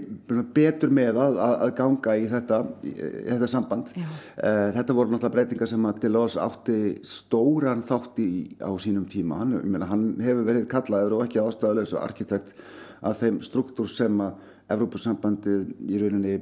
[0.55, 3.93] betur með að, að ganga í þetta, í, í þetta samband.
[3.95, 9.41] Uh, þetta voru náttúrulega breytingar sem að Delors átti stóran þátt í á sínum tíma.
[9.43, 12.55] Hann, meina, hann hefur verið kallaður og ekki ástæðulegs arkitekt
[13.01, 16.35] af þeim struktúr sem að Evrópussambandið í rauninni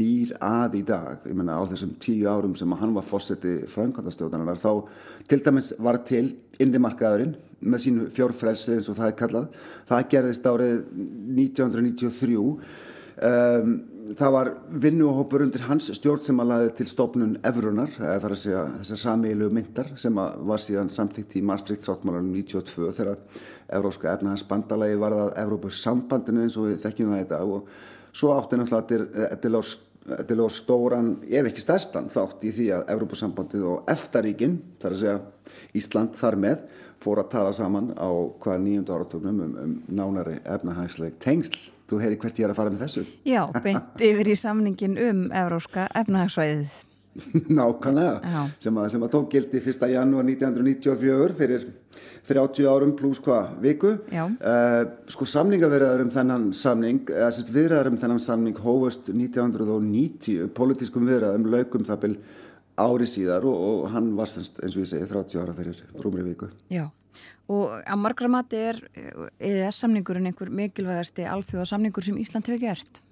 [0.00, 4.60] býr að í dag, ég menna á þessum tíu árum sem hann var fósetti frænkvæmdastjóðanar,
[4.60, 6.26] þá til dæmis var til
[6.60, 9.58] indimarkaðurinn með sínu fjórfrelsi eins og það er kallað,
[9.90, 10.78] það gerðist árið
[11.36, 13.76] 1993, um,
[14.16, 14.52] það var
[14.86, 19.04] vinnuhópur undir hans stjórn sem að laði til stofnun Evrunar, það er að segja þessar
[19.04, 23.20] samílu myndar sem var síðan samtíkt í Maastricht sáttmálanum 92 þegar
[23.70, 27.52] Evróska efnahans bandalagi var að Evrópus sambandinu eins og við þekkjum það í dag.
[27.54, 29.62] Og Svo átti náttúrulega til á
[30.06, 35.02] þetta er stóran, ef ekki stærstan þátt í því að Evrópusambandið og EFTA-ríkin, þar að
[35.02, 35.18] segja
[35.76, 36.64] Ísland þar með,
[37.00, 38.10] fór að tala saman á
[38.42, 41.70] hvaða nýjöndu áratögnum um, um nánari efnahagsleg tengsl.
[41.90, 43.06] Þú heyri hvert ég er að fara með þessu.
[43.26, 46.89] Já, beint yfir í samningin um Evróska efnahagsvæðið.
[47.58, 49.86] Nákvæmlega, sem að, sem að tók gildi 1.
[49.90, 51.64] janúar 1994 fyrir
[52.30, 53.94] 30 árum pluss hvað viku.
[54.12, 61.08] Uh, sko samningavirðar um þennan samning, eða sérst viðræðar um þennan samning hófust 1990, politískum
[61.08, 62.14] viðræðum laukum það byl
[62.80, 66.24] ári síðar og, og hann var semst eins og ég segi 30 ára fyrir rúmri
[66.30, 66.48] viku.
[66.72, 66.86] Já,
[67.50, 73.02] og að margra mati er EES-samningurinn einhver mikilvægasti alþjóðasamningur sem Ísland hefur gert.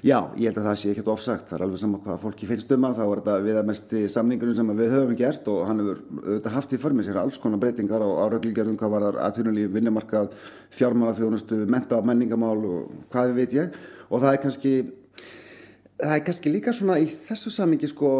[0.00, 2.70] Já, ég held að það sé ekkert ofsagt, það er alveg sama hvað fólki finnst
[2.72, 6.54] um hann, þá er þetta viðamesti samningurinn sem við höfum gert og hann hefur auðvitað
[6.54, 10.32] haft í förmið sér alls konar breytingar á áreglgerðum, hvað var það atvinnulíf, vinnumarkað,
[10.78, 13.78] fjármálaþjónustu, menta og menningamál og hvað við veit ég.
[14.08, 14.74] Og það er kannski,
[16.00, 18.16] það er kannski líka svona í þessu samingi sko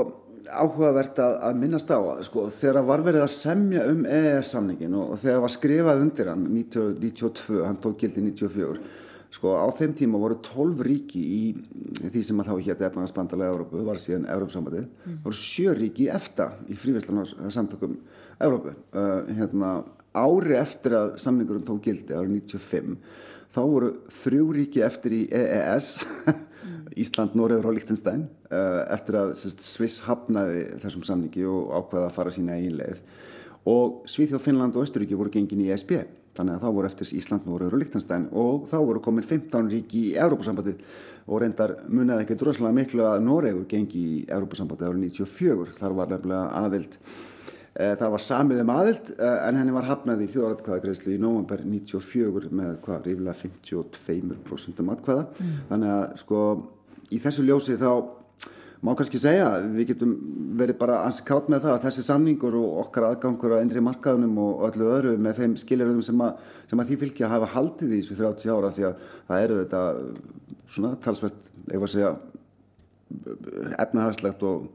[0.51, 5.23] áhugavert að, að minnast á sko, þegar var verið að semja um EES-samningin og, og
[5.25, 10.41] þegar var skrifað undir hann 1992, hann tók gildi 1994 Sko á þeim tíma voru
[10.43, 11.43] 12 ríki í
[12.01, 15.21] því sem að þá hétt efnaðarsbandalega Európu, var síðan Európsambandið, mm.
[15.23, 17.95] voru sjö ríki í EFTA í frívæslanars samtökum
[18.43, 18.75] Európu.
[18.91, 19.73] Uh, hérna,
[20.19, 22.99] ári eftir að samningurinn tók gildi, árið 95,
[23.55, 25.93] þá voru þrjú ríki eftir í EES,
[27.01, 32.17] Ísland, Noregur og Liechtenstein, uh, eftir að sérst, Sviss hafnaði þessum samningi og ákvaða að
[32.19, 33.05] fara sína eigin leið.
[33.71, 36.01] Og Svíþjóð, Finnland og Östuríki voru gengin í ESB
[36.41, 40.05] þannig að þá voru eftir Ísland, Norður og Líktanstæn og þá voru komin 15 ríki
[40.11, 40.85] í Európa-sambandið
[41.31, 46.15] og reyndar munið ekki droslega miklu að Noregur gengi í Európa-sambandið árið 94, þar var
[46.15, 51.15] nefnilega aðild e, það var samið um aðild e, en henni var hafnað í þjóðaratkvæðagreyslu
[51.15, 55.27] í november 94 með hvað rífilega 52% um atkvæða.
[55.37, 55.61] Mm.
[55.71, 56.47] þannig að sko
[57.11, 57.93] í þessu ljósi þá
[58.81, 60.15] má kannski segja við getum
[60.61, 64.39] verið bara ansi kátt með það að þessi samningur og okkar aðgangur á einri markaðunum
[64.41, 66.23] og öllu öðru með þeim skiljaröðum sem,
[66.71, 69.83] sem að því fylgja hafa haldið í þessu 30 ára því að það eru þetta
[70.71, 72.13] svona talsvert, ég var að segja
[73.85, 74.69] efnahagslegt og,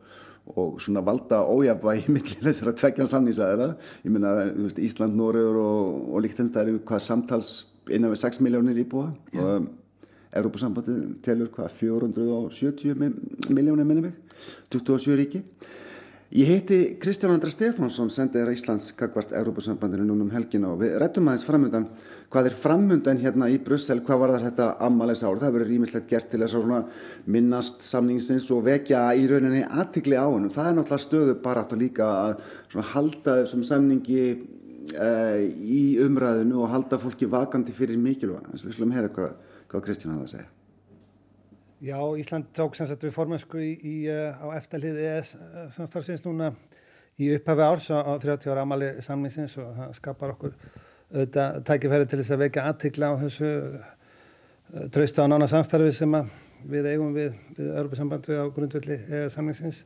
[0.53, 3.72] og svona valda ójafvægi millir þessar að tvekja samningsæðina
[4.03, 7.56] ég minna að Ísland, Nóriður og, og líktens það eru hvað samtals
[7.90, 9.11] innan við 6 miljónir íbúa.
[9.38, 9.68] Og
[10.36, 14.14] Európa-sambandið telur hvað 470 miljónir minni mig
[14.74, 15.41] 27 ríki.
[16.36, 21.30] Ég heiti Kristján Andra Stefánsson sendiðar Íslands kakvart Európa-sambandinu núna um helgin og við rættum
[21.30, 21.86] aðeins framöndan
[22.34, 26.28] hvað er framöndan hérna í Brussel hvað var þetta ammales ár, það verður rýmislegt gert
[26.32, 26.90] til þess að
[27.32, 31.78] minnast samningsins og vekja í rauninni aðtikli á hann það er náttúrulega stöðu bara átt
[31.78, 34.26] að líka að halda þessum samningi
[34.94, 38.49] uh, í umræðinu og halda fólki vakandi fyrir mikilvæg.
[38.49, 39.36] En við slumum heyra hvað
[39.71, 40.51] hvað Kristján hafði að segja.
[41.85, 45.35] Já, Ísland tók sem sagt við formensku í, í, á eftirlið ES
[45.75, 46.53] samstarfsins núna
[47.19, 50.55] í upphafi árs á 30 ára amali samningsins og það skapar okkur
[51.11, 53.51] auðvitað tækifæri til þess að vekja aðtikla á þessu
[54.95, 56.17] trausta á nána samstarfi sem
[56.65, 59.83] við eigum við, við við á grundvelli ES samningsins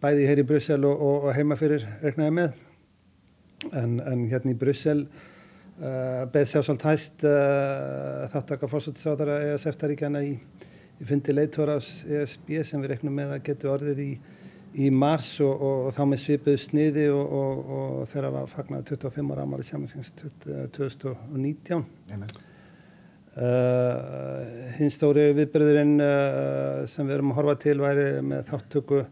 [0.00, 2.52] bæði hér í Brussel og, og, og heima fyrir regnaði með
[3.72, 5.06] en, en hérna í Brussel
[5.74, 10.36] ber sér svolítið hæst uh, þáttaka fórsættisráðara ESF-taríkjana í,
[11.00, 14.12] í fundi leiðtóras ESB sem við reknum með að getu orðið í,
[14.86, 19.34] í mars og, og, og þá með svipuðu sniði og, og þeirra var fagnað 25
[19.34, 20.14] ára ámali samansins
[20.78, 22.30] 2019 uh,
[24.78, 25.98] hins stóri viðbyrðurinn
[26.86, 29.02] sem við erum að horfa til væri með þáttöku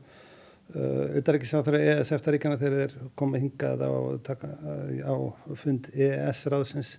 [0.76, 3.90] auðarrikiðsáþara ESF-taríkjana þegar þeir komið hingað á,
[4.26, 4.50] taka,
[5.04, 5.14] á
[5.58, 6.96] fund EES-ráðsins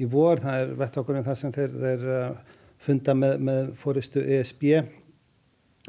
[0.00, 0.40] í vor.
[0.40, 2.08] Það er vettvakurinn þar sem þeir, þeir
[2.84, 4.66] funda með, með fóristu ESB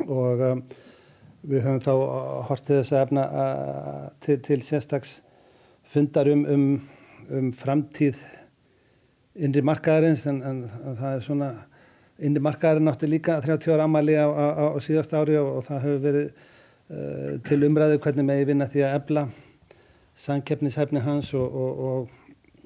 [0.07, 0.63] og um,
[1.47, 1.93] við höfum þá
[2.49, 3.25] hortið þess að efna
[4.23, 5.15] til, til sérstags
[5.91, 6.67] fundar um, um,
[7.31, 8.19] um framtíð
[9.41, 10.63] innri markaðarins en, en,
[10.99, 11.51] það er svona
[12.21, 15.85] innri markaðarinn átti líka 30 ára amali á, á, á síðast ári og, og það
[15.87, 16.49] hefur verið
[17.47, 19.21] til umræðu hvernig með ég vinna því að ebla
[20.19, 22.09] sankeppnishæfni hans og, og,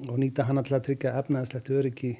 [0.07, 2.15] og nýta hann alltaf að tryggja efnaðslegt öryggi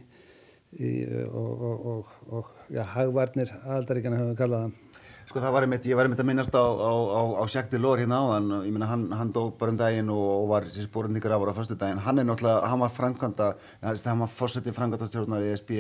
[0.76, 0.92] í,
[1.26, 5.05] og, og já, hagvarnir aðaldaríkjana hefur við kallað það.
[5.26, 7.98] Sko það var einmitt, ég var einmitt að minnast á, á, á, á Jacques Delors
[7.98, 11.34] hérna áðan, ég minna hann, hann dó bara um daginn og, og var sér spórundingur
[11.34, 13.48] af ára á förstu daginn, hann er náttúrulega, hann var framkvæmda,
[13.82, 15.74] hann var fórsetið framkvæmdastjórnar í ESB,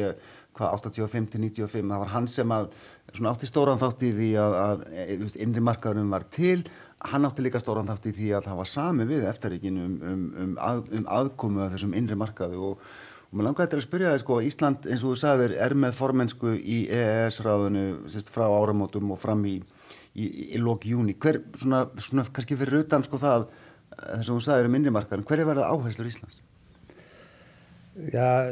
[0.57, 2.71] hvað 85-95, það var hann sem að,
[3.11, 6.57] svona átti stóran þátt í því að, að, að innri markaðurum var til,
[7.05, 10.29] hann átti líka stóran þátt í því að það var sami við eftirríkin um, um,
[10.41, 12.89] um, að, um aðkomu að þessum innri markaðu og
[13.35, 16.55] mér langar þetta að spyrja það sko Ísland eins og þú sagðir er með formensku
[16.55, 17.85] í EES-ráðinu
[18.31, 19.59] frá áramótum og fram í,
[20.15, 20.25] í,
[20.55, 23.47] í lóki júni hver, svona, svona kannski fyrir utan sko það
[23.95, 26.41] þess að þú sagðir um innrimarkaðin, hver er verið áherslur Íslands?
[28.11, 28.51] Já,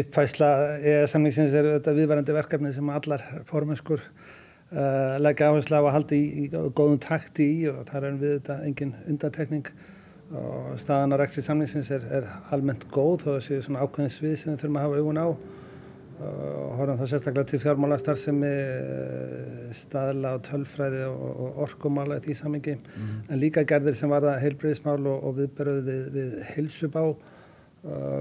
[0.00, 0.48] uppfæsla
[0.80, 6.46] EES-samningsins er þetta viðvarandi verkefni sem allar formenskur uh, leggja áherslu á að halda í,
[6.46, 9.68] í góðum takti í og þar er við þetta engin undatekning
[10.28, 14.12] og staðan á rekstri samningsins er, er almennt góð þó að það séu svona ákveðin
[14.12, 15.28] svið sem við þurfum að hafa augun á.
[16.18, 22.24] Og horfum þá sérstaklega til fjármálastar sem er staðla og tölfræði og, og orkumála í
[22.24, 23.12] því samingi mm.
[23.30, 27.18] en líka gerðir sem varða heilbreyðismál og, og viðberöð við, við heilsubá uh,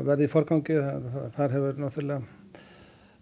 [0.06, 0.78] verði í forgangi.
[1.40, 2.22] Þar hefur náttúrulega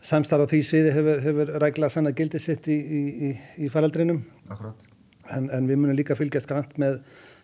[0.06, 3.32] samstarf á því sviði hefur, hefur rækla sann að gildi sitt í, í, í,
[3.66, 4.22] í faraldrinum.
[5.34, 7.00] En, en við munum líka fylgjast grannt með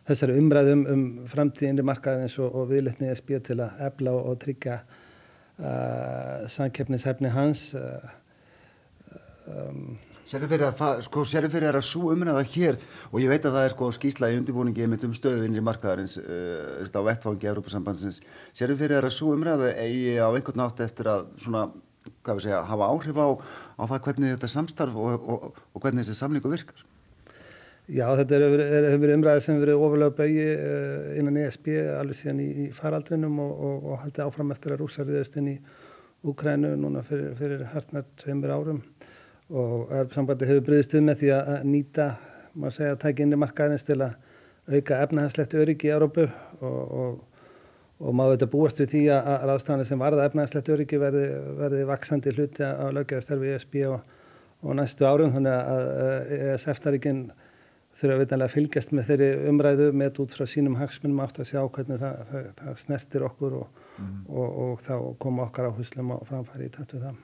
[0.09, 4.79] þessari umræðum um framtíðinri markaðins og, og viðletni SB til að efla og, og tryggja
[4.81, 8.07] uh, samkeppnishefni hans uh,
[9.49, 9.99] um,
[10.31, 12.75] Serðu fyrir að það, sko, serðu fyrir að svo umræða hér
[13.09, 16.85] og ég veit að það er sko skýsla í undirbúningi með um stöðinri markaðarins uh,
[16.87, 18.21] á vettfangi Európa-sambandsins
[18.53, 21.67] serðu fyrir að svo umræða eigi á einhvern nátt eftir að svona,
[22.21, 23.27] hvað við segja, hafa áhrif á,
[23.81, 25.27] á það hvernig þetta samstarf og,
[25.73, 26.85] og hvernig þessi samlingu virkar
[27.91, 31.65] Já, þetta hefur verið umræðið sem verið ofalega bægi uh, innan ESB
[31.97, 35.49] alveg síðan í, í faraldrinum og, og, og haldið áfram eftir að rúsa riðast inn
[35.51, 35.55] í
[36.21, 38.79] Úkrænu núna fyrir, fyrir hartnar tveimur árum.
[39.49, 42.07] Og sambandi hefur breyðist um með því að nýta,
[42.53, 44.15] maður segja, að tækja inn í markaðins til að
[44.69, 46.27] auka efnahænslegt öryggi í Európu
[46.61, 51.01] og, og, maður veit að búast við því að, að ráðstafana sem varða efnahænslegt öryggi
[51.01, 51.27] verði,
[51.59, 57.25] verði vaksandi hluti á löggeðastarfi ESB og næstu árum, þannig að ESF-taríkinn
[58.01, 61.61] þurfa að vitanlega fylgjast með þeirri umræðu með út frá sínum hagsmunum átt að sjá
[61.61, 64.17] hvernig það, það, það snertir okkur og, mm.
[64.65, 67.19] og þá koma okkar áherslum á framfæri í tættu það.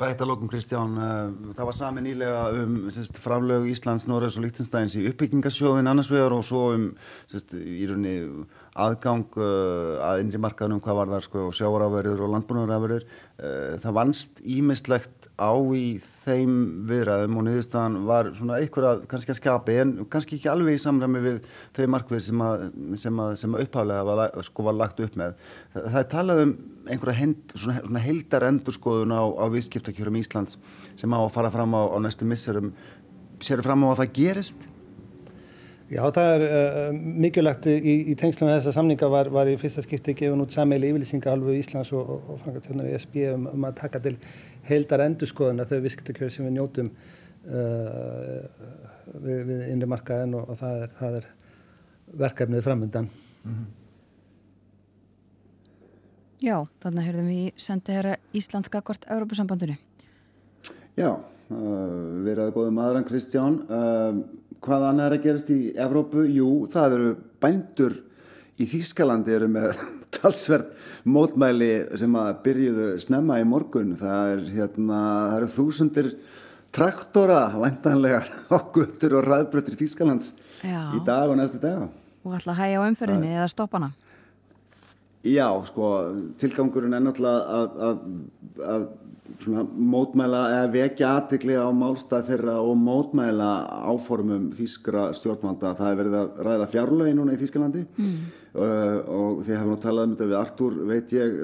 [0.00, 0.96] Bara eitt að lókum Kristján,
[1.54, 6.34] það var sami nýlega um sérst, framlög Íslands, Norræs og Líktinstæðins í uppbyggingasjóðin annars vegar
[6.34, 6.86] og svo um
[7.30, 13.04] sérst, í rauninni aðgang uh, að innri markaðunum hvað var það sko, sjávarafverður og landbúnavarafverður
[13.04, 16.54] uh, það vannst ímislegt á í þeim
[16.88, 21.22] viðræðum og niðurstaðan var svona einhverja kannski að skapi en kannski ekki alveg í samræmi
[21.26, 21.38] við
[21.76, 22.66] þau markvið sem að,
[22.96, 25.36] að, að upphálega var, sko, var lagt upp með.
[25.76, 26.56] Það, er talað um
[26.88, 30.56] einhverja hend, svona, svona heldar endurskoðun á, á viðskiptakjörum Íslands
[30.96, 32.72] sem á að fara fram á, á næstu misserum.
[33.42, 34.71] Séru fram á að það gerist
[35.92, 39.82] Já, það er uh, mikilvægt í, í tengslu með þessa samninga var, var í fyrsta
[39.84, 43.44] skipti gefin út sammeili yfirlýsinga alveg í Íslands og, og, og frangatjónar í SB um,
[43.50, 44.14] um að taka til
[44.70, 48.40] heildar endurskoðuna þau visktakjöru sem við njótum uh,
[49.20, 51.30] við, við innri markaðin og, og það, er, það er
[52.24, 53.12] verkefnið framöndan.
[53.42, 53.70] Mm -hmm.
[56.42, 59.76] Já, þannig heyrðum við sendið hér Íslandska kort Európusambandinu.
[60.96, 63.60] Já, uh, við erum góðum aðran Kristján.
[63.68, 66.24] Uh, hvað annað er að gerast í Evrópu?
[66.30, 67.12] Jú, það eru
[67.42, 67.96] bændur
[68.60, 69.80] í Þýskalandi eru með
[70.16, 70.70] talsverð
[71.08, 73.96] mótmæli sem að byrjuðu snemma í morgun.
[73.98, 75.00] Það, er, hérna,
[75.32, 76.12] það eru þúsundir
[76.72, 80.32] traktora væntanlegar á guttur og ræðbröttir Þýskalands
[80.62, 80.92] Já.
[80.94, 81.88] í dag og næstu dag.
[82.22, 83.90] Og að hægja á umferðinni eða stoppa hana?
[85.22, 85.88] Já, sko,
[86.42, 88.86] tilgangurinn er náttúrulega að,
[89.42, 93.50] mótmæla eða vekja aðtikli á málstað þeirra og mótmæla
[93.90, 95.74] áformum þýskra stjórnvalda.
[95.78, 98.16] Það er verið að ræða fjárlögi núna í Þýskalandi mm.
[98.54, 101.38] uh, og þið hefum nú talað um þetta við Artúr, veit ég,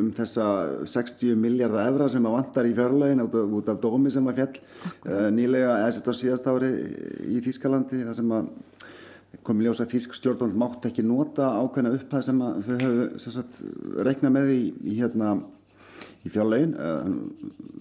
[0.00, 0.46] um þessa
[0.94, 4.54] 60 miljardar evra sem að vantar í fjárlögin út, út af dómi sem að fjall
[4.56, 6.72] uh, nýlega, eða sérst á síðast ári
[7.36, 8.50] í Þýskalandi, það sem að
[9.46, 14.52] komið ljósa að Þísk stjórnvald mátt ekki nota ákveðna upphæð sem þau hefur reiknað með
[14.54, 15.36] í, í, hérna,
[16.26, 16.74] í fjárlegin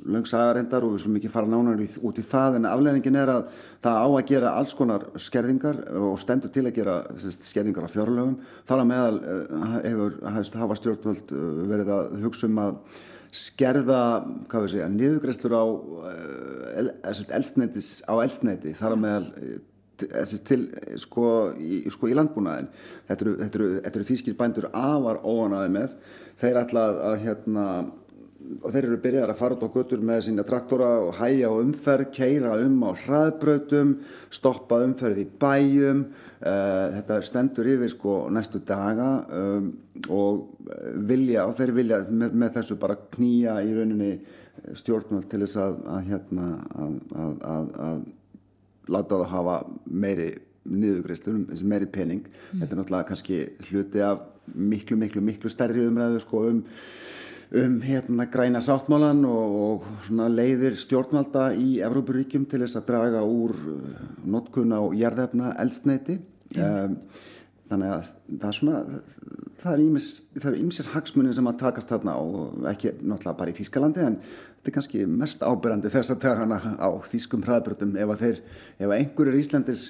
[0.05, 3.47] langsagarendar og við slúmum ekki fara nánar út í það en afleðingin er að
[3.85, 7.93] það á að gera alls konar skerðingar og stendur til að gera sérst, skerðingar á
[7.93, 8.37] fjárlegum
[8.69, 10.17] þar að meðal eh, hefur
[10.61, 12.79] hafa stjórnvald eh, verið að hugsa um að
[13.35, 14.01] skerða,
[14.51, 15.65] hvað við segja, niðugreslur á
[16.11, 16.91] eh,
[17.39, 19.25] eldsneitis á eldsneiti þar að meðal
[19.97, 20.61] til
[21.01, 21.27] sko
[21.59, 22.71] í, sko, í landbúnaðin
[23.07, 25.99] þetta eru, þetta eru, þetta eru þýskir bændur afar óanaði með.
[26.41, 27.67] Þeir ætla að hérna
[28.61, 31.53] og þeir eru byrjað að fara út á götur með sína traktora og hæja á
[31.57, 33.95] umferð, keira um á hraðbröðum,
[34.33, 36.03] stoppa umferð í bæjum,
[36.41, 39.71] uh, þetta stendur yfir sko næstu daga um,
[40.13, 40.59] og
[41.09, 44.13] vilja, og þeir vilja með, með þessu bara knýja í rauninni
[44.77, 48.05] stjórnvöld til þess að, að hérna að, að, að
[48.91, 50.29] láta það hafa meiri
[50.65, 52.61] niðugreistur, meiri pening mm.
[52.61, 56.63] þetta er náttúrulega kannski hluti af miklu, miklu, miklu stærri umræðu sko um
[57.55, 63.53] um hérna græna sáttmálan og, og leiðir stjórnvalda í Evrópuríkjum til þess að draga úr
[63.53, 66.19] uh, notkun á jarðefna eldsneiti.
[66.57, 66.97] Um,
[67.75, 68.79] þannig að það er svona,
[69.61, 73.51] það er ímis, það er ímisir hagsmunni sem að takast þarna og ekki náttúrulega bara
[73.51, 78.15] í Þýskalandi en þetta er kannski mest ábyrrandi þess að dagana á þýskum hraðbrutum ef
[78.15, 78.41] að þeir,
[78.79, 79.85] ef einhverjur Íslandis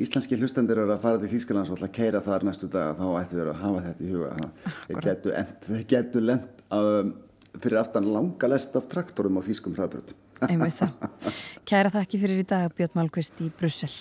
[0.00, 3.06] íslenski hlustendur eru að fara til Þýskalands og ætla að keira þar næstu dag þá
[3.20, 4.50] ættu þeir að hafa þetta í huga
[4.86, 5.34] þeir getu,
[5.66, 7.14] þeir getu lent um,
[7.58, 10.94] fyrir aftan langa lest af traktorum á Þýskum hraðbrutum Einmitt það.
[11.68, 13.92] Kæra þakki fyrir í dag Björn Málkvist í Brussel.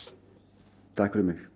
[0.95, 1.48] Takk fyrir mig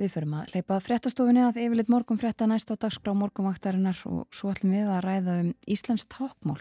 [0.00, 4.48] Við förum að leipa fréttastofunni að yfirleitt morgun frétta næst á dagskrá morgunvaktarinnar og svo
[4.54, 6.56] ætlum við að ræða um Íslands tákmál,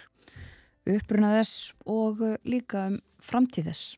[0.84, 3.96] uppruna þess og líka um framtíð þess.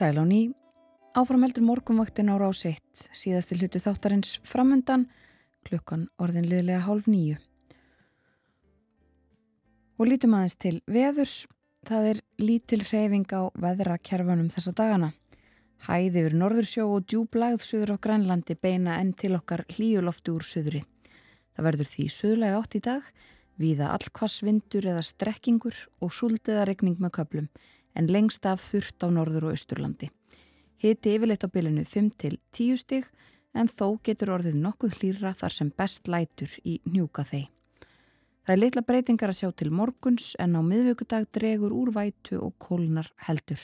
[0.00, 0.48] Sæl á ný,
[1.12, 2.80] áframheldur morgunvaktin á rás 1,
[3.12, 5.02] síðasti hluti þáttarins framundan,
[5.68, 7.34] klukkan orðin liðlega hálf nýju.
[10.00, 11.34] Og lítum aðeins til veðurs,
[11.84, 15.10] það er lítil hreyfing á veðrakerfanum þessa dagana.
[15.84, 20.80] Hæði yfir norðursjó og djúblagð söður á Grænlandi beina enn til okkar hlíuloftu úr söðuri.
[21.52, 23.12] Það verður því söðlega átt í dag,
[23.60, 27.52] viða allkvassvindur eða strekkingur og súldiða regning með köplum
[27.94, 30.10] en lengst af þurft á norður og austurlandi.
[30.80, 33.08] Hiti yfirleitt á bylunu 5 til 10 stig
[33.54, 37.48] en þó getur orðið nokkuð hlýra þar sem best lætur í njúka þeir.
[38.46, 42.54] Það er litla breytingar að sjá til morguns en á miðvöggudag dregur úr vætu og
[42.58, 43.60] kólnar heldur.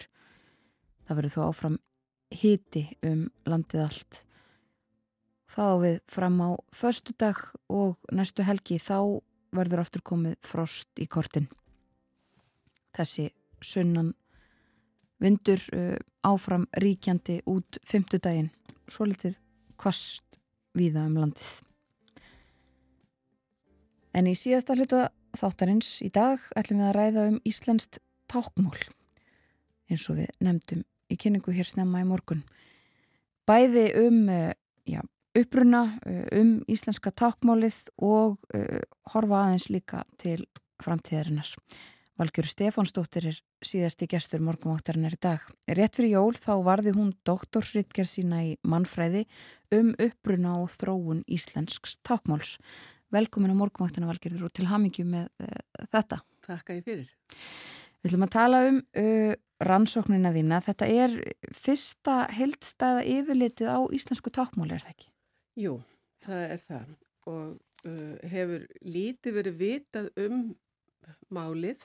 [1.07, 1.78] Það verður þó áfram
[2.35, 4.20] hiti um landið allt.
[5.51, 7.40] Það á við fram á förstu dag
[7.73, 9.23] og næstu helgi þá
[9.57, 11.48] verður aftur komið frost í kortin.
[12.93, 13.31] Þessi
[13.65, 14.15] sunnan
[15.23, 15.97] vindur uh,
[16.27, 18.51] áfram ríkjandi út fymtudaginn,
[18.89, 19.39] svo litið
[19.81, 20.41] kvast
[20.77, 21.53] víða um landið.
[24.16, 25.03] En í síðasta hlutu
[25.37, 28.01] þáttarins í dag ætlum við að ræða um Íslenskt
[28.33, 28.78] tákmól
[29.91, 32.43] eins og við nefndum í kynningu hér snemma í morgun.
[33.47, 34.51] Bæði um uh,
[34.89, 35.03] já,
[35.39, 38.81] uppruna, uh, um íslenska tákmálið og uh,
[39.12, 40.41] horfa aðeins líka til
[40.83, 41.53] framtíðarinnar.
[42.16, 45.43] Valgjör Stefánsdóttir er síðasti gestur morgumáttarinn er í dag.
[45.68, 49.26] Rétt fyrir jól þá varði hún doktorsritger sína í mannfræði
[49.76, 52.55] um uppruna og þróun íslensks tákmáls.
[53.12, 55.59] Velkomin á morgumáttarinn Valgjörður og til hamingju með uh,
[55.93, 56.22] þetta.
[56.47, 57.10] Þakka ég fyrir.
[58.01, 59.34] Við ætlum að tala um uh,
[59.68, 60.60] rannsóknina þína.
[60.64, 61.18] Þetta er
[61.52, 65.10] fyrsta heldstæða yfirlitið á íslensku tákmáli, er það ekki?
[65.66, 65.74] Jú,
[66.24, 66.88] það er það
[67.26, 67.44] og
[67.84, 70.40] uh, hefur lítið verið vitað um
[71.28, 71.84] málið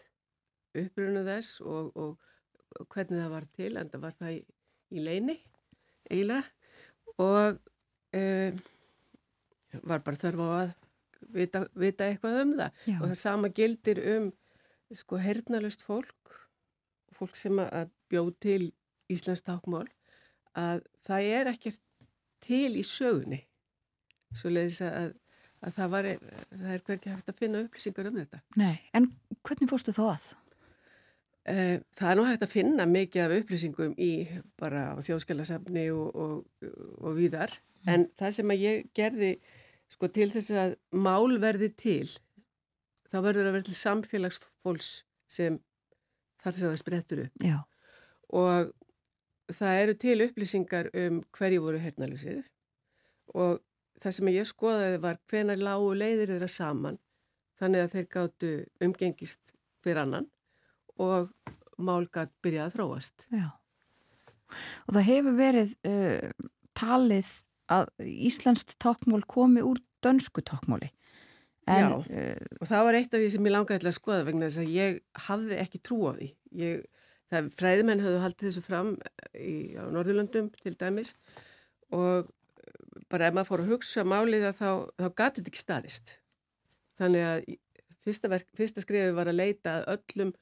[0.77, 4.41] uppruna þess og, og hvernig það var til en það var það í,
[4.95, 5.37] í leini
[6.09, 6.45] eiginlega
[7.21, 7.59] og
[8.15, 8.21] e,
[9.83, 10.71] var bara þörf á að
[11.35, 12.97] vita, vita eitthvað um það Já.
[12.97, 14.29] og það sama gildir um
[14.97, 16.35] sko hernalust fólk
[17.15, 18.61] fólk sem að bjóð til
[19.11, 19.87] Íslands tákmál
[20.57, 21.81] að það er ekkert
[22.43, 23.43] til í sögunni
[24.35, 25.13] svo leiðis að,
[25.61, 26.09] að það, var,
[26.49, 29.11] það er hverkið hægt að finna upplýsingar um þetta Nei, en
[29.45, 30.31] hvernig fórstu þó að?
[31.49, 34.11] Eh, það er nú hægt að finna mikið af upplýsingum í
[34.61, 36.65] bara þjóðskjálasafni og, og,
[37.01, 37.87] og víðar mm.
[37.89, 39.29] en það sem að ég gerði
[39.89, 42.11] sko til þess að mál verði til
[43.09, 44.91] þá verður að vera til samfélagsfólks
[45.33, 45.57] sem
[46.43, 47.55] þar sem það sprettur upp Já.
[48.29, 48.69] og
[49.57, 52.43] það eru til upplýsingar um hverju voru hernalisir
[53.33, 53.63] og
[53.97, 57.01] það sem ég skoðaði var hvenar lágu leiðir þeirra saman
[57.57, 60.29] þannig að þeir gáttu umgengist fyrir annan
[61.01, 61.31] og
[61.81, 63.27] mál gætt byrjað að þróast.
[63.31, 63.47] Já.
[64.87, 67.29] Og það hefur verið uh, talið
[67.71, 70.91] að Íslandst tákmól komi úr dönsku tákmóli.
[71.69, 74.27] En, Já, uh, og það var eitt af því sem ég langaði til að skoða
[74.27, 74.99] vegna þess að ég
[75.29, 76.29] hafði ekki trú á því.
[76.59, 76.83] Ég,
[77.31, 78.93] það fræðimenn höfðu haldið þessu fram
[79.31, 81.15] í, á Norðurlöndum til dæmis
[81.95, 82.31] og
[83.11, 84.69] bara ef maður fór að hugsa málið þá,
[84.99, 86.15] þá gati þetta ekki staðist.
[86.99, 87.43] Þannig að
[88.01, 90.33] fyrsta, verk, fyrsta skrifi var að leita öllum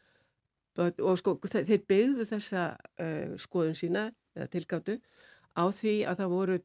[0.77, 4.99] og sko þeir byggðu þessa uh, skoðun sína eða tilgáttu
[5.57, 6.55] á því að það voru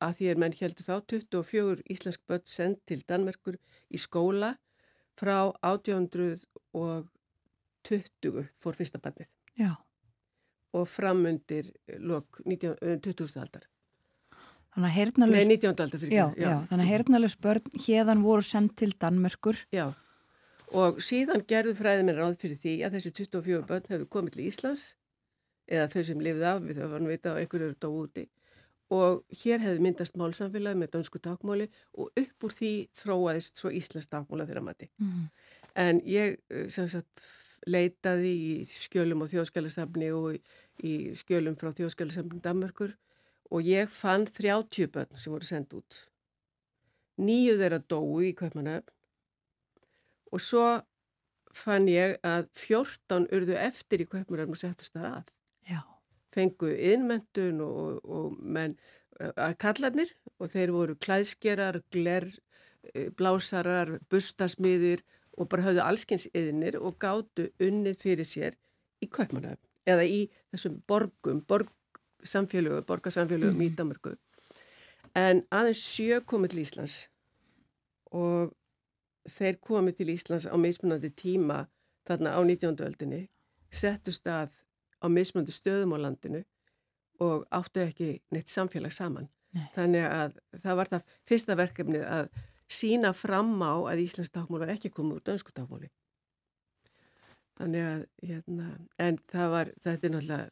[0.00, 3.56] að því er menn heldur þá 24 íslensk börn sendt til Danmerkur
[3.90, 4.50] í skóla
[5.20, 9.28] frá 1820 fór fyrsta barnið.
[9.60, 9.72] Já.
[10.72, 11.66] Og framundir
[11.98, 12.78] lok 20.
[13.42, 13.64] aldar.
[14.70, 15.34] Þannig að hernalus...
[15.34, 15.74] Nei, 19.
[15.74, 16.46] aldar fyrir já, já.
[16.46, 19.58] já, þannig að hernalus börn hérðan voru sendt til Danmerkur.
[19.74, 19.90] Já,
[20.76, 24.84] og síðan gerðu fræðiminn ráð fyrir því að þessi 24 börn hefur komið til Íslands
[25.70, 28.26] eða þau sem lifið af, við þau varum vita á einhverju eru dó úti
[28.90, 34.10] og hér hefði myndast málsamfélag með dönsku takmáli og upp úr því þróaðist svo Íslands
[34.10, 34.90] takmála þeirra mati.
[34.98, 35.28] Mm.
[35.78, 37.22] En ég eh, sagt,
[37.70, 40.40] leitaði í skjölum á þjóðskjálasafni og í,
[40.82, 42.96] í skjölum frá þjóðskjálasafni Danmörkur
[43.50, 46.02] og ég fann 30 börn sem voru sendt út.
[47.20, 48.90] Nýju þeirra dói í Kaupmannöfn
[50.30, 50.66] og svo
[51.56, 55.32] fann ég að 14 urðu eftir í Kaupmannöfn og settist það að.
[55.66, 55.80] Já.
[56.30, 58.76] Fengu innmentun og, og menn
[59.18, 62.28] að kallarnir og þeir voru klæðskerar, gler,
[62.94, 65.02] eh, blásarar, bustasmiðir
[65.36, 68.56] og bara hafðu allskins yðinir og gáttu unnið fyrir sér
[69.02, 71.74] í Kaupmannöfn eða í þessum borgum, borg
[72.22, 73.62] samfélögu, borgarsamfélögu mm.
[73.64, 74.14] í Danmarku
[75.16, 76.96] en aðeins sjö komið til Íslands
[78.14, 78.52] og
[79.28, 81.64] þeir komið til Íslands á mismunandi tíma
[82.08, 82.80] þarna á 19.
[82.86, 83.20] öldinni
[83.70, 84.54] settu stað
[85.00, 86.44] á mismunandi stöðum á landinu
[87.20, 89.66] og áttu ekki neitt samfélag saman Nei.
[89.74, 92.30] þannig að það var það fyrsta verkefnið að
[92.70, 95.90] sína fram á að Íslands dagmál var ekki komið úr dönsku dagmáli
[97.60, 100.48] þannig að hérna, en það var, þetta er náttúrulega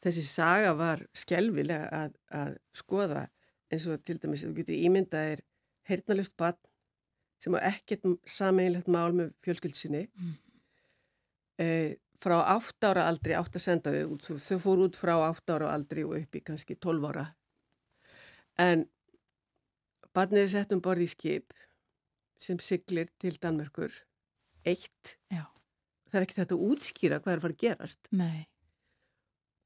[0.00, 3.26] þessi saga var skjelvilega að, að skoða
[3.70, 5.42] eins og til dæmis þú getur ímyndað er
[5.90, 6.56] heyrnalust bann
[7.40, 10.36] sem á ekkert sameinlegt mál með fjölskyldsinni mm.
[11.64, 11.68] e,
[12.20, 15.72] frá 8 ára aldri átt að senda þau út, þau fór út frá 8 ára
[15.74, 17.26] aldri og upp í kannski 12 ára
[18.60, 18.86] en
[20.16, 21.56] barnið er sett um borði í skip
[22.40, 23.92] sem siglir til Danmörkur
[24.68, 25.46] eitt Já.
[26.10, 28.48] það er ekki þetta að útskýra hvað er að fara að gerast Nei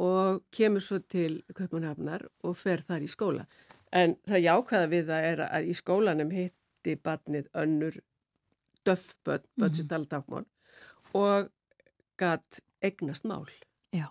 [0.02, 3.46] og kemur svo til Kaupmannhafnar og fer þar í skóla.
[3.94, 6.32] En það jákvæða við það er að í skólanum
[6.84, 8.00] hitti barnið önnur
[8.84, 10.44] bönn sem mhm.
[11.14, 11.48] og
[12.18, 13.48] gatt egnast mál
[13.92, 14.10] Já.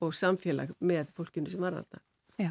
[0.00, 2.02] og samfélag með fólkinu sem var að það.
[2.38, 2.50] Já,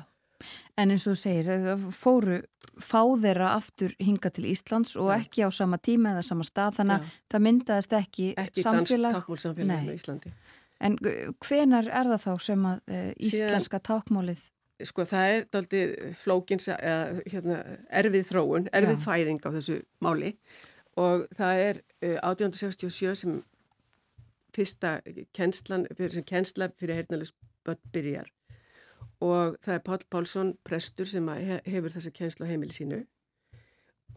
[0.78, 2.40] en eins og segir, það fóru
[2.82, 6.96] fá þeirra aftur hinga til Íslands og ekki á sama tíma eða sama stað, þannig
[6.96, 8.82] að það myndaðist ekki, ekki samfélag.
[8.82, 10.34] Ekki danst takmálsamfélag með Íslandi.
[10.84, 10.98] En
[11.46, 14.48] hvenar er það þá sem að uh, íslenska Síðan, tákmálið?
[14.84, 15.82] Sko það er daldi
[16.20, 17.58] flókins eða hérna,
[18.02, 19.04] erfið þróun, erfið Já.
[19.06, 20.34] fæðing á þessu máli.
[21.00, 23.40] Og það er uh, 1867 sem
[24.54, 24.98] fyrsta
[25.34, 27.34] kennslan, sem kennsla fyrir hernaðlis
[27.66, 28.30] börn byrjar.
[29.24, 31.30] Og það er Pál Pálsson, prestur sem
[31.66, 33.02] hefur þessa kennslu á heimili sínu.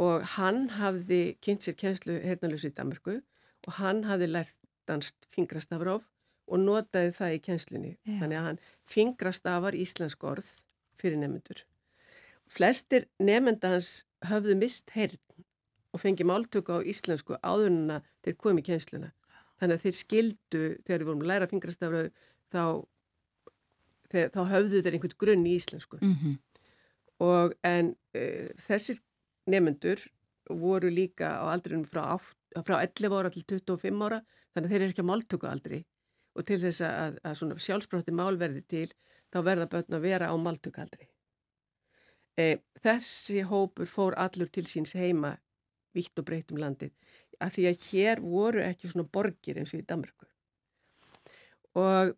[0.02, 3.20] Og hann hafði kynnt sér kennslu hernaðlis í Danmarku
[3.66, 6.05] og hann hafði lært danst fingrastafróf
[6.47, 7.93] og notaði það í kjenslunni.
[8.06, 8.18] Já.
[8.23, 10.51] Þannig að hann fingrastafar íslensk orð
[10.98, 11.62] fyrir nefnendur.
[12.47, 13.90] Flestir nefnenda hans
[14.27, 15.18] höfðu mist heyrn
[15.94, 19.12] og fengi máltöku á íslensku áðurna þeir komi í kjensluna.
[19.56, 22.10] Þannig að þeir skildu, þegar þeir vorum að læra fingrastafröðu,
[22.52, 22.62] þá,
[24.12, 26.01] þeir, þá höfðu þeir einhvern grunn í íslensku.
[26.02, 26.36] Mm -hmm.
[27.27, 29.01] Og en uh, þessir
[29.48, 30.05] nefnendur
[30.52, 32.20] voru líka á aldrinum frá,
[32.60, 34.20] frá 11 ára til 25 ára,
[34.52, 35.81] þannig að þeir eru ekki að máltöku aldrei
[36.36, 38.88] og til þess að, að svona sjálfsbrótti mál verði til
[39.32, 41.08] þá verða börn að vera á maltukaldri.
[42.36, 45.36] E, þessi hópur fór allur til síns heima
[45.96, 46.92] vitt og breytt um landið
[47.40, 50.28] af því að hér voru ekki svona borgir eins og í Danmarku.
[51.76, 52.14] Og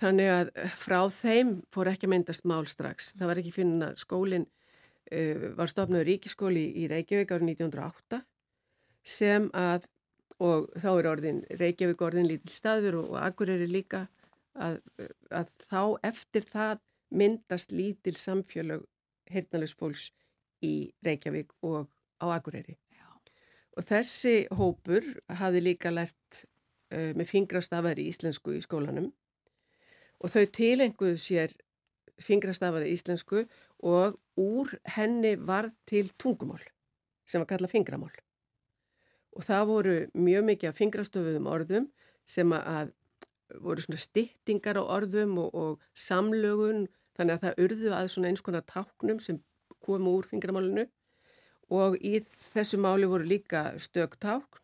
[0.00, 0.50] þannig að
[0.80, 3.12] frá þeim fór ekki að myndast mál strax.
[3.18, 8.22] Það var ekki finnun að skólinn uh, var stofnaður ríkiskóli í Reykjavík árið 1908
[9.02, 9.88] sem að
[10.42, 14.06] og þá er orðin Reykjavík orðin lítil staður og, og Akureyri líka
[14.58, 14.80] að,
[15.30, 16.82] að þá eftir það
[17.12, 18.84] myndast lítil samfélög
[19.32, 20.10] heyrnalus fólks
[20.64, 21.88] í Reykjavík og
[22.22, 22.76] á Akureyri.
[22.94, 23.08] Já.
[23.78, 25.06] Og þessi hópur
[25.40, 26.44] hafi líka lært
[26.92, 29.10] uh, með fingrastafari íslensku í skólanum
[30.22, 31.54] og þau tilenguðu sér
[32.22, 33.46] fingrastafari íslensku
[33.82, 36.62] og úr henni var til tungumál
[37.26, 38.12] sem var kallað fingramál.
[39.32, 41.86] Og það voru mjög mikið af fingrastöfuðum orðum
[42.28, 42.92] sem að
[43.60, 46.86] voru svona styttingar á orðum og, og samlögun
[47.16, 49.40] þannig að það urðu að svona eins konar táknum sem
[49.84, 50.86] komu úr fingramálinu.
[51.72, 52.20] Og í
[52.52, 54.60] þessu máli voru líka stögtákn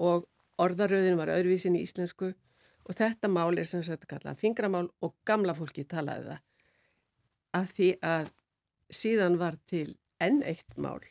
[0.00, 0.26] og
[0.60, 2.32] orðaröðin var öðruvísin í íslensku.
[2.88, 6.44] Og þetta mál er sem sagt kallað fingramál og gamla fólki talaði það.
[7.60, 8.30] Af því að
[8.90, 11.02] síðan var til enn eitt mál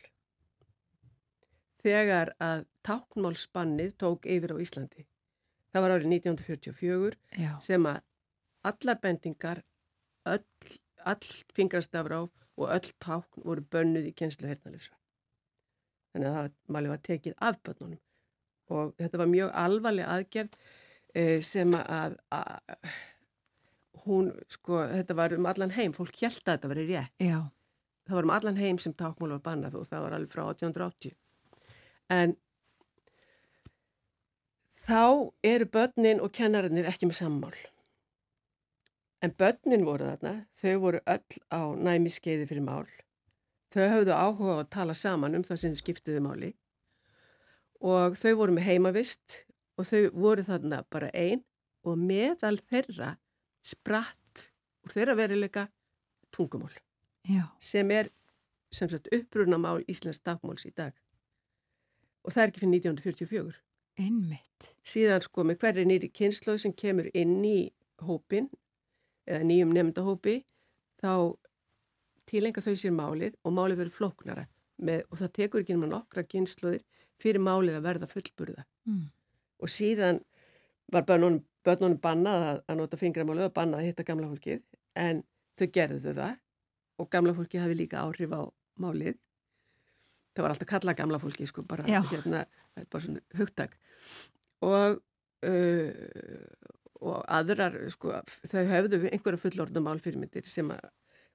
[1.84, 5.06] þegar að táknmálspannið tók yfir á Íslandi.
[5.70, 7.52] Það var árið 1944 Já.
[7.62, 8.00] sem að
[8.70, 9.62] allar bendingar,
[10.28, 10.44] öll,
[11.06, 14.96] all fingrastafrá og öll tákn voru bönnuð í kjenslu hernalösa.
[16.10, 18.00] Þannig að það máli var tekið af bönnunum
[18.70, 20.58] og þetta var mjög alvarleg aðgerð
[21.18, 22.90] eh, sem að, að
[24.04, 27.16] hún, sko, þetta var um allan heim, fólk held að þetta var rétt.
[27.22, 27.38] Já.
[28.06, 31.16] Það var um allan heim sem tákmál var bannað og það var alveg frá 1880.
[32.10, 32.34] En
[34.80, 37.54] þá eru börnin og kennarinnir ekki með sammál.
[39.20, 42.88] En börnin voru þarna, þau voru öll á næmi skeiði fyrir mál.
[43.70, 46.54] Þau höfðu áhuga á að tala saman um það sem skiptuðu máli
[47.80, 49.44] og þau voru með heimavist
[49.78, 51.44] og þau voru þarna bara einn
[51.86, 53.14] og meðal þeirra
[53.64, 54.50] spratt
[54.84, 55.68] úr þeirra verileika
[56.34, 56.74] tungumál
[57.28, 57.46] Já.
[57.60, 58.10] sem er
[58.72, 60.92] sem sagt upprunamál Íslands dagmáls í dag
[62.24, 63.58] og það er ekki fyrir 1944
[64.00, 64.70] Einmitt.
[64.86, 67.58] síðan sko með hverri nýri kynslu sem kemur inn í
[68.06, 68.48] hópin
[69.28, 70.38] eða nýjum nefndahópi
[71.02, 71.12] þá
[72.30, 74.44] tilenga þau sér málið og málið verður flóknara
[74.80, 76.84] með, og það tekur ekki náttúrulega nokkra kynsluðir
[77.20, 79.10] fyrir málið að verða fullburða Mm.
[79.60, 80.22] og síðan
[80.90, 84.62] var börnunum, börnunum bannað að, að nota fingramálið og bannað að hitta gamla fólkið
[84.96, 85.20] en
[85.60, 86.38] þau gerðu það
[86.98, 88.40] og gamla fólkið hafi líka áhrif á
[88.80, 89.18] málið
[90.34, 92.00] það var alltaf kallað gamla fólki sko bara Já.
[92.10, 92.44] hérna,
[92.74, 93.76] það er bara svona hugtak.
[94.66, 95.00] Og
[95.48, 95.90] uh,
[97.00, 100.90] og aðrar sko þau hefðu einhverja fullorðna málfyrirmyndir sem að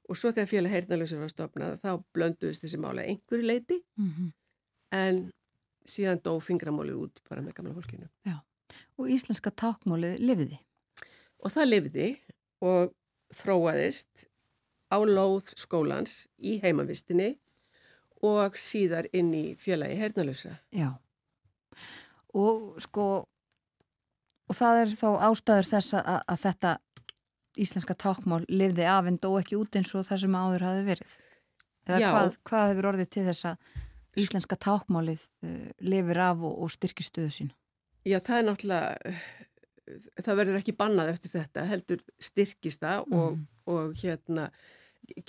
[0.05, 4.34] og svo þegar félag heyrnalösur var stopnað þá blönduðist þessi mála einhverju leiti Mm
[4.95, 5.31] en
[5.89, 8.07] síðan dó fingramálið út bara með gamla fólkinu.
[8.97, 10.59] Og íslenska tákmálið lifiði.
[11.43, 12.07] og það lifði
[12.65, 12.93] og
[13.34, 14.26] þróaðist
[14.89, 17.35] á lóð skólans í heimavistinni
[18.26, 20.89] og síðar inn í félagi heyrnalösra Já.
[22.35, 23.06] Og sko,
[24.49, 26.73] og það er þá ástæður þess að, að þetta
[27.56, 31.14] íslenska tákmál lifði af en dó ekki út eins og það sem áður hafi verið.
[31.85, 32.07] Eða Já.
[32.11, 33.84] hvað, hvað hefur orðið til þess að
[34.19, 37.52] íslenska tákmálið uh, lifir af og, og styrkir stöðu sín?
[38.06, 39.14] Já, það er náttúrulega,
[40.22, 43.39] það verður ekki bannað eftir þetta, heldur styrkist það og,
[43.72, 44.49] og hérna,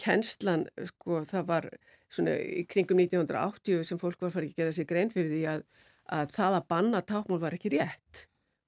[0.01, 1.68] kennslan, sko, það var
[2.12, 5.66] svona í kringum 1980 sem fólk var farið að gera sér grein fyrir því að,
[6.19, 8.27] að það að banna tákmál var ekki rétt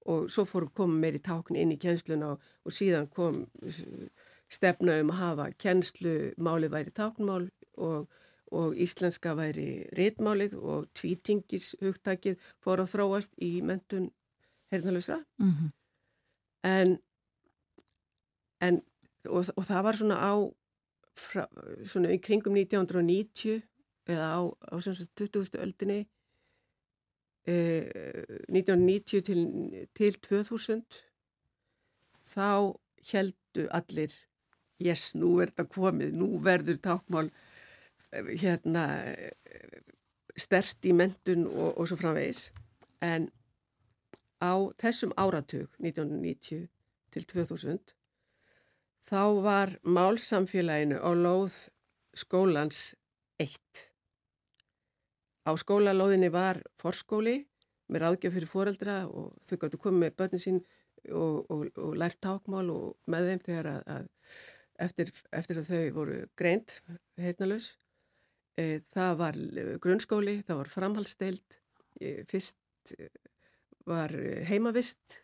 [0.08, 3.44] og svo fór koma meiri tákn inn í kennsluna og, og síðan kom
[4.48, 8.08] stefna um að hafa kennslu, málið væri táknmál og
[8.52, 14.10] og íslenska væri réttmálið og tvítingis hugtakið fór að þróast í mentun
[14.72, 15.70] heyrnalösa Mm -hmm.
[16.62, 16.98] en,
[18.60, 18.82] en
[19.24, 20.32] og, og það var svona á
[21.18, 21.44] frá,
[21.84, 23.60] svona í kringum 1990
[24.08, 25.58] eða á, á sagt 20.
[25.60, 25.98] öldinni
[27.48, 27.90] eh,
[28.48, 29.42] 1990 til,
[29.98, 31.02] til 2000
[32.28, 32.74] þá
[33.12, 34.14] heldu allir
[34.78, 37.30] yes, nú er þetta komið, nú verður tákmál
[38.12, 38.84] hérna
[40.38, 42.48] stert í mentun og, og svo framvegis
[43.04, 43.28] en
[44.38, 46.68] á þessum áratug 1990
[47.12, 47.94] til 2000
[49.08, 51.56] þá var málsamfélaginu á lóð
[52.16, 52.94] skólans
[53.40, 53.88] eitt.
[55.48, 57.40] Á skólalóðinni var forskóli
[57.88, 60.62] með ráðgjöf fyrir foreldra og þau gáttu komið með börnin sín
[61.08, 64.08] og, og, og lært tákmál og með þeim þegar að, að
[64.88, 66.74] eftir, eftir að þau voru greint
[67.16, 67.72] heitnalaus
[68.58, 69.36] E, það var
[69.84, 71.58] grunnskóli, það var framhaldsteild,
[72.02, 73.06] e, fyrst e,
[73.86, 74.14] var
[74.48, 75.20] heimavist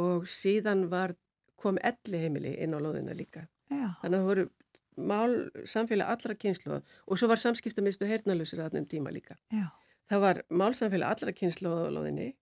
[0.00, 1.12] og síðan var,
[1.60, 3.46] kom elli heimili inn á loðina líka.
[3.70, 3.94] Já.
[4.02, 4.46] Þannig að það voru
[4.94, 5.32] mál
[5.66, 9.38] samfélag allra kynslu og svo var samskiptamistu heyrnalösir að nefn tíma líka.
[9.52, 9.68] Já.
[10.10, 12.34] Það var málsamfélag allra kynslu á loðinni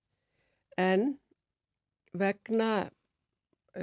[0.80, 1.14] en
[2.18, 2.90] vegna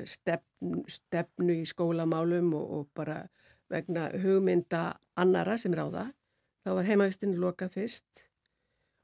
[0.06, 3.24] stefnu, stefnu í skólamálum og, og bara
[3.70, 6.10] vegna hugmynda annara sem ráða
[6.66, 8.26] þá var heimavistinu lokað fyrst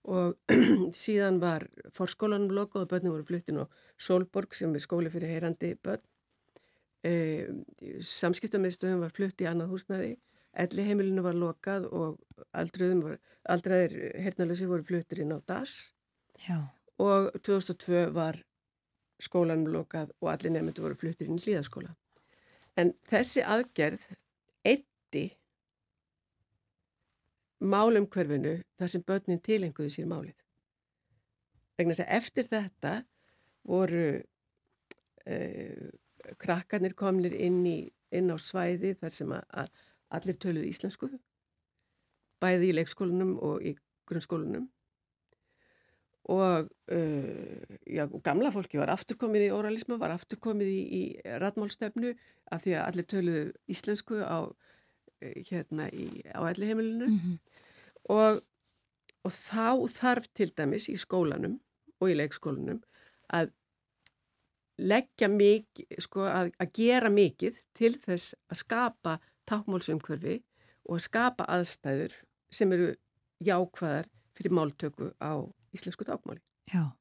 [0.05, 0.35] og
[1.03, 1.65] síðan var
[1.95, 3.65] fórskólanum lokað og börnum voru fluttin á
[3.97, 6.03] Solborg sem er skóli fyrir heyrandi börn.
[7.05, 7.11] E,
[8.01, 10.15] Samskiptamiðstöðum var flutt í annað húsnaði,
[10.55, 12.17] elli heimilinu var lokað og
[12.55, 15.77] aldraðir hernalösi voru fluttir inn á DAS
[16.47, 16.71] Já.
[16.97, 18.39] og 2002 var
[19.21, 21.93] skólanum lokað og allir nefndu voru fluttir inn í hlýðaskóla.
[22.75, 24.07] En þessi aðgerð
[24.67, 25.25] eitti
[27.63, 30.35] málumkverfinu þar sem börnin tilenguðu sér málið.
[31.77, 32.93] Vegna þess að eftir þetta
[33.67, 34.07] voru
[35.27, 35.87] uh,
[36.41, 37.77] krakkarnir komnir inn, í,
[38.15, 39.73] inn á svæði þar sem að,
[40.15, 41.09] allir töluðu íslensku,
[42.43, 43.75] bæði í leikskólanum og í
[44.09, 44.69] grunnskólanum.
[46.33, 51.03] Og, uh, já, og gamla fólki var afturkomið í oralisma, var afturkomið í, í
[51.41, 52.15] ratmálstefnu
[52.49, 54.49] af því að allir töluðu íslensku á
[55.21, 57.37] hérna í, á ellihemilinu mm -hmm.
[58.09, 58.41] og,
[59.23, 61.59] og þá þarf til dæmis í skólanum
[61.99, 62.81] og í leikskólanum
[63.33, 63.51] að
[64.81, 69.17] leggja mikið, sko að, að gera mikið til þess að skapa
[69.49, 70.39] tákmálsumkverfi
[70.89, 72.17] og að skapa aðstæður
[72.53, 72.89] sem eru
[73.45, 75.33] jákvæðar fyrir máltöku á
[75.75, 76.41] íslensku tákmáli.
[76.71, 76.91] Já.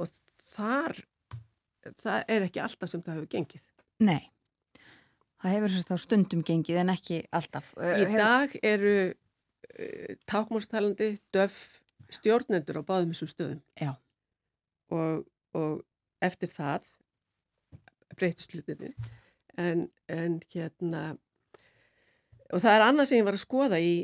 [0.00, 0.12] Og
[0.54, 1.00] þar,
[2.02, 3.64] það er ekki alltaf sem það hefur gengið.
[4.04, 4.30] Nei.
[5.40, 7.72] Það hefur svo stundum gengið en ekki alltaf.
[7.80, 8.16] Í hefur...
[8.20, 11.60] dag eru uh, tákmálstalandi döf
[12.10, 13.62] stjórnendur á báðum þessum stöðum.
[13.80, 13.94] Já.
[14.90, 15.24] Og,
[15.56, 15.80] og
[16.24, 16.86] eftir það
[18.16, 18.92] breytist hlutinni.
[19.58, 21.02] En, en hérna,
[22.50, 23.94] og það er annað sem ég var að skoða í,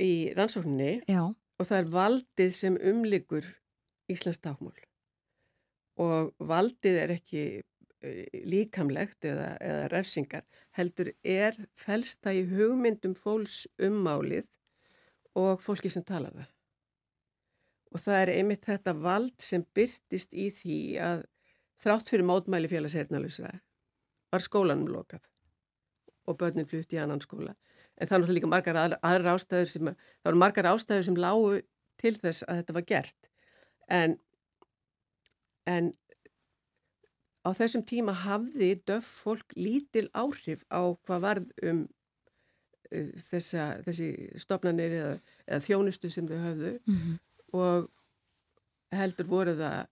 [0.00, 1.22] í rannsókninni Já.
[1.30, 3.46] og það er valdið sem umlikur
[4.10, 4.76] Íslands tákmál.
[6.00, 7.44] Og valdið er ekki
[8.04, 10.42] Eh, líkamlegt eða, eða refsingar
[10.76, 14.48] heldur er felsta í hugmyndum fólks ummálið
[15.40, 16.50] og fólki sem tala það.
[17.94, 21.22] Og það er einmitt þetta vald sem byrtist í því að
[21.84, 23.52] þrátt fyrir mótmæli félagshernalusra
[24.34, 25.28] var skólanum lokað
[26.26, 27.54] og börnin flutti í annan skóla.
[27.94, 31.50] En það náttúrulega líka margar aðra ástæður sem, það voru margar ástæður sem lágu
[32.00, 33.28] til þess að þetta var gert.
[33.92, 34.16] En,
[35.70, 35.92] en
[37.44, 44.08] á þessum tíma hafði döf fólk lítil áhrif á hvað varð um uh, þessa, þessi
[44.40, 45.14] stopnarnir eða,
[45.46, 47.20] eða þjónustu sem þau höfðu mm -hmm.
[47.54, 47.90] Og
[48.94, 49.84] heldur voru það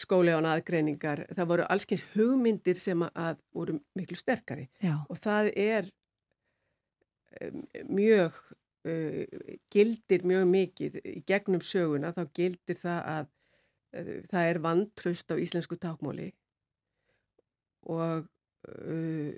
[0.00, 4.68] skóli án aðgreiningar, það voru allskyns hugmyndir sem að voru miklu sterkari.
[4.80, 4.96] Já.
[5.08, 5.90] og það er
[7.42, 8.38] um, mjög
[8.88, 9.22] uh,
[9.72, 12.14] gildir mjög mikið í gegnum söguna.
[12.16, 13.30] Þá gildir það að
[14.00, 16.30] uh, það er vantraust á íslensku tákmóli
[17.90, 19.32] og uh,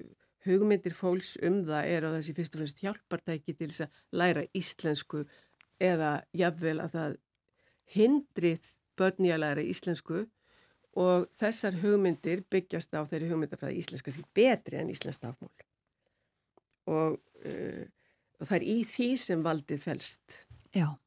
[0.46, 4.46] hugmyndir fólks um það er að þessi fyrst og fremst hjálpartæki til þess að læra
[4.58, 5.26] íslensku
[5.82, 7.20] eða jafnvel að það
[7.92, 8.70] hindrið
[9.02, 10.26] læra íslensku
[11.02, 15.50] og þessar hugmyndir byggjast á þeirri hugmyndafræði íslenska sem betri en íslensk afmól
[16.86, 17.84] og, uh,
[18.40, 20.36] og það er í því sem valdið fælst
[20.76, 20.92] Já.
[20.92, 20.98] og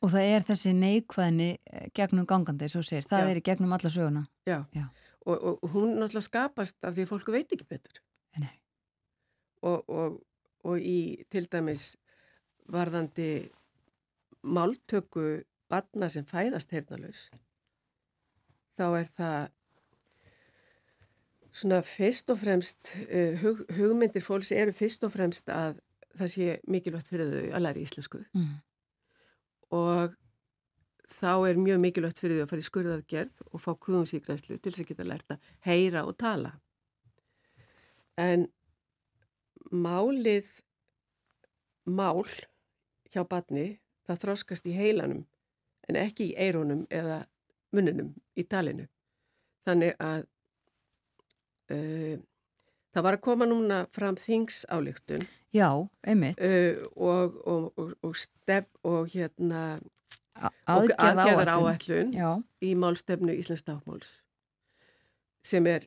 [0.00, 3.28] og það er þessi neikvæðni eh, gegnum gangandi, svo sér, það Já.
[3.30, 4.22] er í gegnum alla söguna.
[4.48, 4.86] Já, Já.
[5.26, 8.00] Og, og hún náttúrulega skapast af því að fólku veit ekki betur.
[9.66, 10.18] Og, og,
[10.64, 11.96] og í til dæmis
[12.70, 13.50] varðandi
[14.46, 17.26] máltöku barna sem fæðast hernalus
[18.76, 19.48] þá er það
[21.56, 25.80] svona fyrst og fremst uh, hug, hugmyndir fólks eru fyrst og fremst að
[26.16, 28.52] það sé mikilvægt fyrir þau að læra íslensku mm.
[29.76, 30.16] og
[31.06, 34.84] þá er mjög mikilvægt fyrir því að fara í skurðargerð og fá kuðungsíkræslu til þess
[34.84, 36.52] að geta lært að heyra og tala.
[38.18, 38.46] En
[39.70, 40.48] málið,
[41.86, 42.24] mál
[43.12, 43.76] hjá batni,
[44.08, 45.24] það þróskast í heilanum
[45.90, 47.24] en ekki í eironum eða
[47.74, 48.86] muninum í talinu.
[49.66, 50.24] Þannig að
[51.74, 52.16] uh,
[52.94, 55.26] það var að koma núna fram þingsáleiktun
[55.56, 55.70] Já,
[56.06, 56.40] einmitt.
[56.40, 59.78] Uh, og, og, og, og stefn og hérna
[60.68, 62.12] aðgerðar áætlun
[62.60, 64.10] í málstefnu Íslands Dákmáls
[65.46, 65.86] sem er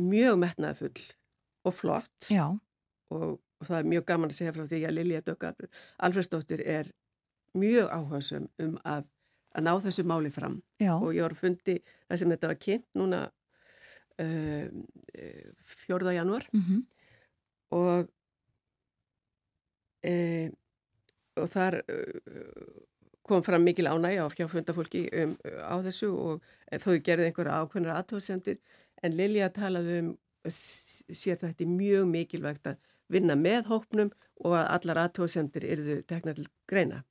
[0.00, 1.06] mjög metnaðfull
[1.66, 2.30] og flott.
[3.10, 5.70] Og, og það er mjög gaman að segja frá því að Lilja Döggar
[6.06, 6.90] Alfredsdóttir er
[7.58, 9.08] mjóg áhersum um að,
[9.56, 10.94] að ná þessu máli fram Já.
[10.94, 13.20] og ég var að fundi það sem þetta var kynnt núna
[14.22, 14.66] uh,
[15.86, 16.12] 4.
[16.14, 16.80] januar mm -hmm.
[17.70, 18.10] og
[20.10, 20.48] uh,
[21.40, 22.80] og þar uh,
[23.22, 28.58] kom fram mikil ánægja á fjárfundafólki um, á þessu og þó gerði einhverja ákveðnar aðtóðsendir
[29.02, 30.18] en Lilja talaði um
[30.48, 32.76] sér þetta mjög mikilvægt að
[33.10, 34.10] vinna með hópnum
[34.44, 37.02] og að allar aðtóðsendir eruðu tekna til greina.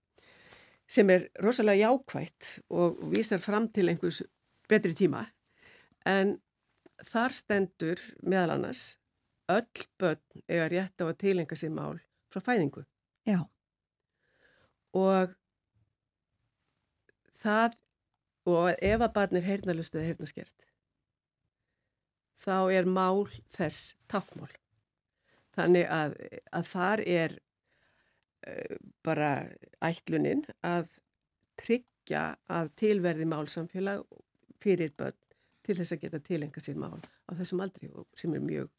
[0.89, 4.23] Sem er rosalega jákvægt og vísar fram til einhvers
[4.69, 5.25] betri tíma
[6.09, 6.37] en
[7.05, 8.83] þar stendur meðal annars
[9.49, 11.99] öll börn eiga rétt á að tilenga sér mál
[12.29, 12.83] frá fæðingu.
[13.25, 13.41] Já.
[14.93, 15.33] Og
[17.39, 17.77] það,
[18.49, 20.67] og ef að barn er heyrnalust eða heyrnaskert,
[22.37, 23.25] þá er mál
[23.55, 24.51] þess tákmál.
[25.57, 26.15] Þannig að,
[26.55, 27.37] að þar er
[29.03, 29.29] bara
[29.83, 30.87] ætlunin að
[31.59, 34.05] tryggja að tilverði málsamfélag
[34.63, 35.17] fyrir börn
[35.65, 38.69] til þess að geta tilenga sér mál á þessum aldri og sem er mjög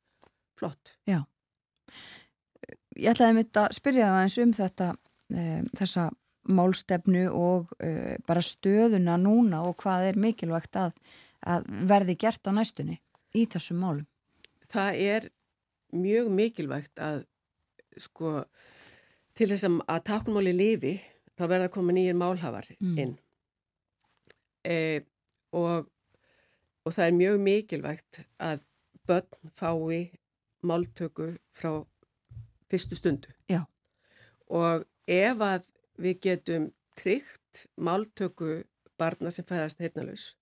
[0.58, 0.94] flott.
[1.08, 1.22] Já.
[2.96, 4.88] Ég ætlaði mitt að spyrja það eins um þetta,
[5.34, 6.06] um, þessa
[6.50, 10.96] málstefnu og uh, bara stöðuna núna og hvað er mikilvægt að,
[11.46, 12.98] að verði gert á næstunni
[13.36, 14.06] í þessum málum.
[14.70, 15.28] Það er
[15.94, 17.24] mjög mikilvægt að
[17.98, 18.40] sko
[19.40, 20.94] til þess að takunmáli lifi
[21.38, 23.14] þá verða að koma nýjir málhafar inn mm.
[24.68, 24.76] e,
[25.56, 25.88] og,
[26.84, 28.66] og það er mjög mikilvægt að
[29.08, 30.10] börn fái
[30.60, 31.86] máltöku frá
[32.70, 33.32] fyrstu stundu.
[33.48, 33.64] Já.
[34.46, 35.64] Og ef að
[36.00, 36.68] við getum
[37.00, 38.62] tryggt máltöku
[39.00, 40.34] barna sem fæðast heyrnalaus,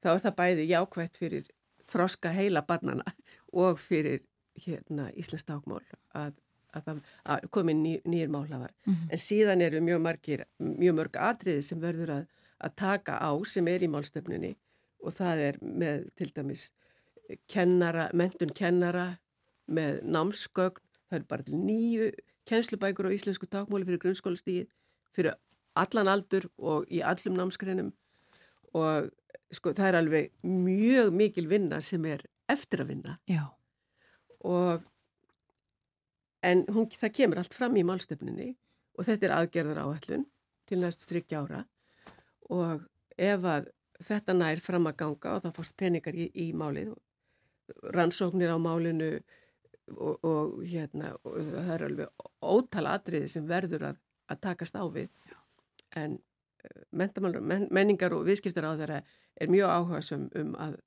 [0.00, 1.50] þá er það bæði jákvægt fyrir
[1.90, 3.12] þroska heila barnana
[3.52, 4.24] og fyrir
[4.60, 5.84] hérna, Íslands dagmál
[6.16, 6.34] að,
[6.74, 8.72] að það komi ný, nýjir málhafar.
[8.86, 9.10] Mm -hmm.
[9.12, 12.26] En síðan eru mjög, margir, mjög mörg atriði sem verður að,
[12.60, 14.56] að taka á sem er í málstöfnunni
[15.02, 16.70] og það er með til dæmis
[17.48, 19.18] kennara, mentun kennara
[19.70, 22.10] með námsgögn, það er bara nýju
[22.46, 24.66] kennslubækur á íslensku dagmáli fyrir grunnskólastíði,
[25.14, 25.34] fyrir
[25.78, 27.92] allan aldur og í allum námskreinum
[28.74, 29.10] og
[29.54, 33.16] sko það er alveg mjög mikil vinna sem er eftir að vinna.
[33.30, 33.50] Já.
[34.46, 34.82] Og
[36.46, 38.54] en hún, það kemur allt fram í málstöfninni
[38.96, 40.24] og þetta er aðgerðar áallun
[40.68, 41.64] til næstu stryggja ára.
[42.50, 42.86] Og
[43.20, 43.68] ef að
[44.00, 46.94] þetta nær fram að ganga og það fórst peningar í, í málið
[47.94, 49.10] rannsóknir á málinu
[49.96, 54.00] og, og hérna og það er alveg ótala atriði sem verður að,
[54.32, 55.10] að takast á við.
[55.98, 56.16] En
[56.64, 59.02] eh, men, menningar og viðskiptar á þeirra
[59.40, 60.80] er mjög áhuga um að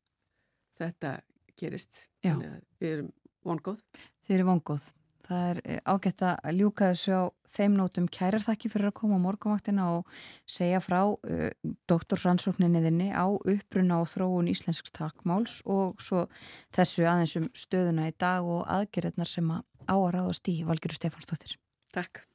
[0.82, 1.14] þetta
[1.60, 2.08] gerist.
[2.24, 3.14] Við erum
[3.46, 3.84] vongóð.
[4.26, 4.92] Þið erum vongóð
[5.24, 7.24] Það er eh, ágætt að ljúka þessu á
[7.54, 10.08] þeim nótum kærarþakki fyrir að koma á morgunvaktina og
[10.50, 11.52] segja frá uh,
[11.92, 16.26] doktorsrannsókninniðinni á uppruna og þróun íslensks takmáls og svo
[16.74, 20.98] þessu aðeins um stöðuna í dag og aðgerðnar sem að á að ráðast í Valgjöru
[20.98, 21.58] Stefánsdóttir.
[21.94, 22.26] Takk.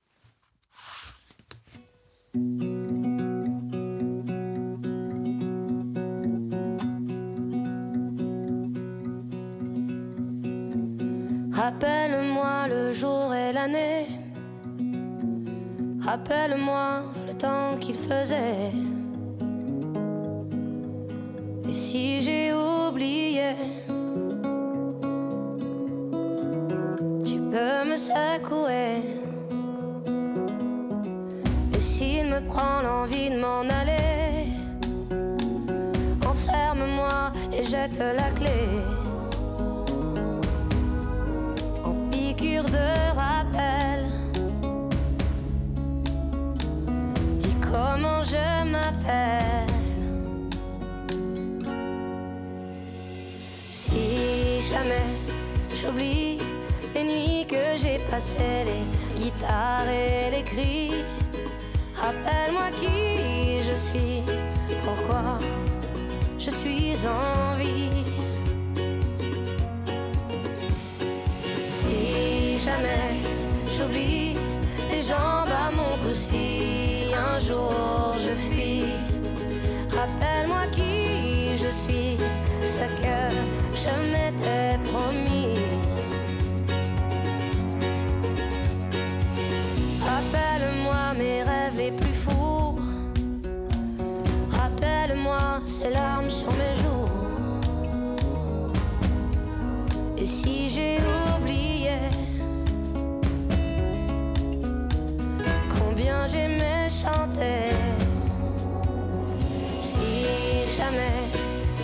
[11.58, 12.37] Rappelle-moi le
[12.98, 14.06] jour et l'année.
[16.00, 18.72] Rappelle-moi le temps qu'il faisait.
[21.68, 23.50] Et si j'ai oublié,
[27.24, 28.90] tu peux me secouer.
[31.76, 34.48] Et s'il me prend l'envie de m'en aller,
[36.26, 38.97] enferme-moi et jette la clé.
[58.10, 61.04] Passées, les guitares et les cris,
[61.94, 64.22] rappelle-moi qui je suis,
[64.84, 65.38] pourquoi
[66.38, 67.98] je suis en vie.
[73.76, 74.34] j'oublie
[74.90, 78.84] les jambes à mon cou si un jour je fuis.
[79.90, 82.16] Rappelle-moi qui je suis,
[82.64, 83.18] ce que
[83.74, 84.27] je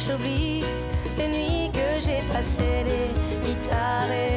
[0.07, 0.65] j'oublie
[1.19, 4.34] les nuits que j'ai passées, les guitares et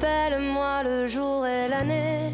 [0.00, 2.32] Rappelle-moi le jour et l'année.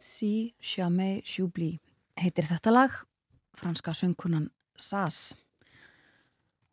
[0.00, 1.78] Si jamais j'oublie
[2.18, 2.96] heitir þetta lag,
[3.54, 5.36] franska söngkunan SAS.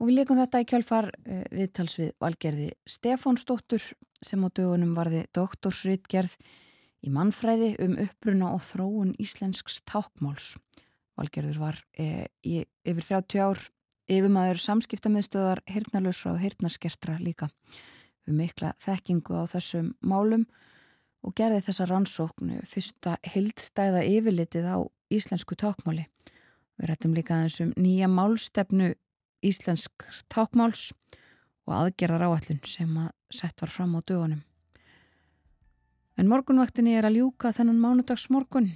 [0.02, 3.86] Og við leikum þetta í kjálfar uh, viðtals við valgerði Stefánsdóttur
[4.18, 6.40] sem á dögunum varði doktorsritgerð
[7.06, 10.56] í mannfræði um uppruna og þróun íslensks tákmáls.
[11.22, 13.66] Valgerður var uh, í yfir 30 ár
[14.12, 17.50] yfirmaður samskiptamiðstöðar hirtnalösra og hirtnarskertra líka
[18.28, 20.46] við mikla þekkingu á þessum málum
[21.24, 24.78] og gerði þessa rannsóknu fyrsta hildstæða yfirlitið á
[25.14, 26.08] íslensku tákmáli.
[26.80, 28.94] Við rættum líka aðeins um nýja málstefnu
[29.44, 30.92] íslensk tákmáls
[31.68, 34.42] og aðgerðar áallun sem að sett var fram á dögunum.
[36.20, 38.74] En morgunvaktinni er að ljúka þennan mánudags morgun.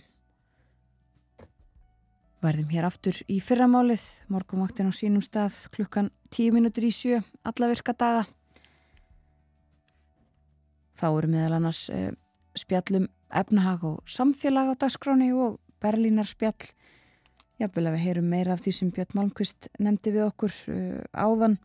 [2.37, 7.69] Verðum hér aftur í fyrramálið, morgunvaktin á sínum stað klukkan 10 minútur í sjö, alla
[7.71, 8.27] virka daga.
[11.01, 12.11] Þá eru meðal annars eh,
[12.53, 16.69] spjallum efnahag og samfélag á dagskráni og Berlínar spjall.
[17.57, 21.57] Jafnvel að við heyrum meira af því sem Björn Malmqvist nefndi við okkur uh, áðan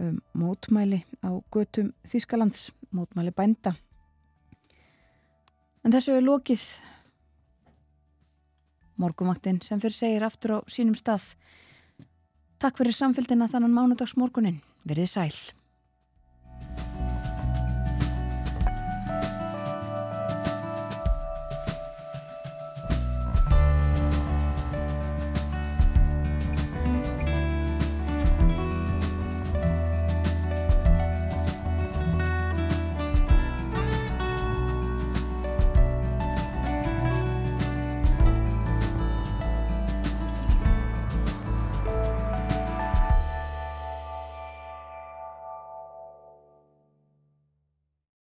[0.00, 3.72] um, mótmæli á götum Þýskalands, mótmæli bænda.
[5.84, 6.64] En þessu er lokið
[9.00, 11.34] morgumaktinn sem fyrir segir aftur á sínum stað.
[12.58, 14.62] Takk fyrir samfélgina þannan mánudags morgunin.
[14.88, 15.36] Verðið sæl.